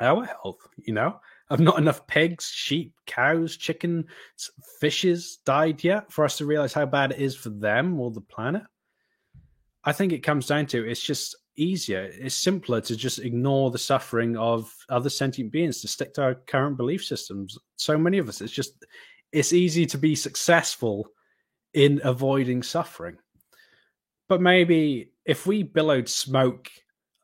our 0.00 0.24
health? 0.24 0.66
You 0.78 0.94
know, 0.94 1.20
have 1.50 1.60
not 1.60 1.78
enough 1.78 2.06
pigs, 2.06 2.46
sheep, 2.46 2.94
cows, 3.06 3.56
chickens, 3.56 4.06
fishes 4.80 5.38
died 5.44 5.84
yet 5.84 6.12
for 6.12 6.24
us 6.24 6.38
to 6.38 6.46
realize 6.46 6.72
how 6.72 6.86
bad 6.86 7.12
it 7.12 7.20
is 7.20 7.36
for 7.36 7.50
them 7.50 8.00
or 8.00 8.10
the 8.10 8.20
planet? 8.20 8.62
I 9.84 9.92
think 9.92 10.12
it 10.12 10.24
comes 10.24 10.46
down 10.46 10.66
to 10.66 10.84
it's 10.84 11.02
just 11.02 11.36
easier, 11.56 12.10
it's 12.12 12.34
simpler 12.34 12.80
to 12.82 12.96
just 12.96 13.20
ignore 13.20 13.70
the 13.70 13.78
suffering 13.78 14.36
of 14.36 14.74
other 14.88 15.08
sentient 15.08 15.52
beings, 15.52 15.80
to 15.80 15.88
stick 15.88 16.12
to 16.14 16.22
our 16.22 16.34
current 16.34 16.76
belief 16.76 17.04
systems. 17.04 17.56
So 17.76 17.96
many 17.96 18.18
of 18.18 18.28
us, 18.28 18.40
it's 18.40 18.52
just, 18.52 18.84
it's 19.32 19.52
easy 19.52 19.86
to 19.86 19.98
be 19.98 20.14
successful 20.14 21.08
in 21.74 22.00
avoiding 22.04 22.62
suffering. 22.62 23.18
But 24.28 24.40
maybe 24.40 25.12
if 25.24 25.46
we 25.46 25.62
billowed 25.62 26.08
smoke 26.08 26.70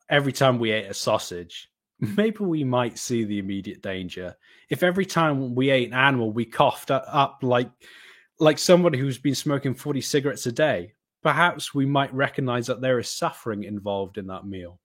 every 0.08 0.32
time 0.32 0.58
we 0.58 0.72
ate 0.72 0.90
a 0.90 0.94
sausage, 0.94 1.68
maybe 2.00 2.44
we 2.44 2.64
might 2.64 2.98
see 2.98 3.24
the 3.24 3.38
immediate 3.38 3.82
danger. 3.82 4.36
If 4.68 4.82
every 4.82 5.06
time 5.06 5.54
we 5.54 5.70
ate 5.70 5.88
an 5.88 5.94
animal, 5.94 6.32
we 6.32 6.44
coughed 6.44 6.90
up 6.90 7.38
like 7.42 7.70
like 8.38 8.58
somebody 8.58 8.98
who's 8.98 9.18
been 9.18 9.36
smoking 9.36 9.74
40 9.74 10.00
cigarettes 10.00 10.46
a 10.46 10.52
day, 10.52 10.94
perhaps 11.22 11.74
we 11.74 11.86
might 11.86 12.12
recognize 12.12 12.66
that 12.66 12.80
there 12.80 12.98
is 12.98 13.08
suffering 13.08 13.62
involved 13.62 14.18
in 14.18 14.26
that 14.26 14.46
meal. 14.46 14.80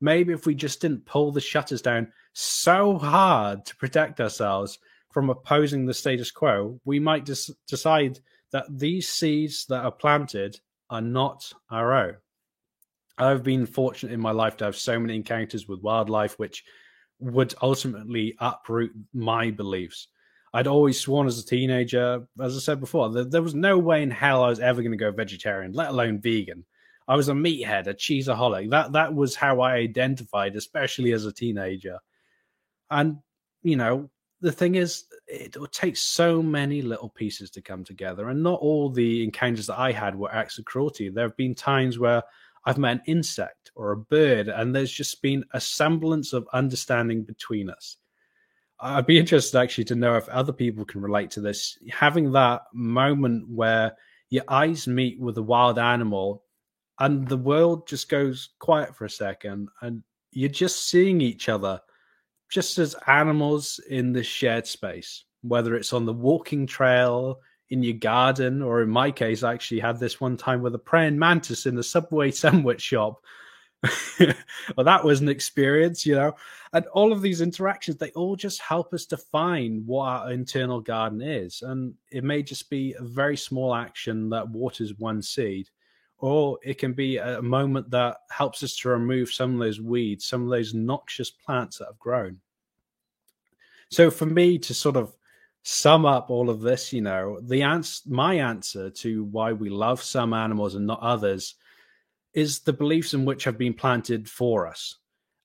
Maybe 0.00 0.34
if 0.34 0.44
we 0.44 0.54
just 0.54 0.80
didn't 0.80 1.06
pull 1.06 1.32
the 1.32 1.40
shutters 1.40 1.80
down 1.80 2.12
so 2.34 2.98
hard 2.98 3.64
to 3.64 3.76
protect 3.76 4.20
ourselves 4.20 4.78
from 5.10 5.30
opposing 5.30 5.86
the 5.86 5.94
status 5.94 6.30
quo, 6.30 6.80
we 6.84 6.98
might 6.98 7.24
just 7.24 7.50
decide 7.66 8.18
that 8.52 8.66
these 8.68 9.08
seeds 9.08 9.66
that 9.66 9.84
are 9.84 9.92
planted 9.92 10.60
are 10.90 11.00
not 11.00 11.52
our 11.70 11.92
own. 11.92 12.16
I've 13.18 13.42
been 13.42 13.66
fortunate 13.66 14.12
in 14.12 14.20
my 14.20 14.30
life 14.30 14.56
to 14.58 14.64
have 14.64 14.76
so 14.76 14.98
many 14.98 15.16
encounters 15.16 15.66
with 15.66 15.82
wildlife 15.82 16.38
which 16.38 16.64
would 17.20 17.54
ultimately 17.62 18.36
uproot 18.38 18.92
my 19.12 19.50
beliefs. 19.50 20.08
I'd 20.54 20.66
always 20.66 21.00
sworn 21.00 21.26
as 21.26 21.38
a 21.38 21.44
teenager, 21.44 22.26
as 22.40 22.56
I 22.56 22.60
said 22.60 22.80
before, 22.80 23.10
that 23.10 23.30
there 23.30 23.42
was 23.42 23.54
no 23.54 23.76
way 23.78 24.02
in 24.02 24.10
hell 24.10 24.44
I 24.44 24.48
was 24.48 24.60
ever 24.60 24.82
going 24.82 24.92
to 24.92 24.98
go 24.98 25.10
vegetarian, 25.10 25.72
let 25.72 25.90
alone 25.90 26.20
vegan. 26.20 26.64
I 27.06 27.16
was 27.16 27.28
a 27.28 27.32
meathead, 27.32 27.86
a 27.86 27.94
cheeseaholic. 27.94 28.70
That 28.70 28.92
that 28.92 29.14
was 29.14 29.34
how 29.34 29.60
I 29.60 29.74
identified, 29.74 30.56
especially 30.56 31.12
as 31.12 31.26
a 31.26 31.32
teenager. 31.32 31.98
And 32.90 33.18
you 33.62 33.76
know, 33.76 34.10
the 34.40 34.52
thing 34.52 34.76
is, 34.76 35.04
it 35.26 35.56
takes 35.72 36.00
so 36.00 36.42
many 36.42 36.82
little 36.82 37.08
pieces 37.08 37.50
to 37.50 37.62
come 37.62 37.84
together, 37.84 38.28
and 38.28 38.42
not 38.42 38.60
all 38.60 38.90
the 38.90 39.24
encounters 39.24 39.66
that 39.66 39.78
I 39.78 39.92
had 39.92 40.14
were 40.14 40.32
acts 40.32 40.58
of 40.58 40.64
cruelty. 40.64 41.08
There 41.08 41.26
have 41.26 41.36
been 41.36 41.54
times 41.54 41.98
where 41.98 42.22
I've 42.64 42.78
met 42.78 42.92
an 42.92 43.02
insect 43.06 43.72
or 43.74 43.92
a 43.92 43.96
bird, 43.96 44.48
and 44.48 44.74
there's 44.74 44.92
just 44.92 45.20
been 45.22 45.44
a 45.52 45.60
semblance 45.60 46.32
of 46.32 46.48
understanding 46.52 47.22
between 47.22 47.70
us. 47.70 47.96
I'd 48.80 49.06
be 49.06 49.18
interested 49.18 49.58
actually 49.58 49.84
to 49.84 49.96
know 49.96 50.16
if 50.16 50.28
other 50.28 50.52
people 50.52 50.84
can 50.84 51.00
relate 51.00 51.30
to 51.32 51.40
this. 51.40 51.76
Having 51.90 52.32
that 52.32 52.62
moment 52.72 53.48
where 53.48 53.96
your 54.30 54.44
eyes 54.48 54.86
meet 54.86 55.18
with 55.18 55.36
a 55.38 55.42
wild 55.42 55.78
animal 55.78 56.44
and 57.00 57.26
the 57.26 57.36
world 57.36 57.88
just 57.88 58.08
goes 58.08 58.50
quiet 58.60 58.94
for 58.94 59.04
a 59.04 59.10
second 59.10 59.68
and 59.80 60.02
you're 60.30 60.48
just 60.48 60.88
seeing 60.88 61.20
each 61.20 61.48
other 61.48 61.80
just 62.50 62.78
as 62.78 62.96
animals 63.06 63.80
in 63.88 64.12
this 64.12 64.26
shared 64.26 64.66
space, 64.66 65.24
whether 65.42 65.74
it's 65.74 65.92
on 65.92 66.06
the 66.06 66.12
walking 66.12 66.66
trail, 66.66 67.40
in 67.70 67.82
your 67.82 67.94
garden, 67.94 68.62
or 68.62 68.82
in 68.82 68.88
my 68.88 69.10
case, 69.10 69.42
I 69.42 69.52
actually 69.52 69.80
had 69.80 69.98
this 69.98 70.20
one 70.20 70.36
time 70.36 70.62
with 70.62 70.74
a 70.74 70.78
praying 70.78 71.18
mantis 71.18 71.66
in 71.66 71.74
the 71.74 71.82
subway 71.82 72.30
sandwich 72.30 72.80
shop. 72.80 73.22
well, 74.18 74.84
that 74.84 75.04
was 75.04 75.20
an 75.20 75.28
experience, 75.28 76.04
you 76.04 76.14
know. 76.14 76.34
And 76.72 76.86
all 76.86 77.12
of 77.12 77.22
these 77.22 77.40
interactions, 77.40 77.96
they 77.96 78.10
all 78.10 78.36
just 78.36 78.60
help 78.60 78.92
us 78.92 79.06
define 79.06 79.82
what 79.86 80.06
our 80.06 80.32
internal 80.32 80.80
garden 80.80 81.22
is. 81.22 81.62
And 81.62 81.94
it 82.10 82.24
may 82.24 82.42
just 82.42 82.68
be 82.70 82.94
a 82.98 83.04
very 83.04 83.36
small 83.36 83.74
action 83.74 84.30
that 84.30 84.48
waters 84.48 84.94
one 84.98 85.22
seed, 85.22 85.68
or 86.18 86.58
it 86.62 86.78
can 86.78 86.92
be 86.92 87.18
a 87.18 87.40
moment 87.40 87.90
that 87.90 88.18
helps 88.30 88.62
us 88.62 88.76
to 88.76 88.88
remove 88.88 89.32
some 89.32 89.54
of 89.54 89.60
those 89.60 89.80
weeds, 89.80 90.26
some 90.26 90.42
of 90.42 90.50
those 90.50 90.74
noxious 90.74 91.30
plants 91.30 91.78
that 91.78 91.86
have 91.86 91.98
grown. 91.98 92.38
So 93.90 94.10
for 94.10 94.26
me 94.26 94.58
to 94.58 94.74
sort 94.74 94.96
of 94.96 95.14
sum 95.62 96.04
up 96.04 96.30
all 96.30 96.50
of 96.50 96.60
this, 96.60 96.92
you 96.92 97.00
know, 97.00 97.40
the 97.40 97.62
answer, 97.62 98.02
my 98.08 98.34
answer 98.34 98.90
to 98.90 99.24
why 99.24 99.52
we 99.52 99.70
love 99.70 100.02
some 100.02 100.34
animals 100.34 100.74
and 100.74 100.86
not 100.86 101.00
others 101.00 101.54
is 102.34 102.60
the 102.60 102.72
beliefs 102.72 103.14
in 103.14 103.24
which 103.24 103.44
have 103.44 103.56
been 103.56 103.74
planted 103.74 104.28
for 104.28 104.66
us 104.66 104.96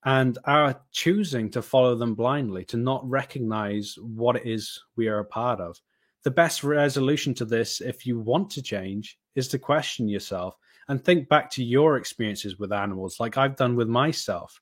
and 0.06 0.38
our 0.46 0.82
choosing 0.92 1.50
to 1.52 1.62
follow 1.62 1.96
them 1.96 2.16
blindly, 2.16 2.66
to 2.66 2.78
not 2.78 3.08
recognize 3.10 3.96
what 4.02 4.36
it 4.36 4.46
is 4.46 4.82
we 4.96 5.08
are 5.08 5.20
a 5.20 5.26
part 5.26 5.62
of. 5.62 5.80
The 6.24 6.32
best 6.32 6.64
resolution 6.64 7.34
to 7.36 7.46
this, 7.46 7.80
if 7.80 8.06
you 8.06 8.20
want 8.20 8.50
to 8.52 8.62
change, 8.62 9.18
is 9.36 9.48
to 9.50 9.60
question 9.60 10.08
yourself 10.10 10.58
and 10.88 11.04
think 11.04 11.30
back 11.30 11.50
to 11.52 11.64
your 11.64 11.98
experiences 11.98 12.60
with 12.60 12.72
animals, 12.72 13.20
like 13.20 13.38
I've 13.38 13.56
done 13.56 13.76
with 13.76 13.88
myself. 13.88 14.62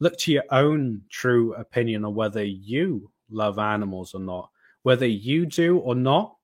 Look 0.00 0.16
to 0.18 0.32
your 0.32 0.44
own 0.50 1.02
true 1.10 1.54
opinion 1.54 2.04
on 2.04 2.14
whether 2.14 2.42
you 2.42 3.10
love 3.30 3.58
animals 3.58 4.14
or 4.14 4.20
not. 4.20 4.50
Whether 4.82 5.06
you 5.06 5.46
do 5.46 5.78
or 5.78 5.94
not, 5.94 6.36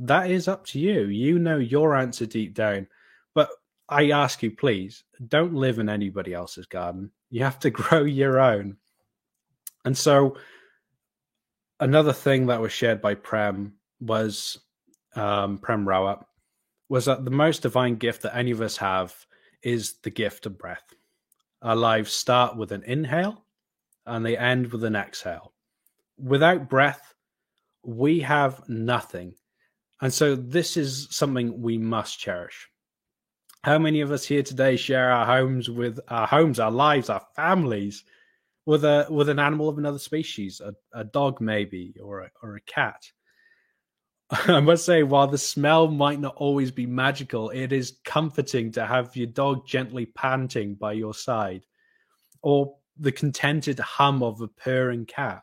that 0.00 0.30
is 0.30 0.48
up 0.48 0.66
to 0.66 0.78
you. 0.78 1.06
You 1.06 1.38
know 1.38 1.56
your 1.56 1.94
answer 1.94 2.26
deep 2.26 2.54
down. 2.54 2.88
But 3.34 3.50
I 3.88 4.10
ask 4.10 4.42
you, 4.42 4.50
please, 4.50 5.04
don't 5.28 5.54
live 5.54 5.78
in 5.78 5.88
anybody 5.88 6.34
else's 6.34 6.66
garden. 6.66 7.10
You 7.30 7.44
have 7.44 7.60
to 7.60 7.70
grow 7.70 8.04
your 8.04 8.40
own. 8.40 8.76
And 9.84 9.96
so, 9.96 10.36
another 11.78 12.12
thing 12.12 12.46
that 12.46 12.60
was 12.60 12.72
shared 12.72 13.00
by 13.00 13.14
Prem 13.14 13.74
was 14.00 14.58
um, 15.14 15.58
Prem 15.58 15.86
Rawat 15.86 16.24
was 16.88 17.06
that 17.06 17.24
the 17.24 17.30
most 17.30 17.62
divine 17.62 17.96
gift 17.96 18.22
that 18.22 18.36
any 18.36 18.50
of 18.50 18.60
us 18.60 18.76
have 18.76 19.14
is 19.62 19.94
the 20.02 20.10
gift 20.10 20.46
of 20.46 20.58
breath. 20.58 20.94
Our 21.62 21.76
lives 21.76 22.12
start 22.12 22.56
with 22.56 22.72
an 22.72 22.84
inhale 22.84 23.44
and 24.04 24.24
they 24.24 24.36
end 24.36 24.70
with 24.72 24.84
an 24.84 24.94
exhale. 24.94 25.52
Without 26.18 26.68
breath, 26.68 27.14
we 27.82 28.20
have 28.20 28.68
nothing. 28.68 29.34
And 30.00 30.12
so, 30.12 30.36
this 30.36 30.76
is 30.76 31.08
something 31.10 31.60
we 31.60 31.78
must 31.78 32.18
cherish. 32.18 32.68
How 33.64 33.78
many 33.78 34.00
of 34.00 34.12
us 34.12 34.24
here 34.24 34.42
today 34.42 34.76
share 34.76 35.10
our 35.10 35.26
homes 35.26 35.68
with 35.70 35.98
our 36.08 36.26
homes, 36.26 36.60
our 36.60 36.70
lives, 36.70 37.10
our 37.10 37.22
families 37.34 38.04
with 38.66 38.84
a 38.84 39.06
with 39.10 39.28
an 39.28 39.38
animal 39.38 39.68
of 39.68 39.78
another 39.78 39.98
species, 39.98 40.60
a, 40.60 40.74
a 40.92 41.04
dog 41.04 41.40
maybe, 41.40 41.94
or 42.02 42.20
a, 42.20 42.30
or 42.42 42.56
a 42.56 42.60
cat? 42.60 43.10
I 44.48 44.60
must 44.60 44.84
say, 44.84 45.02
while 45.02 45.28
the 45.28 45.38
smell 45.38 45.88
might 45.88 46.20
not 46.20 46.34
always 46.36 46.70
be 46.70 46.86
magical, 46.86 47.50
it 47.50 47.72
is 47.72 47.98
comforting 48.04 48.72
to 48.72 48.84
have 48.84 49.14
your 49.14 49.28
dog 49.28 49.66
gently 49.66 50.06
panting 50.06 50.74
by 50.74 50.92
your 50.92 51.14
side, 51.14 51.64
or 52.42 52.76
the 52.98 53.12
contented 53.12 53.78
hum 53.78 54.22
of 54.22 54.40
a 54.40 54.48
purring 54.48 55.06
cat. 55.06 55.42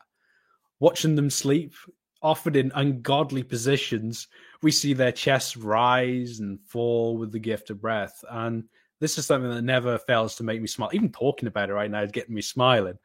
Watching 0.80 1.14
them 1.14 1.30
sleep, 1.30 1.72
often 2.20 2.56
in 2.56 2.72
ungodly 2.74 3.42
positions, 3.42 4.26
we 4.62 4.70
see 4.70 4.92
their 4.92 5.12
chests 5.12 5.56
rise 5.56 6.40
and 6.40 6.60
fall 6.66 7.16
with 7.16 7.32
the 7.32 7.38
gift 7.38 7.70
of 7.70 7.80
breath. 7.80 8.22
And 8.30 8.64
this 9.00 9.16
is 9.16 9.26
something 9.26 9.50
that 9.50 9.62
never 9.62 9.98
fails 9.98 10.34
to 10.36 10.42
make 10.42 10.60
me 10.60 10.66
smile. 10.66 10.90
Even 10.92 11.10
talking 11.12 11.46
about 11.46 11.70
it 11.70 11.74
right 11.74 11.90
now 11.90 12.02
is 12.02 12.12
getting 12.12 12.34
me 12.34 12.42
smiling. 12.42 12.98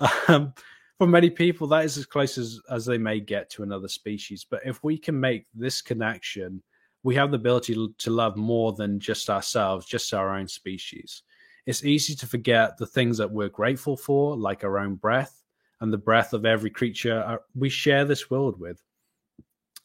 Um, 0.28 0.52
for 0.98 1.06
many 1.06 1.30
people, 1.30 1.66
that 1.68 1.84
is 1.84 1.98
as 1.98 2.06
close 2.06 2.38
as, 2.38 2.60
as 2.70 2.86
they 2.86 2.98
may 2.98 3.20
get 3.20 3.50
to 3.50 3.62
another 3.62 3.88
species. 3.88 4.46
But 4.48 4.62
if 4.64 4.82
we 4.82 4.96
can 4.96 5.18
make 5.18 5.46
this 5.54 5.82
connection, 5.82 6.62
we 7.02 7.14
have 7.16 7.30
the 7.30 7.36
ability 7.36 7.74
to 7.98 8.10
love 8.10 8.36
more 8.36 8.72
than 8.72 8.98
just 8.98 9.28
ourselves, 9.30 9.86
just 9.86 10.12
our 10.14 10.34
own 10.34 10.48
species. 10.48 11.22
It's 11.66 11.84
easy 11.84 12.14
to 12.16 12.26
forget 12.26 12.78
the 12.78 12.86
things 12.86 13.18
that 13.18 13.30
we're 13.30 13.48
grateful 13.48 13.96
for, 13.96 14.36
like 14.36 14.64
our 14.64 14.78
own 14.78 14.94
breath 14.94 15.42
and 15.80 15.92
the 15.92 15.98
breath 15.98 16.32
of 16.32 16.46
every 16.46 16.70
creature 16.70 17.22
uh, 17.26 17.36
we 17.54 17.68
share 17.68 18.04
this 18.04 18.30
world 18.30 18.58
with. 18.58 18.82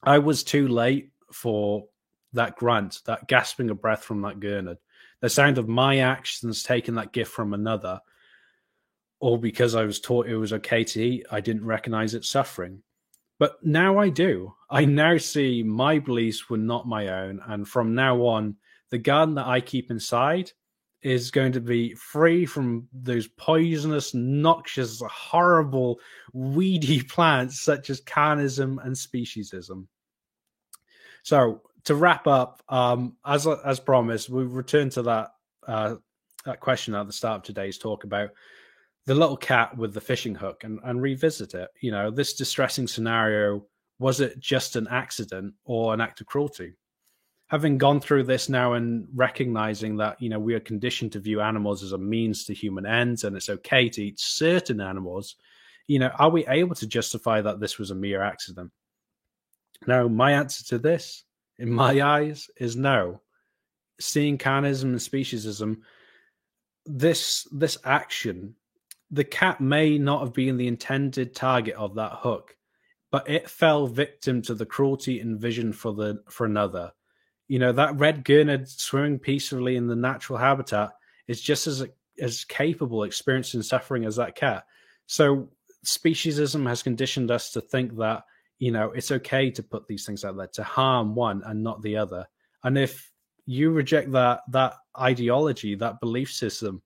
I 0.04 0.20
was 0.20 0.44
too 0.44 0.68
late 0.68 1.12
for 1.34 1.86
that 2.34 2.56
grunt, 2.56 3.02
that 3.06 3.28
gasping 3.28 3.70
of 3.70 3.82
breath 3.82 4.04
from 4.04 4.22
that 4.22 4.40
gurnard, 4.40 4.78
the 5.20 5.30
sound 5.30 5.58
of 5.58 5.68
my 5.68 5.98
actions 5.98 6.64
taking 6.64 6.96
that 6.96 7.12
gift 7.12 7.32
from 7.32 7.54
another 7.54 8.00
or 9.22 9.40
because 9.40 9.76
I 9.76 9.86
was 9.86 10.00
taught 10.00 10.28
it 10.28 10.36
was 10.36 10.52
okay 10.52 10.84
to 10.84 11.02
eat, 11.02 11.26
I 11.32 11.40
didn't 11.40 11.66
recognize 11.66 12.16
its 12.16 12.28
suffering. 12.28 12.82
But 13.38 13.64
now 13.64 14.00
I 14.00 14.10
do. 14.10 14.54
I 14.70 14.86
now 14.86 15.18
see 15.18 15.64
my 15.64 16.00
beliefs 16.00 16.50
were 16.50 16.58
not 16.58 16.88
my 16.88 17.08
own. 17.08 17.40
And 17.48 17.68
from 17.68 17.96
now 17.96 18.18
on, 18.24 18.56
the 18.90 18.98
garden 18.98 19.36
that 19.36 19.48
I 19.48 19.62
keep 19.62 19.92
inside 19.92 20.52
is 21.04 21.32
going 21.32 21.52
to 21.52 21.62
be 21.62 21.94
free 21.94 22.46
from 22.46 22.88
those 22.94 23.28
poisonous, 23.28 24.14
noxious, 24.14 25.02
horrible, 25.08 26.00
weedy 26.34 27.02
plants 27.10 27.62
such 27.62 27.90
as 27.90 28.02
carnism 28.02 28.84
and 28.84 28.96
speciesism. 28.96 29.86
So 31.24 31.62
to 31.86 31.96
wrap 31.96 32.26
up, 32.28 32.64
um, 32.70 33.18
as 33.26 33.48
as 33.48 33.80
promised, 33.80 34.30
we 34.30 34.44
return 34.44 34.90
to 34.92 35.04
that 35.04 35.34
uh, 35.68 35.96
that 36.46 36.60
question 36.60 36.96
at 36.96 37.06
the 37.06 37.14
start 37.14 37.38
of 37.38 37.44
today's 37.44 37.78
talk 37.78 38.04
about 38.04 38.32
the 39.06 39.16
little 39.16 39.38
cat 39.38 39.76
with 39.78 39.94
the 39.94 40.02
fishing 40.02 40.36
hook 40.36 40.64
and, 40.64 40.80
and 40.84 41.02
revisit 41.02 41.54
it. 41.54 41.70
You 41.82 41.92
know, 41.92 42.12
this 42.12 42.34
distressing 42.34 42.88
scenario 42.88 43.66
was 44.00 44.20
it 44.20 44.40
just 44.40 44.76
an 44.76 44.88
accident 44.88 45.54
or 45.64 45.94
an 45.94 46.02
act 46.02 46.22
of 46.22 46.28
cruelty? 46.28 46.74
Having 47.50 47.78
gone 47.78 48.00
through 48.00 48.24
this 48.24 48.50
now 48.50 48.74
and 48.74 49.08
recognizing 49.14 49.98
that, 49.98 50.20
you 50.20 50.30
know, 50.30 50.40
we 50.40 50.56
are 50.56 50.60
conditioned 50.60 51.12
to 51.12 51.20
view 51.20 51.42
animals 51.42 51.84
as 51.84 51.92
a 51.92 51.98
means 51.98 52.46
to 52.46 52.54
human 52.54 52.86
ends 52.86 53.24
and 53.24 53.36
it's 53.36 53.50
okay 53.50 53.90
to 53.90 54.04
eat 54.04 54.20
certain 54.20 54.82
animals, 54.82 55.36
you 55.88 56.00
know, 56.00 56.10
are 56.18 56.30
we 56.30 56.48
able 56.48 56.74
to 56.76 56.88
justify 56.88 57.42
that 57.42 57.60
this 57.60 57.78
was 57.78 57.92
a 57.92 57.96
mere 57.96 58.24
accident? 58.24 58.72
Now, 59.86 60.08
my 60.08 60.32
answer 60.32 60.64
to 60.70 60.80
this, 60.80 61.24
in 61.60 61.72
my 61.72 62.02
eyes, 62.02 62.50
is 62.58 62.76
no. 62.76 63.22
Seeing 64.00 64.38
carnism 64.38 64.84
and 64.84 64.96
speciesism, 64.96 65.78
this 66.86 67.48
this 67.52 67.78
action 67.84 68.56
the 69.12 69.24
cat 69.24 69.62
may 69.62 69.98
not 69.98 70.22
have 70.22 70.34
been 70.34 70.58
the 70.58 70.68
intended 70.68 71.36
target 71.36 71.76
of 71.76 71.96
that 71.96 72.14
hook, 72.16 72.56
but 73.12 73.30
it 73.30 73.50
fell 73.50 73.88
victim 73.88 74.42
to 74.44 74.54
the 74.54 74.66
cruelty 74.66 75.20
envisioned 75.20 75.76
for 75.76 75.94
the 75.94 76.24
for 76.30 76.46
another. 76.46 76.92
You 77.48 77.60
know 77.60 77.72
that 77.74 77.98
red 77.98 78.24
gurnard 78.24 78.70
swimming 78.70 79.20
peacefully 79.20 79.76
in 79.76 79.88
the 79.88 79.96
natural 79.96 80.40
habitat 80.40 80.92
is 81.28 81.42
just 81.42 81.68
as 81.68 81.86
as 82.20 82.46
capable 82.46 83.04
experiencing 83.04 83.62
suffering 83.62 84.06
as 84.06 84.16
that 84.16 84.36
cat. 84.36 84.66
So 85.08 85.50
speciesism 85.86 86.68
has 86.68 86.84
conditioned 86.84 87.32
us 87.32 87.52
to 87.52 87.62
think 87.62 87.98
that 87.98 88.24
you 88.62 88.70
know, 88.70 88.92
it's 88.92 89.12
okay 89.12 89.50
to 89.50 89.64
put 89.64 89.88
these 89.88 90.06
things 90.06 90.24
out 90.24 90.38
there 90.38 90.46
to 90.54 90.64
harm 90.64 91.16
one 91.16 91.42
and 91.46 91.64
not 91.64 91.82
the 91.82 91.98
other. 91.98 92.28
And 92.64 92.78
if 92.78 93.12
you 93.48 93.72
reject 93.72 94.12
that 94.12 94.42
that 94.50 94.76
ideology, 94.98 95.74
that 95.76 96.00
belief 96.00 96.32
system, 96.32 96.84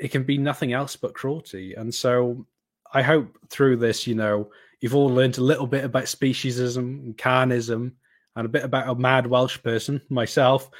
it 0.00 0.10
can 0.10 0.24
be 0.24 0.38
nothing 0.38 0.72
else 0.72 0.96
but 0.96 1.14
cruelty. 1.14 1.74
And 1.74 1.94
so 1.94 2.46
I 2.92 3.02
hope 3.02 3.36
through 3.50 3.76
this, 3.76 4.06
you 4.06 4.14
know, 4.14 4.50
you've 4.80 4.94
all 4.94 5.08
learned 5.08 5.36
a 5.36 5.42
little 5.42 5.66
bit 5.66 5.84
about 5.84 6.04
speciesism 6.04 6.78
and 6.78 7.16
carnism 7.16 7.92
and 8.34 8.46
a 8.46 8.48
bit 8.48 8.64
about 8.64 8.88
a 8.88 8.94
mad 8.94 9.26
Welsh 9.26 9.62
person, 9.62 10.00
myself. 10.08 10.70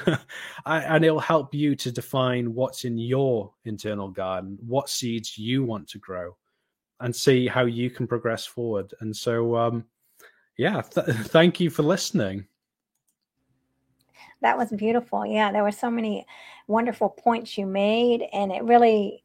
and 0.66 1.04
it'll 1.04 1.18
help 1.18 1.52
you 1.52 1.74
to 1.74 1.90
define 1.90 2.54
what's 2.54 2.84
in 2.84 2.96
your 2.96 3.52
internal 3.64 4.08
garden, 4.08 4.56
what 4.64 4.88
seeds 4.88 5.36
you 5.36 5.64
want 5.64 5.88
to 5.88 5.98
grow, 5.98 6.36
and 7.00 7.14
see 7.14 7.48
how 7.48 7.64
you 7.64 7.90
can 7.90 8.06
progress 8.06 8.46
forward. 8.46 8.94
And 9.00 9.14
so, 9.14 9.56
um, 9.56 9.84
yeah, 10.56 10.82
th- 10.82 11.06
thank 11.26 11.58
you 11.58 11.68
for 11.68 11.82
listening. 11.82 12.46
That 14.42 14.58
was 14.58 14.70
beautiful. 14.70 15.24
Yeah, 15.24 15.52
there 15.52 15.62
were 15.62 15.72
so 15.72 15.90
many 15.90 16.26
wonderful 16.66 17.08
points 17.08 17.56
you 17.56 17.66
made, 17.66 18.26
and 18.32 18.52
it 18.52 18.62
really 18.64 19.22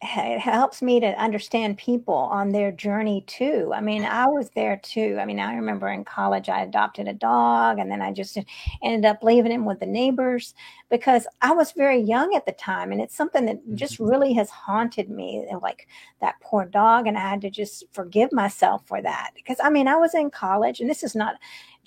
it 0.00 0.38
helps 0.38 0.80
me 0.80 1.00
to 1.00 1.20
understand 1.20 1.76
people 1.76 2.14
on 2.14 2.50
their 2.50 2.70
journey 2.70 3.24
too. 3.26 3.72
I 3.74 3.80
mean, 3.80 4.04
I 4.04 4.26
was 4.26 4.48
there 4.50 4.76
too. 4.80 5.18
I 5.20 5.24
mean, 5.24 5.40
I 5.40 5.54
remember 5.56 5.88
in 5.88 6.04
college 6.04 6.48
I 6.48 6.62
adopted 6.62 7.08
a 7.08 7.12
dog 7.12 7.80
and 7.80 7.90
then 7.90 8.00
I 8.00 8.12
just 8.12 8.38
ended 8.80 9.04
up 9.04 9.24
leaving 9.24 9.50
him 9.50 9.64
with 9.64 9.80
the 9.80 9.86
neighbors 9.86 10.54
because 10.88 11.26
I 11.42 11.52
was 11.52 11.72
very 11.72 12.00
young 12.00 12.32
at 12.36 12.46
the 12.46 12.52
time 12.52 12.92
and 12.92 13.00
it's 13.00 13.16
something 13.16 13.44
that 13.46 13.58
just 13.74 13.94
mm-hmm. 13.94 14.08
really 14.08 14.32
has 14.34 14.50
haunted 14.50 15.10
me 15.10 15.44
like 15.60 15.88
that 16.20 16.36
poor 16.40 16.64
dog 16.64 17.08
and 17.08 17.18
I 17.18 17.28
had 17.28 17.40
to 17.40 17.50
just 17.50 17.82
forgive 17.90 18.32
myself 18.32 18.86
for 18.86 19.02
that 19.02 19.32
because 19.34 19.56
I 19.60 19.68
mean, 19.68 19.88
I 19.88 19.96
was 19.96 20.14
in 20.14 20.30
college 20.30 20.78
and 20.78 20.88
this 20.88 21.02
is 21.02 21.16
not 21.16 21.34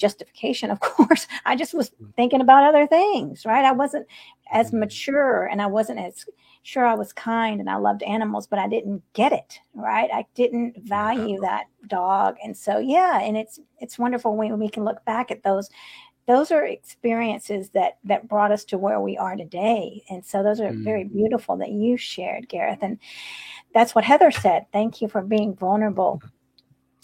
justification 0.02 0.72
of 0.72 0.80
course. 0.82 1.28
I 1.46 1.56
just 1.56 1.74
was 1.74 1.92
thinking 2.18 2.42
about 2.42 2.64
other 2.64 2.88
things, 2.88 3.46
right? 3.46 3.64
I 3.64 3.72
wasn't 3.72 4.08
as 4.52 4.68
mm-hmm. 4.68 4.80
mature 4.80 5.46
and 5.46 5.62
I 5.62 5.68
wasn't 5.68 6.00
as 6.00 6.26
sure 6.64 6.86
I 6.86 6.96
was 6.96 7.14
kind 7.14 7.60
and 7.60 7.70
I 7.70 7.78
loved 7.78 8.04
animals, 8.04 8.48
but 8.48 8.60
I 8.60 8.68
didn't 8.68 9.02
get 9.14 9.32
it, 9.32 9.60
right? 9.74 10.10
I 10.14 10.26
didn't 10.36 10.84
value 10.84 11.40
that 11.42 11.66
dog. 11.88 12.36
And 12.44 12.58
so 12.58 12.80
yeah, 12.80 13.22
and 13.22 13.38
it's 13.38 13.60
it's 13.80 13.98
wonderful 13.98 14.36
when 14.36 14.60
we 14.60 14.70
can 14.70 14.84
look 14.84 15.04
back 15.06 15.32
at 15.32 15.44
those 15.44 15.70
those 16.28 16.52
are 16.52 16.66
experiences 16.66 17.70
that 17.72 17.98
that 18.04 18.28
brought 18.28 18.52
us 18.52 18.64
to 18.66 18.78
where 18.78 19.00
we 19.00 19.18
are 19.18 19.36
today. 19.36 20.04
And 20.10 20.26
so 20.26 20.44
those 20.44 20.60
are 20.60 20.72
very 20.72 21.04
beautiful 21.04 21.58
that 21.58 21.72
you 21.72 21.98
shared, 21.98 22.48
Gareth. 22.48 22.80
And 22.82 23.00
that's 23.74 23.96
what 23.96 24.04
Heather 24.04 24.32
said. 24.32 24.66
Thank 24.72 25.02
you 25.02 25.08
for 25.08 25.22
being 25.22 25.56
vulnerable 25.56 26.22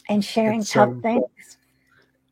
and 0.08 0.24
sharing 0.24 0.62
it's, 0.62 0.72
tough 0.72 0.90
um, 0.90 1.02
things 1.02 1.57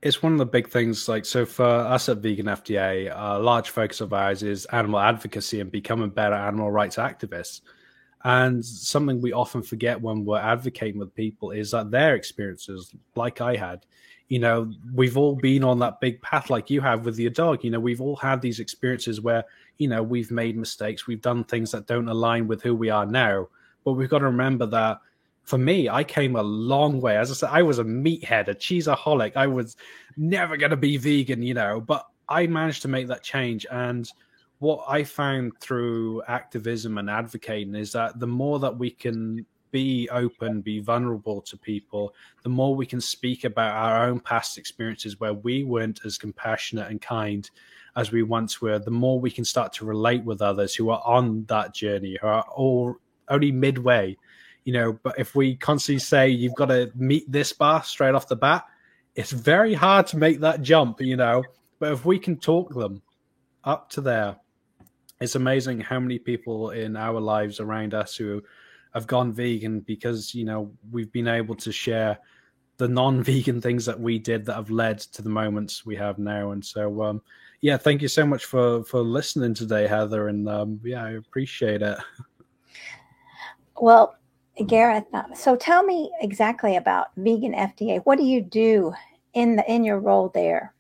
it's 0.06 0.22
one 0.22 0.34
of 0.34 0.38
the 0.38 0.46
big 0.46 0.70
things. 0.70 1.10
Like, 1.10 1.26
so 1.26 1.48
for 1.48 1.66
us 1.66 2.10
at 2.10 2.20
Vegan 2.20 2.46
FTA, 2.46 3.12
a 3.12 3.40
large 3.40 3.72
focus 3.72 4.02
of 4.02 4.14
ours 4.14 4.44
is 4.44 4.66
animal 4.66 5.00
advocacy 5.00 5.60
and 5.60 5.72
becoming 5.72 6.12
better 6.12 6.36
animal 6.36 6.70
rights 6.70 6.98
activists. 6.98 7.62
And 8.24 8.64
something 8.64 9.20
we 9.20 9.34
often 9.34 9.64
forget 9.64 10.00
when 10.00 10.24
we're 10.24 10.38
advocating 10.38 11.00
with 11.00 11.16
people 11.16 11.50
is 11.50 11.72
that 11.72 11.90
their 11.90 12.14
experiences, 12.14 12.94
like 13.16 13.42
I 13.42 13.56
had, 13.56 13.88
you 14.28 14.38
know, 14.38 14.72
we've 14.94 15.18
all 15.18 15.38
been 15.38 15.64
on 15.64 15.80
that 15.80 16.00
big 16.00 16.22
path 16.22 16.52
like 16.52 16.70
you 16.70 16.82
have 16.82 17.04
with 17.04 17.18
your 17.18 17.32
dog. 17.32 17.64
You 17.64 17.72
know, 17.72 17.80
we've 17.80 18.02
all 18.02 18.16
had 18.16 18.44
these 18.44 18.60
experiences 18.60 19.22
where, 19.22 19.44
you 19.80 19.88
know, 19.88 20.04
we've 20.04 20.30
made 20.30 20.56
mistakes, 20.56 21.08
we've 21.08 21.22
done 21.22 21.44
things 21.44 21.72
that 21.72 21.88
don't 21.88 22.10
align 22.10 22.48
with 22.48 22.62
who 22.62 22.76
we 22.76 22.92
are 22.92 23.08
now. 23.08 23.48
But 23.84 23.94
we've 23.94 24.10
got 24.10 24.20
to 24.20 24.26
remember 24.26 24.68
that 24.68 25.00
for 25.46 25.58
me, 25.60 25.88
I 25.88 26.04
came 26.04 26.36
a 26.36 26.44
long 26.44 27.00
way. 27.00 27.18
As 27.18 27.30
I 27.30 27.36
said, 27.36 27.50
I 27.52 27.62
was 27.62 27.80
a 27.80 27.84
meathead, 27.84 28.48
a 28.48 28.56
cheeseaholic. 28.56 29.34
I 29.36 29.48
was 29.48 29.78
never 30.18 30.58
going 30.58 30.72
to 30.72 30.78
be 30.78 30.98
vegan, 30.98 31.44
you 31.44 31.54
know, 31.54 31.80
but 31.80 32.08
I 32.28 32.48
managed 32.48 32.82
to 32.82 32.88
make 32.88 33.08
that 33.08 33.24
change. 33.24 33.66
And 33.72 34.12
what 34.58 34.84
I 34.88 35.04
found 35.04 35.54
through 35.60 36.24
activism 36.28 36.98
and 36.98 37.10
advocating 37.10 37.76
is 37.76 37.92
that 37.92 38.20
the 38.20 38.28
more 38.28 38.58
that 38.60 38.78
we 38.78 38.90
can 38.90 39.46
be 39.70 40.10
open, 40.10 40.62
be 40.62 40.80
vulnerable 40.80 41.42
to 41.42 41.58
people, 41.58 42.16
the 42.42 42.50
more 42.50 42.76
we 42.76 42.86
can 42.88 43.02
speak 43.02 43.44
about 43.44 43.76
our 43.76 44.08
own 44.08 44.20
past 44.20 44.58
experiences 44.58 45.20
where 45.20 45.34
we 45.34 45.64
weren't 45.64 46.00
as 46.06 46.18
compassionate 46.18 46.90
and 46.90 47.02
kind 47.02 47.52
as 47.96 48.12
we 48.12 48.24
once 48.24 48.62
were, 48.62 48.80
the 48.80 48.90
more 48.90 49.20
we 49.20 49.30
can 49.30 49.46
start 49.46 49.74
to 49.74 49.86
relate 49.86 50.24
with 50.24 50.42
others 50.42 50.74
who 50.74 50.90
are 50.90 51.04
on 51.06 51.46
that 51.46 51.74
journey, 51.74 52.18
who 52.20 52.28
are 52.28 52.46
all 52.56 52.96
only 53.30 53.52
midway 53.52 54.18
you 54.66 54.74
know, 54.74 55.00
but 55.04 55.18
if 55.18 55.36
we 55.36 55.56
constantly 55.56 56.00
say 56.00 56.28
you've 56.28 56.56
got 56.56 56.66
to 56.66 56.92
meet 56.96 57.32
this 57.32 57.54
bar 57.54 57.84
straight 57.84 58.16
off 58.16 58.28
the 58.28 58.36
bat, 58.36 58.66
it's 59.16 59.32
very 59.32 59.74
hard 59.74 60.08
to 60.08 60.18
make 60.18 60.40
that 60.42 60.62
jump, 60.62 61.00
you 61.00 61.16
know. 61.16 61.44
But 61.80 61.94
if 61.94 62.04
we 62.04 62.20
can 62.20 62.38
talk 62.38 62.74
them 62.74 63.02
up 63.64 63.90
to 63.92 64.02
there, 64.02 64.36
it's 65.22 65.36
amazing 65.36 65.80
how 65.80 66.00
many 66.00 66.20
people 66.20 66.72
in 66.72 66.98
our 66.98 67.22
lives 67.22 67.60
around 67.60 67.94
us 67.94 68.16
who 68.16 68.44
have 68.94 69.08
gone 69.08 69.32
vegan 69.32 69.82
because, 69.82 70.34
you 70.34 70.46
know, 70.46 70.72
we've 70.92 71.12
been 71.12 71.28
able 71.28 71.56
to 71.56 71.72
share 71.72 72.18
the 72.78 72.88
non-vegan 72.88 73.62
things 73.62 73.86
that 73.86 74.00
we 74.00 74.20
did 74.20 74.46
that 74.46 74.56
have 74.56 74.70
led 74.70 75.00
to 75.00 75.22
the 75.22 75.30
moments 75.30 75.86
we 75.86 75.96
have 75.96 76.18
now. 76.18 76.52
And 76.52 76.66
so, 76.66 77.04
um, 77.04 77.22
yeah, 77.62 77.78
thank 77.78 78.02
you 78.02 78.08
so 78.08 78.26
much 78.26 78.46
for 78.46 78.84
for 78.84 79.02
listening 79.02 79.54
today, 79.54 79.88
Heather. 79.88 80.28
And 80.28 80.50
um, 80.50 80.80
yeah, 80.84 81.04
I 81.04 81.12
appreciate 81.12 81.82
it. 81.82 81.98
Well, 83.82 84.16
Gareth, 84.64 85.06
uh, 85.14 85.34
so 85.34 85.56
tell 85.56 85.84
me 85.84 86.12
exactly 86.22 86.76
about 86.78 87.08
Vegan 87.18 87.54
FTA. 87.54 88.02
What 88.06 88.18
do 88.18 88.24
you 88.24 88.42
do 88.42 88.94
in 89.34 89.58
the 89.58 89.72
in 89.72 89.84
your 89.84 90.00
role 90.00 90.30
there? 90.34 90.74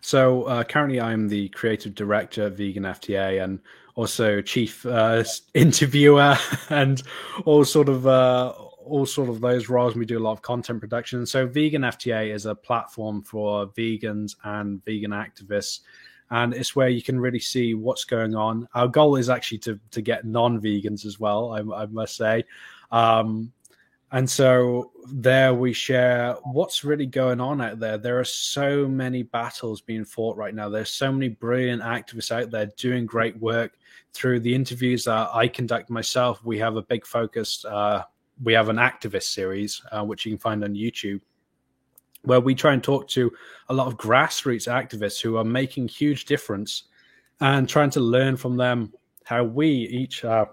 So 0.00 0.44
uh, 0.44 0.62
currently, 0.62 1.00
I'm 1.00 1.28
the 1.28 1.48
creative 1.48 1.94
director 1.94 2.46
at 2.46 2.52
Vegan 2.52 2.84
FTA 2.84 3.42
and 3.42 3.58
also 3.96 4.40
chief 4.40 4.86
uh, 4.86 5.24
interviewer 5.54 6.36
and 6.70 7.02
all 7.44 7.64
sort 7.64 7.88
of 7.88 8.06
uh, 8.06 8.52
all 8.84 9.04
sort 9.04 9.28
of 9.28 9.40
those 9.40 9.68
roles. 9.68 9.96
We 9.96 10.06
do 10.06 10.18
a 10.18 10.20
lot 10.20 10.32
of 10.32 10.42
content 10.42 10.80
production. 10.80 11.26
So 11.26 11.46
Vegan 11.46 11.82
FTA 11.82 12.32
is 12.32 12.46
a 12.46 12.54
platform 12.54 13.22
for 13.22 13.66
vegans 13.68 14.36
and 14.44 14.84
vegan 14.84 15.10
activists 15.10 15.80
and 16.30 16.54
it's 16.54 16.74
where 16.74 16.88
you 16.88 17.02
can 17.02 17.20
really 17.20 17.38
see 17.38 17.74
what's 17.74 18.04
going 18.04 18.34
on. 18.34 18.68
Our 18.74 18.88
goal 18.88 19.16
is 19.16 19.28
actually 19.28 19.58
to 19.58 19.78
to 19.92 20.02
get 20.02 20.24
non-vegans 20.24 21.04
as 21.06 21.20
well. 21.20 21.52
I, 21.52 21.82
I 21.82 21.86
must 21.86 22.16
say, 22.16 22.44
um, 22.90 23.52
and 24.12 24.28
so 24.28 24.92
there 25.12 25.52
we 25.54 25.72
share 25.72 26.34
what's 26.44 26.84
really 26.84 27.06
going 27.06 27.40
on 27.40 27.60
out 27.60 27.80
there. 27.80 27.98
There 27.98 28.18
are 28.20 28.24
so 28.24 28.86
many 28.86 29.24
battles 29.24 29.80
being 29.80 30.04
fought 30.04 30.36
right 30.36 30.54
now. 30.54 30.68
There's 30.68 30.90
so 30.90 31.12
many 31.12 31.28
brilliant 31.28 31.82
activists 31.82 32.30
out 32.30 32.50
there 32.50 32.66
doing 32.76 33.06
great 33.06 33.36
work. 33.38 33.72
Through 34.14 34.40
the 34.40 34.54
interviews 34.54 35.04
that 35.04 35.28
I 35.34 35.48
conduct 35.48 35.90
myself, 35.90 36.42
we 36.44 36.58
have 36.58 36.76
a 36.76 36.82
big 36.82 37.04
focus. 37.04 37.64
Uh, 37.64 38.04
we 38.42 38.52
have 38.52 38.68
an 38.68 38.76
activist 38.76 39.24
series, 39.24 39.82
uh, 39.92 40.04
which 40.04 40.24
you 40.24 40.32
can 40.32 40.38
find 40.38 40.64
on 40.64 40.74
YouTube, 40.74 41.20
where 42.22 42.40
we 42.40 42.54
try 42.54 42.72
and 42.72 42.82
talk 42.82 43.08
to 43.08 43.30
a 43.68 43.74
lot 43.74 43.86
of 43.86 43.98
grassroots 43.98 44.66
activists 44.66 45.20
who 45.20 45.36
are 45.36 45.44
making 45.44 45.88
huge 45.88 46.24
difference 46.24 46.84
and 47.40 47.68
trying 47.68 47.90
to 47.90 48.00
learn 48.00 48.36
from 48.36 48.56
them 48.56 48.92
how 49.24 49.44
we 49.44 49.68
each, 49.68 50.24
uh, 50.24 50.46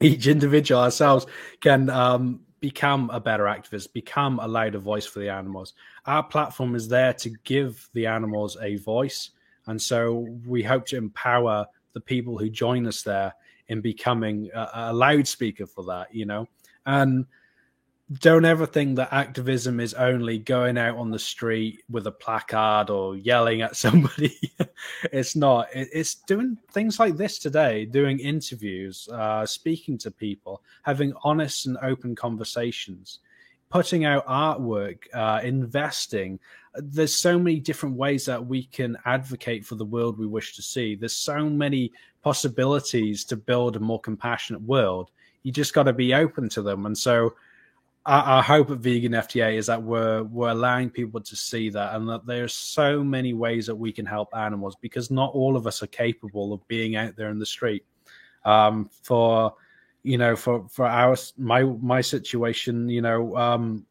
each 0.00 0.26
individual 0.26 0.80
ourselves 0.80 1.26
can 1.60 1.90
um, 1.90 2.40
become 2.60 3.10
a 3.10 3.20
better 3.20 3.44
activist, 3.44 3.92
become 3.92 4.38
a 4.40 4.48
louder 4.48 4.78
voice 4.78 5.06
for 5.06 5.20
the 5.20 5.28
animals. 5.28 5.74
Our 6.06 6.22
platform 6.22 6.74
is 6.74 6.88
there 6.88 7.12
to 7.14 7.30
give 7.44 7.88
the 7.94 8.06
animals 8.06 8.56
a 8.60 8.76
voice. 8.76 9.30
And 9.66 9.80
so 9.80 10.26
we 10.46 10.62
hope 10.62 10.86
to 10.86 10.96
empower 10.96 11.66
the 11.92 12.00
people 12.00 12.38
who 12.38 12.48
join 12.48 12.86
us 12.86 13.02
there 13.02 13.34
in 13.68 13.80
becoming 13.80 14.50
a, 14.54 14.70
a 14.74 14.92
loudspeaker 14.92 15.66
for 15.66 15.84
that, 15.84 16.14
you 16.14 16.24
know. 16.24 16.46
And 16.86 17.26
don't 18.10 18.46
ever 18.46 18.64
think 18.64 18.96
that 18.96 19.12
activism 19.12 19.80
is 19.80 19.92
only 19.92 20.38
going 20.38 20.78
out 20.78 20.96
on 20.96 21.10
the 21.10 21.18
street 21.18 21.82
with 21.90 22.06
a 22.06 22.12
placard 22.12 22.88
or 22.88 23.16
yelling 23.16 23.60
at 23.60 23.76
somebody. 23.84 24.34
it's 25.12 25.36
not. 25.36 25.68
It's 25.74 26.14
doing 26.14 26.56
things 26.72 26.98
like 26.98 27.16
this 27.16 27.38
today, 27.38 27.84
doing 27.84 28.18
interviews, 28.18 29.08
uh, 29.12 29.44
speaking 29.44 29.98
to 29.98 30.10
people, 30.10 30.62
having 30.82 31.12
honest 31.22 31.66
and 31.66 31.76
open 31.82 32.14
conversations, 32.14 33.18
putting 33.68 34.06
out 34.06 34.26
artwork, 34.26 35.00
uh, 35.12 35.40
investing. 35.42 36.40
There's 36.76 37.14
so 37.14 37.38
many 37.38 37.60
different 37.60 37.96
ways 37.96 38.24
that 38.24 38.44
we 38.44 38.64
can 38.64 38.96
advocate 39.04 39.66
for 39.66 39.74
the 39.74 39.84
world 39.84 40.18
we 40.18 40.26
wish 40.26 40.56
to 40.56 40.62
see. 40.62 40.94
There's 40.94 41.16
so 41.16 41.46
many 41.46 41.92
possibilities 42.22 43.24
to 43.26 43.36
build 43.36 43.76
a 43.76 43.80
more 43.80 44.00
compassionate 44.00 44.62
world. 44.62 45.10
You 45.42 45.52
just 45.52 45.74
got 45.74 45.84
to 45.84 45.92
be 45.92 46.14
open 46.14 46.48
to 46.50 46.62
them. 46.62 46.86
And 46.86 46.96
so, 46.96 47.34
our, 48.08 48.42
hope 48.42 48.70
at 48.70 48.78
Vegan 48.78 49.12
FTA 49.12 49.56
is 49.56 49.66
that 49.66 49.82
we're 49.82 50.22
we're 50.22 50.48
allowing 50.50 50.88
people 50.88 51.20
to 51.20 51.36
see 51.36 51.68
that, 51.70 51.94
and 51.94 52.08
that 52.08 52.26
there's 52.26 52.54
so 52.54 53.04
many 53.04 53.34
ways 53.34 53.66
that 53.66 53.74
we 53.74 53.92
can 53.92 54.06
help 54.06 54.34
animals 54.34 54.76
because 54.80 55.10
not 55.10 55.32
all 55.34 55.56
of 55.56 55.66
us 55.66 55.82
are 55.82 55.88
capable 55.88 56.52
of 56.52 56.66
being 56.68 56.96
out 56.96 57.16
there 57.16 57.28
in 57.28 57.38
the 57.38 57.46
street. 57.46 57.84
Um, 58.44 58.88
for 59.02 59.54
you 60.02 60.16
know, 60.16 60.36
for 60.36 60.66
for 60.68 60.86
our 60.86 61.16
my 61.36 61.62
my 61.62 62.00
situation, 62.00 62.88
you 62.88 63.02
know, 63.02 63.36
um, 63.36 63.84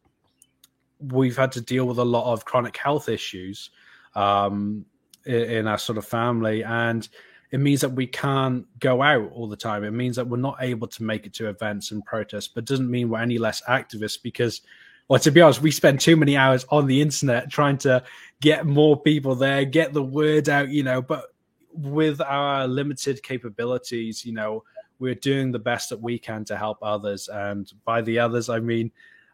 we've 0.98 1.36
had 1.36 1.52
to 1.52 1.60
deal 1.60 1.86
with 1.86 1.98
a 1.98 2.04
lot 2.04 2.32
of 2.32 2.44
chronic 2.44 2.76
health 2.76 3.08
issues 3.08 3.70
um, 4.16 4.84
in, 5.26 5.42
in 5.42 5.66
our 5.68 5.78
sort 5.78 5.96
of 5.96 6.04
family, 6.04 6.64
and 6.64 7.08
it 7.50 7.60
means 7.60 7.80
that 7.80 7.90
we 7.90 8.06
can't 8.06 8.66
go 8.78 9.02
out 9.02 9.30
all 9.32 9.48
the 9.48 9.56
time. 9.56 9.84
It 9.84 9.92
means 9.92 10.16
that 10.16 10.26
we're 10.26 10.36
not 10.36 10.58
able 10.60 10.86
to 10.88 11.02
make 11.02 11.26
it 11.26 11.32
to 11.34 11.48
events 11.48 11.90
and 11.90 12.04
protests, 12.04 12.48
but 12.48 12.66
doesn't 12.66 12.90
mean 12.90 13.08
we're 13.08 13.20
any 13.20 13.38
less 13.38 13.62
activists 13.68 14.22
because, 14.22 14.60
well, 15.08 15.18
to 15.20 15.30
be 15.30 15.40
honest, 15.40 15.62
we 15.62 15.70
spend 15.70 16.00
too 16.00 16.16
many 16.16 16.36
hours 16.36 16.66
on 16.70 16.86
the 16.86 17.00
internet 17.00 17.50
trying 17.50 17.78
to 17.78 18.02
get 18.40 18.66
more 18.66 19.00
people 19.00 19.34
there, 19.34 19.64
get 19.64 19.94
the 19.94 20.02
word 20.02 20.48
out, 20.48 20.68
you 20.68 20.82
know. 20.82 21.00
But 21.00 21.26
with 21.72 22.20
our 22.20 22.68
limited 22.68 23.22
capabilities, 23.22 24.26
you 24.26 24.34
know, 24.34 24.64
we're 24.98 25.14
doing 25.14 25.50
the 25.50 25.58
best 25.58 25.88
that 25.88 26.00
we 26.00 26.18
can 26.18 26.44
to 26.46 26.56
help 26.56 26.78
others. 26.82 27.28
And 27.28 27.70
by 27.84 28.02
the 28.02 28.18
others, 28.18 28.48
I 28.48 28.60
mean 28.60 28.90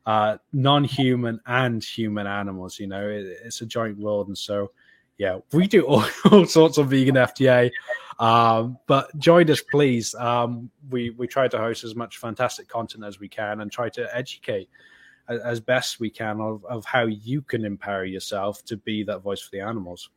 uh, 0.06 0.36
non 0.52 0.84
human 0.84 1.40
and 1.46 1.82
human 1.82 2.26
animals, 2.26 2.78
you 2.78 2.86
know, 2.86 3.08
it, 3.08 3.38
it's 3.44 3.60
a 3.60 3.66
joint 3.66 3.98
world. 3.98 4.28
And 4.28 4.38
so, 4.38 4.70
yeah, 5.18 5.38
we 5.52 5.66
do 5.66 5.82
all, 5.82 6.04
all 6.30 6.46
sorts 6.46 6.78
of 6.78 6.88
vegan 6.88 7.14
FTA. 7.14 7.70
Um, 8.18 8.78
but 8.86 9.16
join 9.18 9.50
us, 9.50 9.60
please. 9.60 10.14
Um, 10.14 10.70
we 10.90 11.10
we 11.10 11.26
try 11.26 11.48
to 11.48 11.58
host 11.58 11.84
as 11.84 11.94
much 11.94 12.18
fantastic 12.18 12.68
content 12.68 13.04
as 13.04 13.18
we 13.18 13.28
can 13.28 13.60
and 13.60 13.70
try 13.70 13.88
to 13.90 14.16
educate 14.16 14.68
as, 15.28 15.40
as 15.40 15.60
best 15.60 16.00
we 16.00 16.10
can 16.10 16.40
of, 16.40 16.64
of 16.66 16.84
how 16.84 17.06
you 17.06 17.42
can 17.42 17.64
empower 17.64 18.04
yourself 18.04 18.64
to 18.66 18.76
be 18.76 19.02
that 19.04 19.20
voice 19.20 19.40
for 19.40 19.50
the 19.52 19.60
animals. 19.60 20.10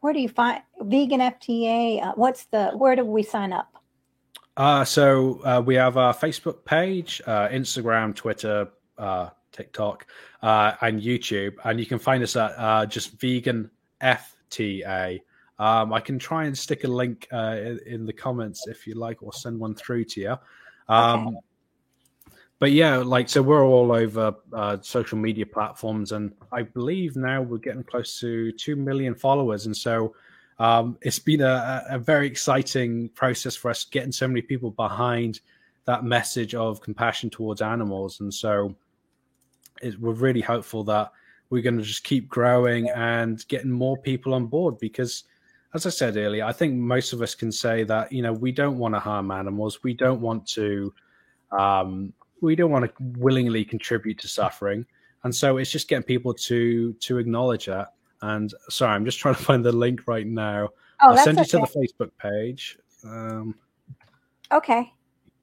Where 0.00 0.12
do 0.12 0.20
you 0.20 0.28
find 0.28 0.62
vegan 0.80 1.20
FTA? 1.20 2.04
Uh, 2.04 2.12
what's 2.16 2.44
the 2.46 2.70
where 2.70 2.96
do 2.96 3.04
we 3.04 3.22
sign 3.22 3.52
up? 3.52 3.76
Uh, 4.56 4.84
so 4.84 5.40
uh, 5.44 5.62
we 5.64 5.74
have 5.74 5.96
our 5.96 6.12
Facebook 6.12 6.64
page, 6.64 7.22
uh, 7.26 7.48
Instagram, 7.48 8.14
Twitter, 8.14 8.68
uh, 8.98 9.30
TikTok, 9.50 10.06
uh, 10.42 10.72
and 10.82 11.00
YouTube, 11.00 11.54
and 11.64 11.80
you 11.80 11.86
can 11.86 11.98
find 11.98 12.22
us 12.22 12.36
at 12.36 12.52
uh, 12.58 12.84
just 12.84 13.18
vegan 13.18 13.70
FTA. 14.02 15.20
Um, 15.58 15.92
I 15.92 16.00
can 16.00 16.18
try 16.18 16.44
and 16.44 16.56
stick 16.56 16.84
a 16.84 16.88
link 16.88 17.28
uh, 17.32 17.56
in, 17.58 17.80
in, 17.86 18.06
the 18.06 18.12
comments 18.12 18.66
if 18.66 18.86
you 18.86 18.94
like, 18.94 19.22
or 19.22 19.32
send 19.32 19.60
one 19.60 19.74
through 19.74 20.04
to 20.06 20.20
you. 20.20 20.36
Um, 20.88 21.28
okay. 21.28 21.36
But 22.62 22.70
yeah, 22.70 22.98
like 22.98 23.28
so, 23.28 23.42
we're 23.42 23.64
all 23.64 23.90
over 23.90 24.36
uh, 24.52 24.76
social 24.82 25.18
media 25.18 25.44
platforms, 25.44 26.12
and 26.12 26.32
I 26.52 26.62
believe 26.62 27.16
now 27.16 27.42
we're 27.42 27.58
getting 27.58 27.82
close 27.82 28.20
to 28.20 28.52
two 28.52 28.76
million 28.76 29.16
followers, 29.16 29.66
and 29.66 29.76
so 29.76 30.14
um, 30.60 30.96
it's 31.02 31.18
been 31.18 31.40
a, 31.40 31.84
a, 31.90 31.98
very 31.98 32.28
exciting 32.28 33.08
process 33.08 33.56
for 33.56 33.68
us 33.72 33.82
getting 33.82 34.12
so 34.12 34.28
many 34.28 34.42
people 34.42 34.70
behind 34.70 35.40
that 35.86 36.04
message 36.04 36.54
of 36.54 36.80
compassion 36.80 37.30
towards 37.30 37.60
animals, 37.60 38.20
and 38.20 38.32
so 38.32 38.76
it, 39.82 39.98
we're 39.98 40.12
really 40.12 40.40
hopeful 40.40 40.84
that 40.84 41.10
we're 41.52 41.60
going 41.60 41.76
to 41.76 41.82
just 41.82 42.02
keep 42.02 42.30
growing 42.30 42.88
and 42.88 43.46
getting 43.46 43.70
more 43.70 43.98
people 43.98 44.32
on 44.32 44.46
board 44.46 44.78
because 44.78 45.24
as 45.74 45.84
I 45.84 45.90
said 45.90 46.16
earlier, 46.16 46.46
I 46.46 46.52
think 46.52 46.74
most 46.74 47.12
of 47.12 47.20
us 47.20 47.34
can 47.34 47.52
say 47.52 47.84
that 47.84 48.10
you 48.10 48.22
know 48.22 48.32
we 48.32 48.52
don't 48.52 48.78
want 48.78 48.94
to 48.94 48.98
harm 48.98 49.30
animals. 49.30 49.82
We 49.82 49.92
don't 49.92 50.20
want 50.20 50.46
to, 50.48 50.92
um, 51.50 52.14
we 52.40 52.56
don't 52.56 52.70
want 52.70 52.86
to 52.86 52.92
willingly 53.18 53.64
contribute 53.66 54.18
to 54.20 54.28
suffering, 54.28 54.86
and 55.24 55.34
so 55.34 55.58
it's 55.58 55.70
just 55.70 55.88
getting 55.88 56.04
people 56.04 56.32
to 56.34 56.94
to 56.94 57.18
acknowledge 57.18 57.66
that. 57.66 57.94
And 58.22 58.52
sorry, 58.70 58.94
I'm 58.94 59.04
just 59.04 59.18
trying 59.18 59.34
to 59.34 59.42
find 59.42 59.64
the 59.64 59.72
link 59.72 60.02
right 60.06 60.26
now. 60.26 60.70
Oh, 61.02 61.10
I'll 61.10 61.18
send 61.18 61.36
you 61.36 61.42
okay. 61.42 61.50
to 61.50 61.58
the 61.58 61.78
Facebook 61.78 62.10
page. 62.18 62.78
Um, 63.04 63.54
okay, 64.50 64.92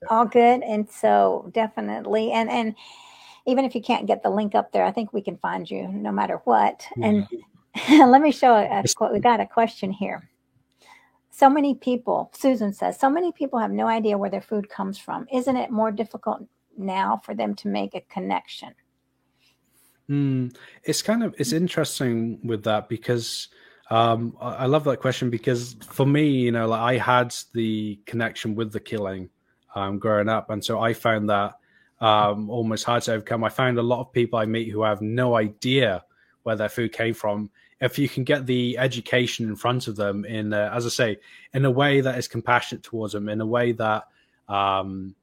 all 0.10 0.26
good. 0.26 0.62
And 0.64 0.90
so 0.90 1.52
definitely, 1.54 2.32
and 2.32 2.50
and 2.50 2.76
even 3.46 3.66
if 3.66 3.76
you 3.76 3.82
can't 3.82 4.06
get 4.06 4.24
the 4.24 4.30
link 4.30 4.56
up 4.56 4.72
there, 4.72 4.86
I 4.86 4.92
think 4.92 5.14
we 5.14 5.22
can 5.22 5.38
find 5.38 5.70
you 5.70 5.88
no 5.88 6.12
matter 6.12 6.38
what. 6.44 6.86
Yeah. 6.96 7.24
And 7.90 8.10
let 8.12 8.22
me 8.22 8.32
show 8.32 8.54
a, 8.54 8.84
a, 8.84 9.14
we 9.14 9.20
got 9.20 9.40
a 9.40 9.46
question 9.46 9.92
here. 9.92 10.30
So 11.32 11.50
many 11.50 11.76
people, 11.76 12.32
Susan 12.34 12.74
says, 12.74 13.00
so 13.00 13.10
many 13.10 13.32
people 13.32 13.60
have 13.60 13.72
no 13.72 13.88
idea 13.88 14.18
where 14.18 14.30
their 14.30 14.42
food 14.42 14.70
comes 14.70 14.98
from. 14.98 15.26
Isn't 15.32 15.56
it 15.56 15.72
more 15.72 15.92
difficult 15.92 16.46
now 16.78 17.22
for 17.24 17.34
them 17.34 17.56
to 17.56 17.68
make 17.68 17.96
a 17.96 18.02
connection? 18.02 18.74
Mm, 20.10 20.56
it's 20.84 21.02
kind 21.02 21.24
of 21.24 21.36
it's 21.38 21.54
interesting 21.54 22.40
with 22.44 22.64
that 22.64 22.90
because 22.90 23.50
um, 23.92 24.36
I 24.42 24.66
love 24.66 24.84
that 24.86 25.00
question 25.00 25.30
because 25.30 25.76
for 25.82 26.06
me, 26.06 26.28
you 26.28 26.52
know, 26.52 26.68
like 26.68 26.82
I 26.82 26.98
had 26.98 27.36
the 27.54 28.00
connection 28.06 28.56
with 28.56 28.72
the 28.72 28.80
killing 28.80 29.30
um, 29.76 30.00
growing 30.00 30.28
up, 30.28 30.50
and 30.50 30.64
so 30.64 30.80
I 30.80 30.94
found 30.94 31.30
that 31.30 31.59
um, 32.02 32.50
almost 32.50 32.86
hard 32.86 33.04
to 33.04 33.14
overcome. 33.14 33.44
I 33.44 33.50
found 33.50 33.78
a 33.78 33.84
lot 33.84 34.00
of 34.00 34.14
people 34.14 34.40
I 34.40 34.46
meet 34.46 34.70
who 34.70 34.84
have 34.84 35.02
no 35.02 35.36
idea 35.36 36.04
where 36.44 36.56
their 36.56 36.70
food 36.70 36.94
came 36.94 37.14
from. 37.14 37.50
If 37.82 37.98
you 37.98 38.10
can 38.10 38.24
get 38.24 38.46
the 38.46 38.78
education 38.78 39.48
in 39.48 39.56
front 39.56 39.88
of 39.88 39.96
them 39.96 40.26
in, 40.26 40.54
as 40.54 40.86
I 40.86 40.90
say, 40.90 41.18
in 41.54 41.66
a 41.66 41.72
way 41.72 42.02
that 42.02 42.18
is 42.18 42.28
compassionate 42.28 42.84
towards 42.84 43.14
them, 43.14 43.30
in 43.30 43.42
a 43.42 43.46
way 43.46 43.72
that, 43.74 44.04
um, 44.48 45.16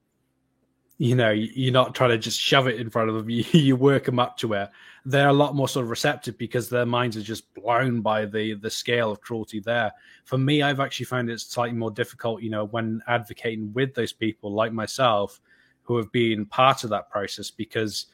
you 0.99 1.15
know, 1.15 1.31
you're 1.31 1.73
not 1.73 1.95
trying 1.95 2.11
to 2.11 2.19
just 2.19 2.41
shove 2.41 2.67
it 2.69 2.81
in 2.81 2.89
front 2.89 3.11
of 3.11 3.17
them. 3.17 3.29
You, 3.31 3.45
you 3.53 3.77
work 3.77 4.05
them 4.05 4.19
up 4.19 4.39
to 4.39 4.55
it. 4.55 4.71
They're 5.05 5.29
a 5.29 5.33
lot 5.33 5.55
more 5.55 5.69
sort 5.69 5.85
of 5.85 5.91
receptive 5.91 6.39
because 6.39 6.71
their 6.71 6.87
minds 6.87 7.17
are 7.19 7.23
just 7.23 7.53
blown 7.55 8.01
by 8.01 8.25
the 8.25 8.55
the 8.55 8.71
scale 8.71 9.13
of 9.13 9.21
cruelty 9.21 9.61
there. 9.61 9.93
For 10.25 10.39
me, 10.39 10.63
I've 10.63 10.81
actually 10.81 11.07
found 11.07 11.29
it 11.29 11.39
slightly 11.41 11.77
more 11.77 11.91
difficult. 11.91 12.43
You 12.43 12.51
know, 12.51 12.65
when 12.65 13.03
advocating 13.07 13.73
with 13.75 13.95
those 13.95 14.15
people 14.15 14.53
like 14.53 14.73
myself 14.73 15.41
who 15.87 15.97
have 15.97 16.13
been 16.13 16.47
part 16.47 16.85
of 16.85 16.91
that 16.91 17.11
process 17.11 17.51
because 17.51 18.07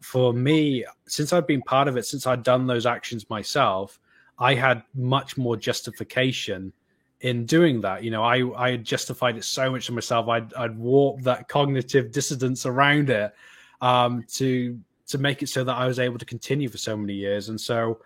for 0.00 0.32
me, 0.32 0.84
since 1.06 1.32
I've 1.32 1.46
been 1.46 1.62
part 1.62 1.88
of 1.88 1.96
it, 1.96 2.06
since 2.06 2.26
I'd 2.26 2.42
done 2.42 2.66
those 2.66 2.86
actions 2.86 3.28
myself, 3.28 3.98
I 4.38 4.54
had 4.54 4.82
much 4.94 5.36
more 5.36 5.56
justification 5.56 6.72
in 7.20 7.44
doing 7.44 7.80
that. 7.80 8.04
You 8.04 8.10
know, 8.10 8.22
I 8.22 8.50
I 8.56 8.70
had 8.72 8.84
justified 8.84 9.36
it 9.36 9.44
so 9.44 9.70
much 9.70 9.86
to 9.86 9.92
myself. 9.92 10.28
I'd 10.28 10.54
I'd 10.54 10.78
warped 10.78 11.24
that 11.24 11.48
cognitive 11.48 12.12
dissonance 12.12 12.66
around 12.66 13.10
it 13.10 13.32
um, 13.80 14.24
to 14.34 14.78
to 15.08 15.18
make 15.18 15.42
it 15.42 15.48
so 15.48 15.64
that 15.64 15.74
I 15.74 15.86
was 15.86 15.98
able 15.98 16.18
to 16.18 16.24
continue 16.24 16.68
for 16.68 16.78
so 16.78 16.96
many 16.96 17.14
years. 17.14 17.48
And 17.48 17.60
so 17.60 18.00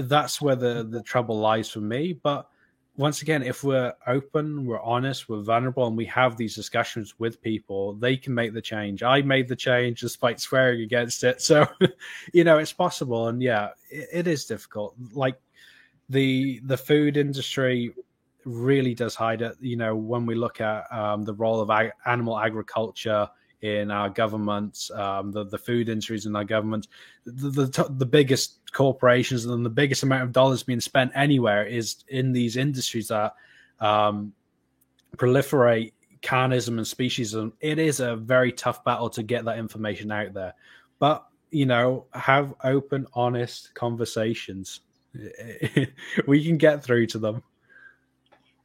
that's 0.00 0.40
where 0.40 0.56
the 0.56 0.86
the 0.88 1.02
trouble 1.02 1.38
lies 1.38 1.70
for 1.70 1.80
me. 1.80 2.12
But 2.12 2.48
once 2.96 3.22
again, 3.22 3.42
if 3.42 3.64
we're 3.64 3.92
open, 4.06 4.66
we're 4.66 4.82
honest, 4.82 5.28
we're 5.28 5.42
vulnerable, 5.42 5.86
and 5.86 5.96
we 5.96 6.04
have 6.06 6.36
these 6.36 6.54
discussions 6.54 7.14
with 7.18 7.40
people, 7.40 7.94
they 7.94 8.16
can 8.16 8.34
make 8.34 8.52
the 8.52 8.60
change. 8.60 9.02
I 9.02 9.22
made 9.22 9.48
the 9.48 9.56
change 9.56 10.00
despite 10.00 10.40
swearing 10.40 10.82
against 10.82 11.24
it. 11.24 11.40
So, 11.40 11.66
you 12.34 12.44
know, 12.44 12.58
it's 12.58 12.72
possible. 12.72 13.28
And 13.28 13.42
yeah, 13.42 13.70
it, 13.90 14.08
it 14.12 14.26
is 14.26 14.44
difficult. 14.44 14.94
Like 15.12 15.40
the 16.10 16.60
the 16.64 16.76
food 16.76 17.16
industry 17.16 17.94
really 18.44 18.94
does 18.94 19.14
hide 19.14 19.40
it. 19.40 19.56
You 19.60 19.76
know, 19.76 19.96
when 19.96 20.26
we 20.26 20.34
look 20.34 20.60
at 20.60 20.84
um, 20.92 21.24
the 21.24 21.34
role 21.34 21.60
of 21.60 21.70
ag- 21.70 21.92
animal 22.04 22.38
agriculture 22.38 23.28
in 23.62 23.92
our 23.92 24.10
government, 24.10 24.90
um, 24.92 25.30
the 25.30 25.44
the 25.44 25.58
food 25.58 25.88
industries 25.88 26.26
in 26.26 26.34
our 26.34 26.44
government, 26.44 26.88
the, 27.24 27.50
the 27.50 27.86
the 27.90 28.06
biggest 28.06 28.58
corporations 28.72 29.44
and 29.46 29.64
the 29.64 29.70
biggest 29.70 30.02
amount 30.02 30.24
of 30.24 30.32
dollars 30.32 30.64
being 30.64 30.80
spent 30.80 31.12
anywhere 31.14 31.64
is 31.64 32.04
in 32.08 32.32
these 32.32 32.56
industries 32.56 33.08
that 33.08 33.34
um, 33.80 34.32
proliferate 35.16 35.92
carnism 36.22 36.68
and 36.78 36.80
speciesism. 36.80 37.52
It 37.60 37.78
is 37.78 38.00
a 38.00 38.16
very 38.16 38.52
tough 38.52 38.84
battle 38.84 39.10
to 39.10 39.22
get 39.22 39.44
that 39.44 39.58
information 39.58 40.10
out 40.10 40.34
there, 40.34 40.54
but 40.98 41.26
you 41.52 41.66
know, 41.66 42.06
have 42.14 42.54
open, 42.64 43.06
honest 43.12 43.74
conversations. 43.74 44.80
we 46.26 46.44
can 46.44 46.56
get 46.56 46.82
through 46.82 47.06
to 47.06 47.18
them. 47.18 47.42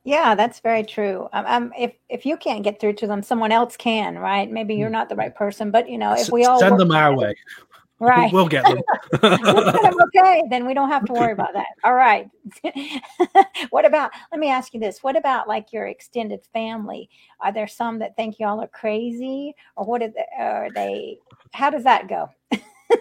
Yeah, 0.07 0.35
that's 0.35 0.61
very 0.61 0.83
true. 0.83 1.27
Um, 1.33 1.45
um, 1.47 1.73
if 1.77 1.91
if 2.07 2.25
you 2.25 2.37
can't 2.37 2.63
get 2.63 2.79
through 2.79 2.93
to 2.93 3.07
them, 3.07 3.21
someone 3.21 3.51
else 3.51 3.75
can, 3.75 4.17
right? 4.17 4.49
Maybe 4.49 4.73
you're 4.73 4.87
hmm. 4.87 4.93
not 4.93 5.09
the 5.09 5.17
right 5.17 5.35
person, 5.35 5.69
but 5.69 5.89
you 5.89 5.97
know, 5.97 6.13
if 6.13 6.29
we 6.29 6.45
all 6.45 6.61
send 6.61 6.79
them 6.79 6.91
our 6.91 7.13
way, 7.13 7.35
right? 7.99 8.31
We'll 8.33 8.47
get 8.47 8.63
them. 8.63 8.79
okay, 9.21 10.43
then 10.49 10.65
we 10.65 10.73
don't 10.73 10.87
have 10.87 11.03
to 11.07 11.13
worry 11.13 11.33
about 11.33 11.51
that. 11.55 11.67
All 11.83 11.93
right. 11.93 12.29
what 13.69 13.83
about? 13.83 14.11
Let 14.31 14.39
me 14.39 14.49
ask 14.49 14.73
you 14.73 14.79
this: 14.79 15.03
What 15.03 15.17
about 15.17 15.45
like 15.45 15.73
your 15.73 15.87
extended 15.87 16.39
family? 16.53 17.09
Are 17.41 17.51
there 17.51 17.67
some 17.67 17.99
that 17.99 18.15
think 18.15 18.39
y'all 18.39 18.61
are 18.61 18.67
crazy, 18.67 19.55
or 19.75 19.85
what 19.85 20.01
are 20.01 20.07
they? 20.07 20.25
Are 20.39 20.69
they 20.73 21.17
how 21.51 21.69
does 21.69 21.83
that 21.83 22.07
go? 22.07 22.29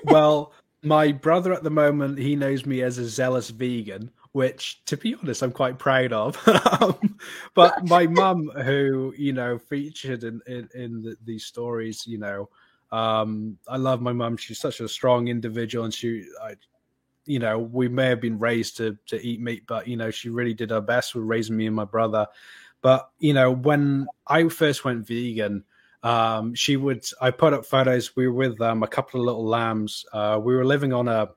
well, 0.06 0.52
my 0.82 1.12
brother 1.12 1.52
at 1.52 1.62
the 1.62 1.70
moment 1.70 2.18
he 2.18 2.34
knows 2.34 2.66
me 2.66 2.82
as 2.82 2.98
a 2.98 3.08
zealous 3.08 3.50
vegan 3.50 4.10
which 4.36 4.84
to 4.84 4.96
be 4.96 5.14
honest 5.14 5.42
i'm 5.42 5.50
quite 5.50 5.78
proud 5.78 6.12
of 6.12 6.36
um, 6.80 7.18
but 7.54 7.84
my 7.88 8.06
mum 8.06 8.50
who 8.64 9.14
you 9.16 9.32
know 9.32 9.58
featured 9.58 10.24
in 10.24 10.40
in, 10.46 10.68
in 10.74 11.02
the, 11.02 11.16
these 11.24 11.46
stories 11.46 12.06
you 12.06 12.18
know 12.18 12.48
um, 12.92 13.56
i 13.66 13.76
love 13.76 14.00
my 14.02 14.12
mum 14.12 14.36
she's 14.36 14.58
such 14.58 14.80
a 14.80 14.88
strong 14.88 15.28
individual 15.28 15.86
and 15.86 15.94
she 15.94 16.24
I, 16.42 16.54
you 17.24 17.38
know 17.38 17.58
we 17.58 17.88
may 17.88 18.06
have 18.06 18.20
been 18.20 18.38
raised 18.38 18.76
to 18.76 18.96
to 19.06 19.16
eat 19.26 19.40
meat 19.40 19.64
but 19.66 19.88
you 19.88 19.96
know 19.96 20.10
she 20.10 20.28
really 20.28 20.54
did 20.54 20.70
her 20.70 20.82
best 20.82 21.14
with 21.14 21.24
raising 21.24 21.56
me 21.56 21.66
and 21.66 21.74
my 21.74 21.86
brother 21.86 22.26
But 22.82 23.10
you 23.18 23.32
know, 23.32 23.50
when 23.50 24.06
I 24.26 24.48
first 24.48 24.84
went 24.84 25.06
vegan, 25.06 25.64
um, 26.02 26.54
she 26.54 26.76
would. 26.76 27.04
I 27.20 27.32
put 27.32 27.52
up 27.52 27.66
photos. 27.66 28.14
We 28.14 28.28
were 28.28 28.34
with 28.34 28.60
um, 28.60 28.82
a 28.82 28.86
couple 28.86 29.18
of 29.18 29.26
little 29.26 29.44
lambs. 29.44 30.04
Uh, 30.12 30.38
we 30.40 30.54
were 30.54 30.64
living 30.64 30.92
on 30.92 31.08
a 31.08 31.30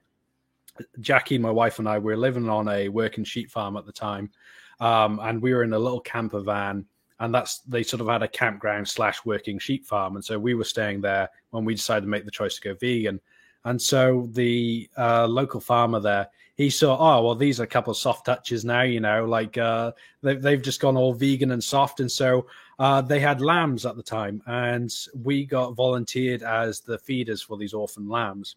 Jackie, 1.00 1.38
my 1.38 1.52
wife, 1.52 1.80
and 1.80 1.88
I. 1.88 2.00
We 2.00 2.12
were 2.14 2.18
living 2.18 2.50
on 2.50 2.68
a 2.68 2.90
working 2.90 3.24
sheep 3.24 3.52
farm 3.52 3.78
at 3.78 3.86
the 3.86 3.92
time, 3.92 4.32
um, 4.80 5.20
and 5.22 5.42
we 5.42 5.54
were 5.54 5.64
in 5.64 5.74
a 5.74 5.80
little 5.80 6.02
camper 6.02 6.42
van. 6.42 6.86
And 7.22 7.34
that's 7.34 7.60
they 7.60 7.84
sort 7.84 8.02
of 8.02 8.08
had 8.08 8.24
a 8.24 8.30
campground 8.30 8.88
slash 8.88 9.26
working 9.26 9.60
sheep 9.60 9.86
farm, 9.86 10.16
and 10.16 10.24
so 10.24 10.40
we 10.40 10.54
were 10.54 10.64
staying 10.64 11.02
there 11.02 11.30
when 11.50 11.66
we 11.66 11.76
decided 11.76 12.02
to 12.02 12.08
make 12.08 12.26
the 12.26 12.32
choice 12.32 12.56
to 12.56 12.62
go 12.62 12.76
vegan. 12.76 13.20
And 13.66 13.82
so 13.82 14.30
the 14.32 14.90
uh, 14.98 15.28
local 15.28 15.60
farmer 15.60 16.00
there, 16.00 16.30
he 16.56 16.70
saw, 16.70 16.96
oh, 16.98 17.24
well, 17.24 17.36
these 17.36 17.60
are 17.60 17.64
a 17.64 17.68
couple 17.68 17.92
of 17.92 17.98
soft 17.98 18.26
touches 18.26 18.64
now, 18.64 18.84
you 18.84 19.02
know, 19.02 19.26
like 19.26 19.58
uh, 19.58 19.92
they, 20.22 20.36
they've 20.36 20.62
just 20.62 20.80
gone 20.80 20.96
all 20.96 21.14
vegan 21.14 21.52
and 21.52 21.64
soft. 21.64 22.00
And 22.00 22.12
so 22.12 22.48
uh, 22.80 23.02
they 23.02 23.20
had 23.20 23.42
lambs 23.42 23.86
at 23.86 23.98
the 23.98 24.04
time, 24.04 24.42
and 24.48 24.94
we 25.14 25.46
got 25.46 25.76
volunteered 25.76 26.42
as 26.42 26.80
the 26.80 26.98
feeders 26.98 27.42
for 27.42 27.58
these 27.58 27.74
orphan 27.74 28.08
lambs. 28.08 28.56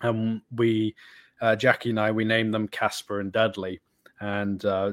And 0.00 0.40
we, 0.54 0.94
uh, 1.40 1.56
Jackie 1.56 1.90
and 1.90 2.00
I, 2.00 2.10
we 2.10 2.24
named 2.24 2.54
them 2.54 2.68
Casper 2.68 3.20
and 3.20 3.32
Dudley. 3.32 3.80
And 4.20 4.64
uh, 4.64 4.92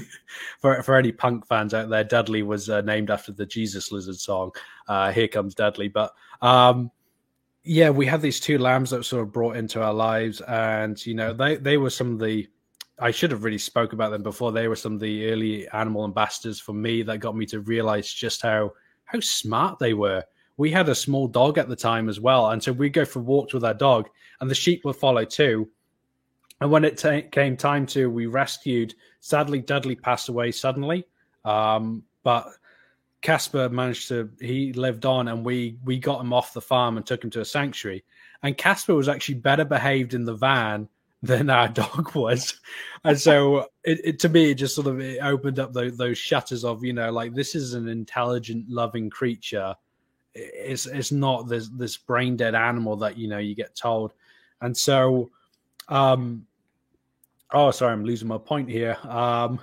for 0.60 0.82
for 0.82 0.96
any 0.96 1.12
punk 1.12 1.46
fans 1.46 1.72
out 1.72 1.88
there, 1.88 2.04
Dudley 2.04 2.42
was 2.42 2.68
uh, 2.68 2.82
named 2.82 3.10
after 3.10 3.32
the 3.32 3.46
Jesus 3.46 3.90
Lizard 3.90 4.16
song. 4.16 4.50
Uh, 4.88 5.10
Here 5.10 5.28
comes 5.28 5.54
Dudley, 5.54 5.88
but 5.88 6.12
um, 6.42 6.90
yeah, 7.64 7.90
we 7.90 8.06
had 8.06 8.22
these 8.22 8.40
two 8.40 8.58
lambs 8.58 8.90
that 8.90 8.96
were 8.96 9.02
sort 9.02 9.22
of 9.22 9.32
brought 9.32 9.56
into 9.56 9.82
our 9.82 9.92
lives, 9.92 10.40
and 10.42 11.04
you 11.04 11.14
know, 11.14 11.32
they 11.32 11.56
they 11.56 11.76
were 11.76 11.90
some 11.90 12.12
of 12.12 12.18
the. 12.18 12.48
I 13.00 13.10
should 13.10 13.30
have 13.30 13.44
really 13.44 13.58
spoke 13.58 13.92
about 13.92 14.10
them 14.10 14.22
before. 14.24 14.50
They 14.50 14.66
were 14.66 14.74
some 14.74 14.94
of 14.94 15.00
the 15.00 15.30
early 15.30 15.68
animal 15.68 16.04
ambassadors 16.04 16.58
for 16.58 16.72
me 16.72 17.02
that 17.02 17.18
got 17.18 17.36
me 17.36 17.46
to 17.46 17.60
realize 17.60 18.12
just 18.12 18.42
how 18.42 18.72
how 19.04 19.20
smart 19.20 19.78
they 19.78 19.94
were. 19.94 20.24
We 20.56 20.70
had 20.70 20.88
a 20.88 20.94
small 20.94 21.28
dog 21.28 21.58
at 21.58 21.68
the 21.68 21.76
time 21.76 22.08
as 22.08 22.20
well, 22.20 22.50
and 22.50 22.62
so 22.62 22.72
we'd 22.72 22.92
go 22.92 23.04
for 23.04 23.20
walks 23.20 23.54
with 23.54 23.64
our 23.64 23.74
dog, 23.74 24.08
and 24.40 24.50
the 24.50 24.54
sheep 24.54 24.84
would 24.84 24.96
follow 24.96 25.24
too. 25.24 25.68
And 26.60 26.70
when 26.70 26.84
it 26.84 26.98
t- 26.98 27.22
came 27.22 27.56
time 27.56 27.86
to, 27.86 28.10
we 28.10 28.26
rescued. 28.26 28.94
Sadly, 29.20 29.60
Dudley 29.60 29.94
passed 29.94 30.28
away 30.28 30.50
suddenly, 30.50 31.06
um, 31.44 32.02
but 32.24 32.48
Casper 33.20 33.68
managed 33.68 34.08
to 34.08 34.30
he 34.40 34.72
lived 34.72 35.04
on 35.04 35.28
and 35.28 35.44
we 35.44 35.76
we 35.84 35.98
got 35.98 36.20
him 36.20 36.32
off 36.32 36.52
the 36.52 36.60
farm 36.60 36.96
and 36.96 37.04
took 37.04 37.22
him 37.22 37.30
to 37.30 37.40
a 37.40 37.44
sanctuary. 37.44 38.04
And 38.42 38.56
Casper 38.56 38.94
was 38.94 39.08
actually 39.08 39.36
better 39.36 39.64
behaved 39.64 40.14
in 40.14 40.24
the 40.24 40.34
van 40.34 40.88
than 41.22 41.50
our 41.50 41.68
dog 41.68 42.14
was. 42.14 42.60
And 43.04 43.18
so 43.18 43.66
it, 43.82 44.00
it 44.04 44.18
to 44.20 44.28
me 44.28 44.52
it 44.52 44.54
just 44.54 44.74
sort 44.74 44.86
of 44.86 45.00
it 45.00 45.18
opened 45.20 45.58
up 45.58 45.72
those, 45.72 45.96
those 45.96 46.18
shutters 46.18 46.64
of, 46.64 46.84
you 46.84 46.92
know, 46.92 47.10
like 47.10 47.34
this 47.34 47.54
is 47.54 47.74
an 47.74 47.88
intelligent, 47.88 48.68
loving 48.68 49.10
creature. 49.10 49.74
It's 50.34 50.86
it's 50.86 51.10
not 51.10 51.48
this 51.48 51.68
this 51.70 51.96
brain 51.96 52.36
dead 52.36 52.54
animal 52.54 52.96
that, 52.98 53.18
you 53.18 53.26
know, 53.26 53.38
you 53.38 53.56
get 53.56 53.74
told. 53.74 54.12
And 54.60 54.76
so 54.76 55.30
um 55.88 56.46
oh 57.52 57.70
sorry, 57.70 57.92
I'm 57.92 58.04
losing 58.04 58.28
my 58.28 58.38
point 58.38 58.68
here. 58.68 58.96
Um 59.04 59.60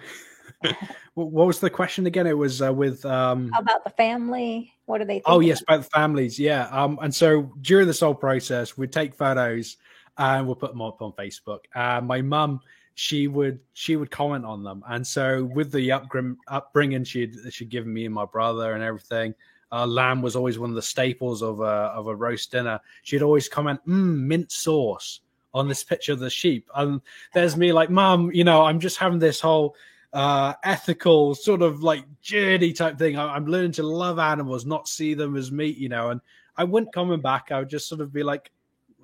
what 1.16 1.48
was 1.48 1.60
the 1.60 1.70
question 1.70 2.06
again? 2.06 2.28
It 2.28 2.38
was 2.38 2.62
uh, 2.62 2.74
with 2.74 3.06
um, 3.06 3.52
about 3.58 3.84
the 3.84 3.90
family. 3.92 4.74
What 4.86 5.02
are 5.02 5.06
they? 5.06 5.22
Oh 5.26 5.40
yes, 5.40 5.62
about 5.62 5.84
the 5.84 5.90
families. 5.90 6.40
Yeah. 6.40 6.68
Um, 6.72 7.00
and 7.02 7.14
so 7.14 7.52
during 7.62 7.88
this 7.88 8.00
whole 8.00 8.16
process, 8.16 8.78
we'd 8.78 8.92
take 8.92 9.16
photos 9.16 9.78
and 10.18 10.46
we'll 10.46 10.56
put 10.56 10.72
them 10.72 10.82
up 10.82 11.02
on 11.02 11.12
Facebook. 11.14 11.60
Uh, 11.74 12.02
my 12.02 12.22
mum, 12.22 12.62
she 12.96 13.28
would 13.28 13.60
she 13.74 13.96
would 13.96 14.12
comment 14.12 14.46
on 14.46 14.64
them, 14.64 14.84
and 14.88 15.06
so 15.06 15.44
with 15.44 15.72
the 15.72 15.90
upgrim, 15.90 16.38
upbringing 16.48 17.04
she'd 17.04 17.36
she'd 17.50 17.70
given 17.70 17.94
me 17.94 18.06
and 18.06 18.14
my 18.14 18.26
brother 18.26 18.74
and 18.74 18.84
everything. 18.84 19.34
Uh, 19.72 19.86
lamb 19.86 20.22
was 20.22 20.36
always 20.36 20.58
one 20.60 20.70
of 20.70 20.76
the 20.76 20.82
staples 20.82 21.42
of 21.42 21.60
a 21.60 21.64
of 21.64 22.08
a 22.08 22.16
roast 22.16 22.52
dinner. 22.52 22.80
She'd 23.04 23.24
always 23.24 23.50
comment, 23.50 23.80
mm, 23.88 24.20
mint 24.20 24.52
sauce 24.52 25.22
on 25.56 25.68
this 25.68 25.84
picture 25.84 26.12
of 26.12 26.20
the 26.20 26.30
sheep. 26.30 26.70
And 26.76 27.02
there's 27.34 27.58
me 27.58 27.72
like, 27.72 27.90
Mum, 27.90 28.30
you 28.32 28.44
know, 28.44 28.64
I'm 28.64 28.80
just 28.80 28.98
having 28.98 29.20
this 29.20 29.40
whole 29.40 29.76
uh, 30.14 30.54
ethical 30.64 31.34
sort 31.34 31.62
of 31.62 31.82
like 31.82 32.04
journey 32.22 32.74
type 32.74 33.00
thing. 33.00 33.18
I, 33.18 33.36
am 33.36 33.48
learning 33.48 33.72
to 33.74 33.84
love 33.84 34.20
animals, 34.20 34.66
not 34.66 34.88
see 34.88 35.14
them 35.14 35.36
as 35.36 35.52
meat, 35.52 35.78
you 35.78 35.90
know. 35.90 36.10
And 36.10 36.22
I 36.58 36.66
wouldn't 36.66 36.94
coming 36.94 37.22
back. 37.22 37.52
I 37.52 37.60
would 37.60 37.70
just 37.70 37.88
sort 37.88 38.02
of 38.02 38.14
be 38.14 38.22
like, 38.22 38.52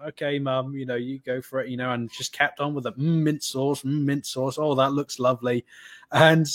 okay, 0.05 0.39
mum, 0.39 0.73
you 0.75 0.85
know, 0.85 0.95
you 0.95 1.19
go 1.19 1.41
for 1.41 1.61
it, 1.61 1.69
you 1.69 1.77
know, 1.77 1.91
and 1.91 2.11
just 2.11 2.33
kept 2.33 2.59
on 2.59 2.73
with 2.73 2.83
the 2.83 2.93
Mm, 2.93 3.23
mint 3.23 3.43
sauce, 3.43 3.81
mm, 3.83 4.03
mint 4.03 4.25
sauce. 4.25 4.57
Oh, 4.57 4.75
that 4.75 4.91
looks 4.91 5.19
lovely. 5.19 5.65
And 6.11 6.47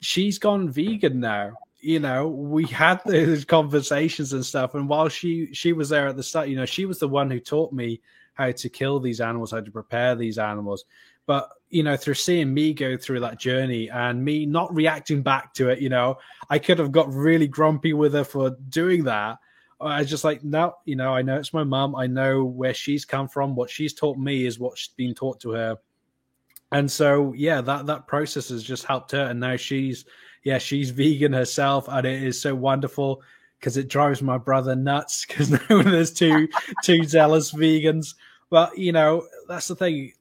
she's 0.00 0.38
gone 0.38 0.68
vegan 0.68 1.20
now. 1.20 1.52
You 1.80 2.00
know, 2.00 2.26
we 2.26 2.64
had 2.66 3.00
those 3.04 3.44
conversations 3.44 4.32
and 4.32 4.44
stuff. 4.44 4.74
And 4.74 4.88
while 4.88 5.08
she 5.08 5.54
she 5.54 5.72
was 5.72 5.88
there 5.88 6.08
at 6.08 6.16
the 6.16 6.22
start, 6.22 6.48
you 6.48 6.56
know, 6.56 6.66
she 6.66 6.86
was 6.86 6.98
the 6.98 7.08
one 7.08 7.30
who 7.30 7.38
taught 7.38 7.72
me 7.72 8.00
how 8.36 8.52
to 8.52 8.68
kill 8.68 9.00
these 9.00 9.20
animals, 9.20 9.50
how 9.50 9.60
to 9.60 9.70
prepare 9.70 10.14
these 10.14 10.38
animals. 10.38 10.84
But 11.26 11.50
you 11.68 11.82
know, 11.82 11.96
through 11.96 12.14
seeing 12.14 12.54
me 12.54 12.72
go 12.72 12.96
through 12.96 13.20
that 13.20 13.40
journey 13.40 13.90
and 13.90 14.24
me 14.24 14.46
not 14.46 14.72
reacting 14.72 15.22
back 15.22 15.52
to 15.54 15.68
it, 15.70 15.80
you 15.80 15.88
know, 15.88 16.18
I 16.48 16.60
could 16.60 16.78
have 16.78 16.92
got 16.92 17.12
really 17.12 17.48
grumpy 17.48 17.92
with 17.92 18.14
her 18.14 18.24
for 18.24 18.50
doing 18.68 19.04
that. 19.04 19.38
I 19.80 20.00
was 20.00 20.08
just 20.08 20.24
like, 20.24 20.42
no, 20.44 20.74
you 20.84 20.96
know, 20.96 21.14
I 21.14 21.22
know 21.22 21.36
it's 21.36 21.52
my 21.52 21.64
mom. 21.64 21.96
I 21.96 22.06
know 22.06 22.44
where 22.44 22.72
she's 22.72 23.04
come 23.04 23.28
from. 23.28 23.54
What 23.54 23.68
she's 23.68 23.92
taught 23.92 24.16
me 24.16 24.46
is 24.46 24.58
what's 24.58 24.88
been 24.88 25.14
taught 25.14 25.40
to 25.40 25.50
her. 25.50 25.76
And 26.72 26.90
so, 26.90 27.32
yeah, 27.34 27.60
that 27.60 27.86
that 27.86 28.06
process 28.06 28.48
has 28.48 28.62
just 28.62 28.84
helped 28.84 29.12
her. 29.12 29.24
And 29.26 29.40
now 29.40 29.56
she's, 29.56 30.04
yeah, 30.44 30.58
she's 30.58 30.90
vegan 31.02 31.32
herself, 31.32 31.88
and 31.88 32.06
it 32.06 32.22
is 32.22 32.40
so 32.40 32.54
wonderful 32.54 33.22
because 33.58 33.76
it 33.76 33.88
drives 33.88 34.22
my 34.22 34.38
brother 34.38 34.76
nuts 34.76 35.24
because 35.28 35.50
now 35.70 35.82
there's 35.82 36.12
two 36.12 36.48
two 36.82 37.04
zealous 37.04 37.52
vegans. 37.52 38.14
But 38.50 38.76
you 38.78 38.92
know, 38.92 39.26
that's 39.48 39.68
the 39.68 39.76
thing 39.76 40.12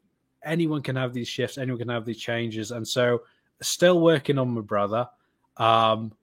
anyone 0.43 0.81
can 0.81 0.95
have 0.95 1.13
these 1.13 1.27
shifts, 1.27 1.57
anyone 1.57 1.79
can 1.79 1.89
have 1.89 2.05
these 2.05 2.19
changes, 2.19 2.71
and 2.71 2.87
so 2.87 3.21
still 3.61 3.99
working 4.01 4.37
on 4.37 4.49
my 4.49 4.61
brother. 4.61 5.07
Um, 5.57 6.13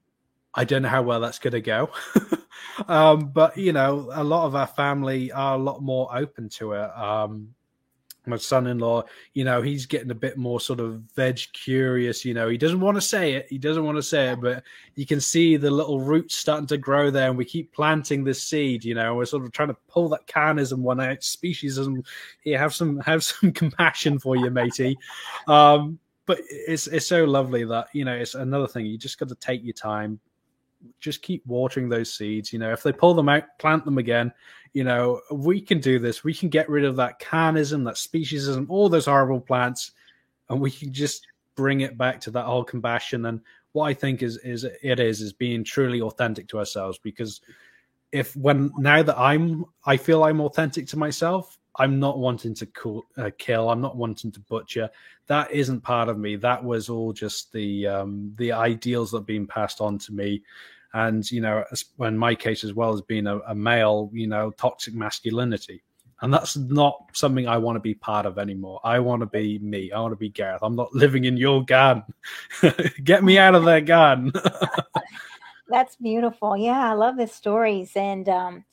I 0.55 0.65
don't 0.65 0.83
know 0.83 0.89
how 0.89 1.03
well 1.03 1.21
that's 1.21 1.39
going 1.39 1.53
to 1.53 1.61
go, 1.61 1.91
um, 2.89 3.31
but 3.31 3.57
you 3.57 3.73
know, 3.73 4.11
a 4.13 4.23
lot 4.23 4.47
of 4.47 4.55
our 4.55 4.67
family 4.67 5.33
are 5.33 5.55
a 5.55 5.59
lot 5.59 5.83
more 5.83 6.15
open 6.15 6.49
to 6.51 6.73
it. 6.73 6.97
Um, 6.97 7.55
my 8.27 8.37
son-in-law 8.37 9.03
you 9.35 9.45
know 9.45 9.61
he's 9.61 9.87
getting 9.87 10.11
a 10.11 10.15
bit 10.15 10.37
more 10.37 10.61
sort 10.61 10.81
of 10.81 11.01
veg 11.17 11.41
curious 11.53 12.25
you 12.25 12.35
know 12.35 12.49
he 12.49 12.57
doesn't 12.57 12.81
want 12.81 12.97
to 12.97 13.01
say 13.01 13.35
it 13.35 13.47
he 13.49 13.59
doesn't 13.59 13.85
want 13.85 13.97
to 13.97 14.03
say 14.03 14.31
it 14.31 14.41
but 14.41 14.63
you 14.95 15.05
can 15.05 15.21
see 15.21 15.57
the 15.57 15.71
little 15.71 16.01
roots 16.01 16.37
starting 16.37 16.67
to 16.67 16.79
grow 16.79 17.11
there 17.11 17.29
and 17.29 17.37
we 17.37 17.45
keep 17.45 17.73
planting 17.73 18.23
this 18.23 18.43
seed 18.43 18.85
you 18.85 18.95
know 18.95 19.15
we're 19.15 19.25
sort 19.25 19.45
of 19.45 19.53
trying 19.53 19.69
to 19.69 19.77
pull 19.89 20.09
that 20.09 20.27
carnism 20.27 20.79
one 20.79 21.01
out 21.01 21.19
speciesism 21.19 22.05
yeah 22.45 22.59
have 22.59 22.75
some 22.75 22.99
have 23.07 23.23
some 23.25 23.53
compassion 23.53 24.19
for 24.19 24.37
you 24.37 24.51
matey. 24.51 24.97
Um 25.49 25.99
but 26.27 26.39
it's 26.49 26.87
it's 26.87 27.07
so 27.07 27.25
lovely 27.25 27.65
that 27.65 27.89
you 27.93 28.05
know 28.05 28.15
it's 28.15 28.35
another 28.35 28.69
thing 28.69 28.87
you 28.87 28.97
just 28.97 29.19
got 29.19 29.29
to 29.29 29.35
take 29.37 29.65
your 29.65 29.75
time 29.75 30.21
just 31.01 31.23
keep 31.23 31.45
watering 31.47 31.89
those 31.89 32.13
seeds 32.13 32.53
you 32.53 32.59
know 32.59 32.73
if 32.73 32.83
they 32.83 32.93
pull 32.93 33.15
them 33.15 33.29
out 33.29 33.45
plant 33.59 33.85
them 33.85 33.99
again 33.99 34.33
you 34.73 34.85
know, 34.85 35.21
we 35.31 35.61
can 35.61 35.81
do 35.81 35.99
this. 35.99 36.25
We 36.25 36.35
can 36.35 36.49
get 36.49 36.69
rid 36.69 36.85
of 36.85 36.97
that 36.97 37.21
carnism, 37.21 37.85
that 37.85 37.95
speciesism, 37.95 38.67
all 38.69 38.89
those 38.89 39.07
horrible 39.07 39.41
plants, 39.41 39.93
and 40.49 40.61
we 40.61 40.71
can 40.71 40.93
just 40.93 41.27
bring 41.55 41.83
it 41.83 41.99
back 41.99 42.21
to 42.23 42.31
that 42.31 42.47
whole 42.47 42.65
compassion. 42.65 43.27
And 43.27 43.41
what 43.73 43.87
I 43.87 43.95
think 43.95 44.23
is 44.23 44.39
is 44.39 44.65
it 44.65 45.01
is 45.01 45.21
is 45.21 45.33
being 45.33 45.63
truly 45.63 46.01
authentic 46.01 46.49
to 46.49 46.59
ourselves. 46.59 46.99
Because 46.99 47.43
if 48.13 48.35
when 48.35 48.71
now 48.79 49.03
that 49.03 49.19
I'm, 49.19 49.67
I 49.85 49.99
feel 49.99 50.25
I'm 50.25 50.41
authentic 50.41 50.87
to 50.89 50.99
myself, 50.99 51.59
I'm 51.77 51.99
not 51.99 52.19
wanting 52.19 52.55
to 52.55 52.67
cool, 52.67 53.07
uh, 53.17 53.31
kill. 53.39 53.71
I'm 53.71 53.81
not 53.81 53.97
wanting 53.97 54.31
to 54.33 54.41
butcher. 54.41 54.91
That 55.27 55.51
isn't 55.51 55.81
part 55.81 56.09
of 56.09 56.19
me. 56.19 56.37
That 56.37 56.63
was 56.63 56.89
all 56.89 57.13
just 57.13 57.53
the 57.53 57.87
um, 57.87 58.33
the 58.37 58.53
ideals 58.53 59.11
that 59.11 59.19
have 59.19 59.27
been 59.27 59.47
passed 59.47 59.81
on 59.81 59.99
to 59.99 60.13
me 60.13 60.43
and 60.95 61.31
you 61.31 61.41
know 61.41 61.65
in 62.01 62.19
my 62.19 62.35
case 62.35 62.65
as 62.65 62.75
well 62.75 62.93
as 62.93 63.01
being 63.01 63.27
a, 63.27 63.39
a 63.49 63.55
male 63.55 64.11
you 64.13 64.27
know 64.27 64.51
toxic 64.51 64.93
masculinity 64.93 65.83
and 66.23 66.33
that's 66.33 66.57
not 66.57 67.11
something 67.13 67.49
I 67.49 67.59
want 67.59 67.77
to 67.77 67.81
be 67.81 67.95
part 67.95 68.27
of 68.27 68.39
anymore. 68.39 68.81
I 68.85 69.01
want 69.01 69.21
to 69.21 69.27
be 69.27 69.59
me. 69.59 69.91
I 69.91 70.01
want 70.01 70.13
to 70.13 70.17
be 70.17 70.29
Gareth. 70.29 70.63
I'm 70.63 70.77
not 70.77 70.95
living 70.95 71.25
in 71.25 71.37
your 71.37 71.65
garden. 71.65 72.05
Get 73.05 73.25
me 73.25 73.39
out 73.39 73.57
of 73.57 73.65
that 73.65 73.87
garden. 73.87 74.33
that's 75.69 75.97
beautiful. 75.97 76.57
Yeah, 76.57 76.91
I 76.91 76.93
love 76.93 77.17
the 77.17 77.27
stories. 77.27 77.97
And 77.97 78.29
um, 78.29 78.65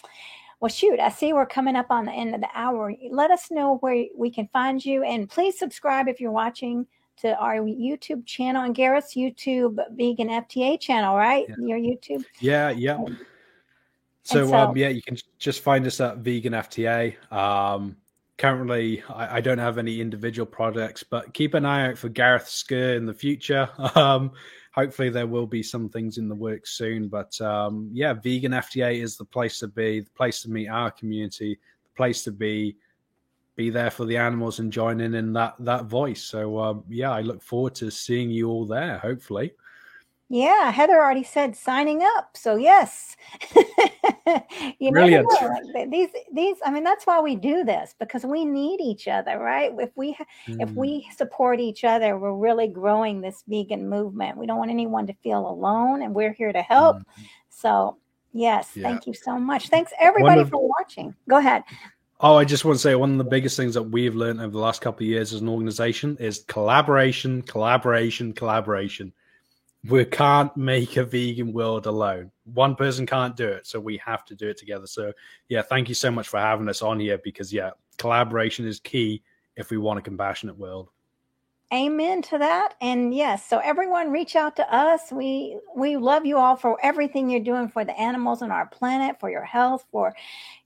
well, 0.59 0.69
shoot, 0.69 0.99
I 0.99 1.09
see 1.09 1.31
we're 1.31 1.45
coming 1.45 1.75
up 1.75 1.87
on 1.89 2.05
the 2.05 2.11
end 2.11 2.35
of 2.35 2.41
the 2.41 2.49
hour. 2.53 2.93
Let 3.11 3.31
us 3.31 3.49
know 3.49 3.77
where 3.77 4.05
we 4.15 4.29
can 4.29 4.49
find 4.51 4.83
you, 4.83 5.03
and 5.03 5.29
please 5.29 5.57
subscribe 5.57 6.07
if 6.07 6.19
you're 6.19 6.31
watching 6.31 6.85
to 7.21 7.35
our 7.37 7.55
YouTube 7.55 8.25
channel 8.25 8.63
and 8.63 8.75
Gareth's 8.75 9.15
YouTube 9.15 9.77
Vegan 9.91 10.29
FTA 10.29 10.79
channel, 10.79 11.15
right? 11.15 11.45
Yeah. 11.49 11.55
Your 11.59 11.79
YouTube. 11.79 12.23
Yeah, 12.39 12.69
yeah. 12.69 12.97
So, 14.23 14.47
so 14.47 14.55
um, 14.55 14.77
yeah, 14.77 14.89
you 14.89 15.01
can 15.01 15.17
just 15.37 15.61
find 15.61 15.85
us 15.87 15.99
at 15.99 16.17
Vegan 16.17 16.53
FTA. 16.53 17.15
Um, 17.31 17.97
currently, 18.37 19.03
I, 19.09 19.37
I, 19.37 19.41
don't 19.41 19.57
have 19.57 19.77
any 19.77 20.01
individual 20.01 20.45
products, 20.45 21.03
but 21.03 21.33
keep 21.33 21.53
an 21.55 21.65
eye 21.65 21.87
out 21.87 21.97
for 21.97 22.09
Gareth 22.09 22.47
Scurr 22.47 22.95
in 22.95 23.05
the 23.05 23.13
future. 23.13 23.69
Hopefully 24.79 25.09
there 25.09 25.27
will 25.27 25.45
be 25.45 25.61
some 25.61 25.89
things 25.89 26.17
in 26.17 26.29
the 26.29 26.35
works 26.35 26.71
soon. 26.71 27.09
But 27.09 27.39
um, 27.41 27.89
yeah, 27.91 28.13
vegan 28.13 28.53
FTA 28.53 29.01
is 29.01 29.17
the 29.17 29.25
place 29.25 29.59
to 29.59 29.67
be, 29.67 29.99
the 29.99 30.09
place 30.11 30.41
to 30.43 30.49
meet 30.49 30.69
our 30.69 30.89
community, 30.89 31.59
the 31.83 31.97
place 31.97 32.23
to 32.23 32.31
be, 32.31 32.77
be 33.57 33.69
there 33.69 33.91
for 33.91 34.05
the 34.05 34.15
animals 34.15 34.59
and 34.59 34.71
join 34.71 35.01
in 35.01 35.15
in 35.15 35.33
that 35.33 35.55
that 35.59 35.83
voice. 35.83 36.23
So 36.23 36.57
um, 36.59 36.85
yeah, 36.87 37.11
I 37.11 37.19
look 37.19 37.41
forward 37.43 37.75
to 37.75 37.91
seeing 37.91 38.29
you 38.29 38.47
all 38.47 38.65
there. 38.65 38.99
Hopefully. 38.99 39.51
Yeah, 40.31 40.71
Heather 40.71 40.93
already 40.93 41.23
said 41.23 41.55
signing 41.55 42.03
up. 42.03 42.37
So 42.37 42.55
yes, 42.55 43.17
you 44.79 44.91
Brilliant. 44.91 45.27
know 45.41 45.87
these 45.89 46.09
these. 46.31 46.57
I 46.63 46.69
mean, 46.69 46.83
that's 46.83 47.07
why 47.07 47.19
we 47.19 47.35
do 47.35 47.63
this 47.63 47.95
because 47.99 48.23
we 48.25 48.45
need 48.45 48.79
each 48.79 49.07
other, 49.07 49.39
right? 49.39 49.71
If 49.79 49.89
we 49.95 50.13
mm. 50.47 50.57
if 50.61 50.69
we 50.71 51.09
support 51.17 51.59
each 51.59 51.83
other, 51.83 52.15
we're 52.15 52.35
really 52.35 52.67
growing 52.67 53.21
this 53.21 53.43
vegan 53.47 53.89
movement. 53.89 54.37
We 54.37 54.45
don't 54.45 54.59
want 54.59 54.69
anyone 54.69 55.07
to 55.07 55.13
feel 55.23 55.49
alone, 55.49 56.03
and 56.03 56.13
we're 56.13 56.33
here 56.33 56.53
to 56.53 56.61
help. 56.61 56.97
Mm. 56.97 57.05
So 57.49 57.97
yes, 58.31 58.73
yeah. 58.75 58.83
thank 58.83 59.07
you 59.07 59.15
so 59.15 59.39
much. 59.39 59.69
Thanks 59.69 59.91
everybody 59.99 60.43
for 60.43 60.61
watching. 60.79 61.15
Go 61.27 61.37
ahead. 61.37 61.63
Oh, 62.19 62.35
I 62.35 62.45
just 62.45 62.65
want 62.65 62.75
to 62.75 62.81
say 62.81 62.93
one 62.93 63.13
of 63.13 63.17
the 63.17 63.23
biggest 63.23 63.57
things 63.57 63.73
that 63.73 63.81
we've 63.83 64.13
learned 64.13 64.41
over 64.41 64.51
the 64.51 64.59
last 64.59 64.81
couple 64.81 65.05
of 65.05 65.09
years 65.09 65.33
as 65.33 65.41
an 65.41 65.49
organization 65.49 66.17
is 66.19 66.43
collaboration, 66.47 67.41
collaboration, 67.41 68.33
collaboration 68.33 69.11
we 69.87 70.03
can't 70.05 70.55
make 70.57 70.97
a 70.97 71.05
vegan 71.05 71.53
world 71.53 71.85
alone. 71.85 72.31
One 72.53 72.75
person 72.75 73.05
can't 73.05 73.35
do 73.35 73.47
it, 73.47 73.65
so 73.65 73.79
we 73.79 73.97
have 73.97 74.25
to 74.25 74.35
do 74.35 74.49
it 74.49 74.57
together. 74.57 74.87
So, 74.87 75.13
yeah, 75.47 75.61
thank 75.61 75.87
you 75.87 75.95
so 75.95 76.11
much 76.11 76.27
for 76.27 76.39
having 76.39 76.67
us 76.67 76.81
on 76.81 76.99
here 76.99 77.19
because, 77.23 77.53
yeah, 77.53 77.71
collaboration 77.97 78.67
is 78.67 78.79
key 78.79 79.23
if 79.55 79.69
we 79.71 79.77
want 79.77 79.99
a 79.99 80.01
compassionate 80.01 80.57
world 80.57 80.89
amen 81.73 82.21
to 82.23 82.37
that. 82.37 82.75
And 82.81 83.13
yes 83.13 83.47
so 83.47 83.59
everyone 83.59 84.11
reach 84.11 84.35
out 84.35 84.55
to 84.55 84.73
us. 84.73 85.11
We 85.11 85.59
we 85.75 85.97
love 85.97 86.25
you 86.25 86.37
all 86.37 86.55
for 86.55 86.77
everything 86.83 87.29
you're 87.29 87.39
doing 87.39 87.67
for 87.67 87.85
the 87.85 87.99
animals 87.99 88.41
on 88.41 88.51
our 88.51 88.65
planet 88.67 89.19
for 89.19 89.29
your 89.29 89.43
health 89.43 89.85
for 89.91 90.15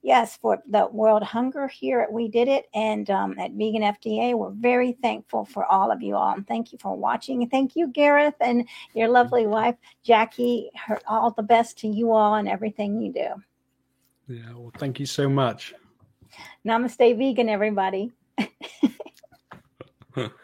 yes 0.02 0.38
for 0.38 0.62
the 0.70 0.88
world 0.88 1.24
hunger 1.24 1.68
here 1.68 2.00
at 2.02 2.12
we 2.12 2.28
did 2.28 2.48
it 2.48 2.68
and 2.74 3.10
um, 3.10 3.38
at 3.38 3.52
vegan 3.52 3.82
FTA 3.82 4.34
we're 4.34 4.52
very 4.52 4.94
thankful 5.02 5.46
for 5.46 5.66
all 5.66 5.92
of 5.92 6.02
you 6.02 6.16
all. 6.16 6.34
And 6.34 6.48
thank 6.48 6.72
you 6.72 6.78
for 6.82 6.96
watching. 6.96 7.50
Thank 7.50 7.76
you 7.76 7.88
gareth 7.88 8.36
and 8.40 8.68
your 8.94 9.10
lovely 9.10 9.46
wife 9.46 9.76
jackie. 10.04 10.70
Her, 10.76 11.00
all 11.08 11.32
the 11.32 11.44
best 11.44 11.78
to 11.80 11.88
you 11.88 12.12
all 12.14 12.36
and 12.36 12.48
everything 12.48 13.02
you 13.02 13.12
do. 13.12 14.34
Yeah 14.36 14.54
well 14.54 14.72
thank 14.78 15.00
you 15.00 15.06
so 15.06 15.28
much. 15.28 15.74
Namaste 16.66 17.18
vegan 17.18 17.50
everybody 17.50 18.12